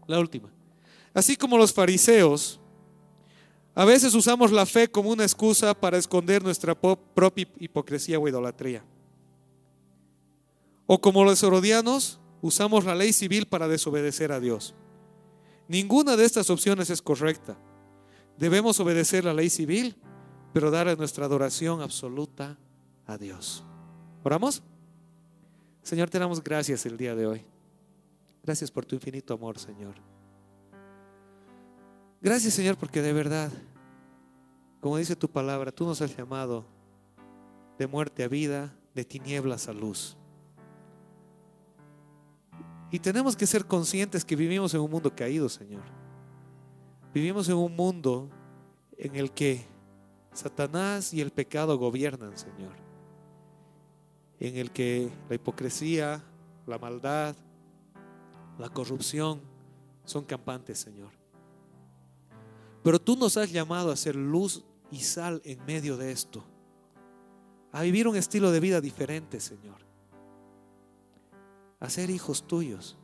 la 0.06 0.20
última. 0.20 0.54
Así 1.16 1.36
como 1.36 1.58
los 1.58 1.74
fariseos, 1.74 2.60
a 3.74 3.86
veces 3.86 4.14
usamos 4.14 4.52
la 4.52 4.68
fe 4.68 4.92
como 4.92 5.10
una 5.10 5.24
excusa 5.24 5.74
para 5.74 5.98
esconder 5.98 6.44
nuestra 6.44 6.80
propia 6.80 7.48
hipocresía 7.60 8.20
o 8.20 8.28
idolatría. 8.28 8.86
O 10.86 11.02
como 11.02 11.24
los 11.24 11.42
herodianos, 11.42 12.20
usamos 12.44 12.86
la 12.86 12.94
ley 12.94 13.14
civil 13.14 13.48
para 13.48 13.68
desobedecer 13.68 14.32
a 14.32 14.40
Dios. 14.40 14.76
Ninguna 15.68 16.16
de 16.18 16.24
estas 16.24 16.52
opciones 16.52 16.92
es 16.92 17.02
correcta. 17.02 17.58
Debemos 18.38 18.80
obedecer 18.80 19.26
la 19.26 19.34
ley 19.34 19.50
civil, 19.50 19.96
pero 20.54 20.70
darle 20.70 20.96
nuestra 20.96 21.26
adoración 21.26 21.82
absoluta 21.82 22.60
a 23.08 23.18
Dios. 23.18 23.64
¿Oramos? 24.24 24.62
Señor, 25.82 26.10
te 26.10 26.20
damos 26.20 26.44
gracias 26.44 26.86
el 26.86 26.98
día 26.98 27.16
de 27.16 27.26
hoy. 27.26 27.46
Gracias 28.44 28.70
por 28.70 28.86
tu 28.86 28.96
infinito 28.96 29.34
amor, 29.34 29.58
Señor. 29.58 29.96
Gracias, 32.22 32.54
Señor, 32.54 32.76
porque 32.76 33.02
de 33.02 33.14
verdad, 33.14 33.52
como 34.82 34.98
dice 34.98 35.16
tu 35.16 35.30
palabra, 35.30 35.72
tú 35.72 35.86
nos 35.86 36.02
has 36.02 36.16
llamado 36.16 36.66
de 37.78 37.88
muerte 37.88 38.24
a 38.24 38.28
vida, 38.28 38.76
de 38.94 39.06
tinieblas 39.06 39.70
a 39.70 39.74
luz. 39.74 40.18
Y 42.92 43.00
tenemos 43.00 43.36
que 43.36 43.48
ser 43.48 43.66
conscientes 43.66 44.26
que 44.26 44.36
vivimos 44.36 44.74
en 44.74 44.82
un 44.82 44.92
mundo 44.92 45.14
caído, 45.16 45.48
Señor. 45.48 45.84
Vivimos 47.14 47.48
en 47.48 47.56
un 47.56 47.76
mundo 47.76 48.30
en 48.98 49.16
el 49.16 49.32
que 49.32 49.66
Satanás 50.34 51.14
y 51.14 51.22
el 51.22 51.32
pecado 51.32 51.78
gobiernan, 51.78 52.38
Señor 52.38 52.87
en 54.40 54.56
el 54.58 54.72
que 54.72 55.10
la 55.30 55.36
hipocresía, 55.36 56.24
la 56.66 56.78
maldad, 56.78 57.36
la 58.58 58.70
corrupción 58.70 59.42
son 60.06 60.26
campantes, 60.26 60.80
Señor. 60.80 61.12
Pero 62.84 63.00
tú 63.00 63.16
nos 63.16 63.38
has 63.38 63.52
llamado 63.52 63.92
a 63.92 63.96
ser 63.96 64.16
luz 64.16 64.64
y 64.92 65.00
sal 65.00 65.42
en 65.44 65.64
medio 65.66 65.98
de 65.98 66.12
esto, 66.12 66.44
a 67.72 67.82
vivir 67.82 68.08
un 68.08 68.16
estilo 68.16 68.52
de 68.52 68.60
vida 68.60 68.80
diferente, 68.80 69.40
Señor, 69.40 69.78
a 71.80 71.90
ser 71.90 72.10
hijos 72.10 72.48
tuyos, 72.48 72.98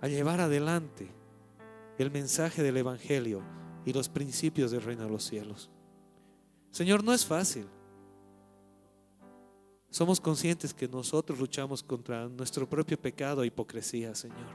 a 0.00 0.08
llevar 0.08 0.40
adelante 0.40 1.08
el 1.98 2.10
mensaje 2.10 2.62
del 2.62 2.78
Evangelio 2.78 3.42
y 3.84 3.92
los 3.92 4.08
principios 4.08 4.70
del 4.70 4.82
reino 4.82 5.04
de 5.04 5.10
los 5.10 5.24
cielos. 5.24 5.70
Señor, 6.70 7.04
no 7.04 7.12
es 7.12 7.24
fácil 7.24 7.68
somos 9.92 10.18
conscientes 10.18 10.72
que 10.72 10.88
nosotros 10.88 11.38
luchamos 11.38 11.82
contra 11.82 12.26
nuestro 12.26 12.66
propio 12.66 12.98
pecado 12.98 13.42
e 13.42 13.48
hipocresía, 13.48 14.14
Señor. 14.14 14.48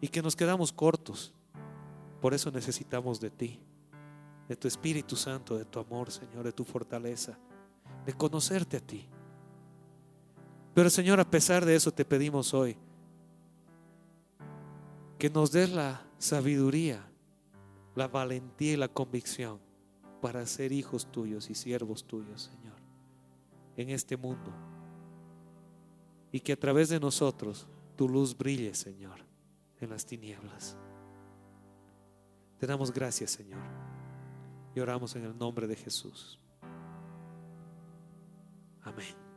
Y 0.00 0.08
que 0.08 0.22
nos 0.22 0.34
quedamos 0.34 0.72
cortos. 0.72 1.34
Por 2.18 2.32
eso 2.32 2.50
necesitamos 2.50 3.20
de 3.20 3.28
ti, 3.28 3.60
de 4.48 4.56
tu 4.56 4.66
Espíritu 4.66 5.14
Santo, 5.14 5.58
de 5.58 5.66
tu 5.66 5.78
amor, 5.78 6.10
Señor, 6.10 6.42
de 6.42 6.52
tu 6.52 6.64
fortaleza, 6.64 7.38
de 8.06 8.14
conocerte 8.14 8.78
a 8.78 8.80
ti. 8.80 9.06
Pero 10.72 10.88
Señor, 10.88 11.20
a 11.20 11.30
pesar 11.30 11.66
de 11.66 11.76
eso 11.76 11.92
te 11.92 12.06
pedimos 12.06 12.54
hoy 12.54 12.78
que 15.18 15.28
nos 15.28 15.52
des 15.52 15.70
la 15.70 16.00
sabiduría, 16.16 17.06
la 17.94 18.08
valentía 18.08 18.72
y 18.72 18.76
la 18.76 18.88
convicción 18.88 19.60
para 20.22 20.46
ser 20.46 20.72
hijos 20.72 21.12
tuyos 21.12 21.50
y 21.50 21.54
siervos 21.54 22.04
tuyos, 22.04 22.50
Señor 22.50 22.67
en 23.78 23.90
este 23.90 24.16
mundo. 24.16 24.52
Y 26.32 26.40
que 26.40 26.52
a 26.52 26.58
través 26.58 26.90
de 26.90 27.00
nosotros 27.00 27.66
tu 27.96 28.08
luz 28.08 28.36
brille, 28.36 28.74
Señor, 28.74 29.20
en 29.80 29.90
las 29.90 30.04
tinieblas. 30.04 30.76
Te 32.58 32.66
damos 32.66 32.92
gracias, 32.92 33.30
Señor. 33.30 33.62
Y 34.74 34.80
oramos 34.80 35.14
en 35.16 35.24
el 35.24 35.38
nombre 35.38 35.66
de 35.66 35.76
Jesús. 35.76 36.40
Amén. 38.82 39.27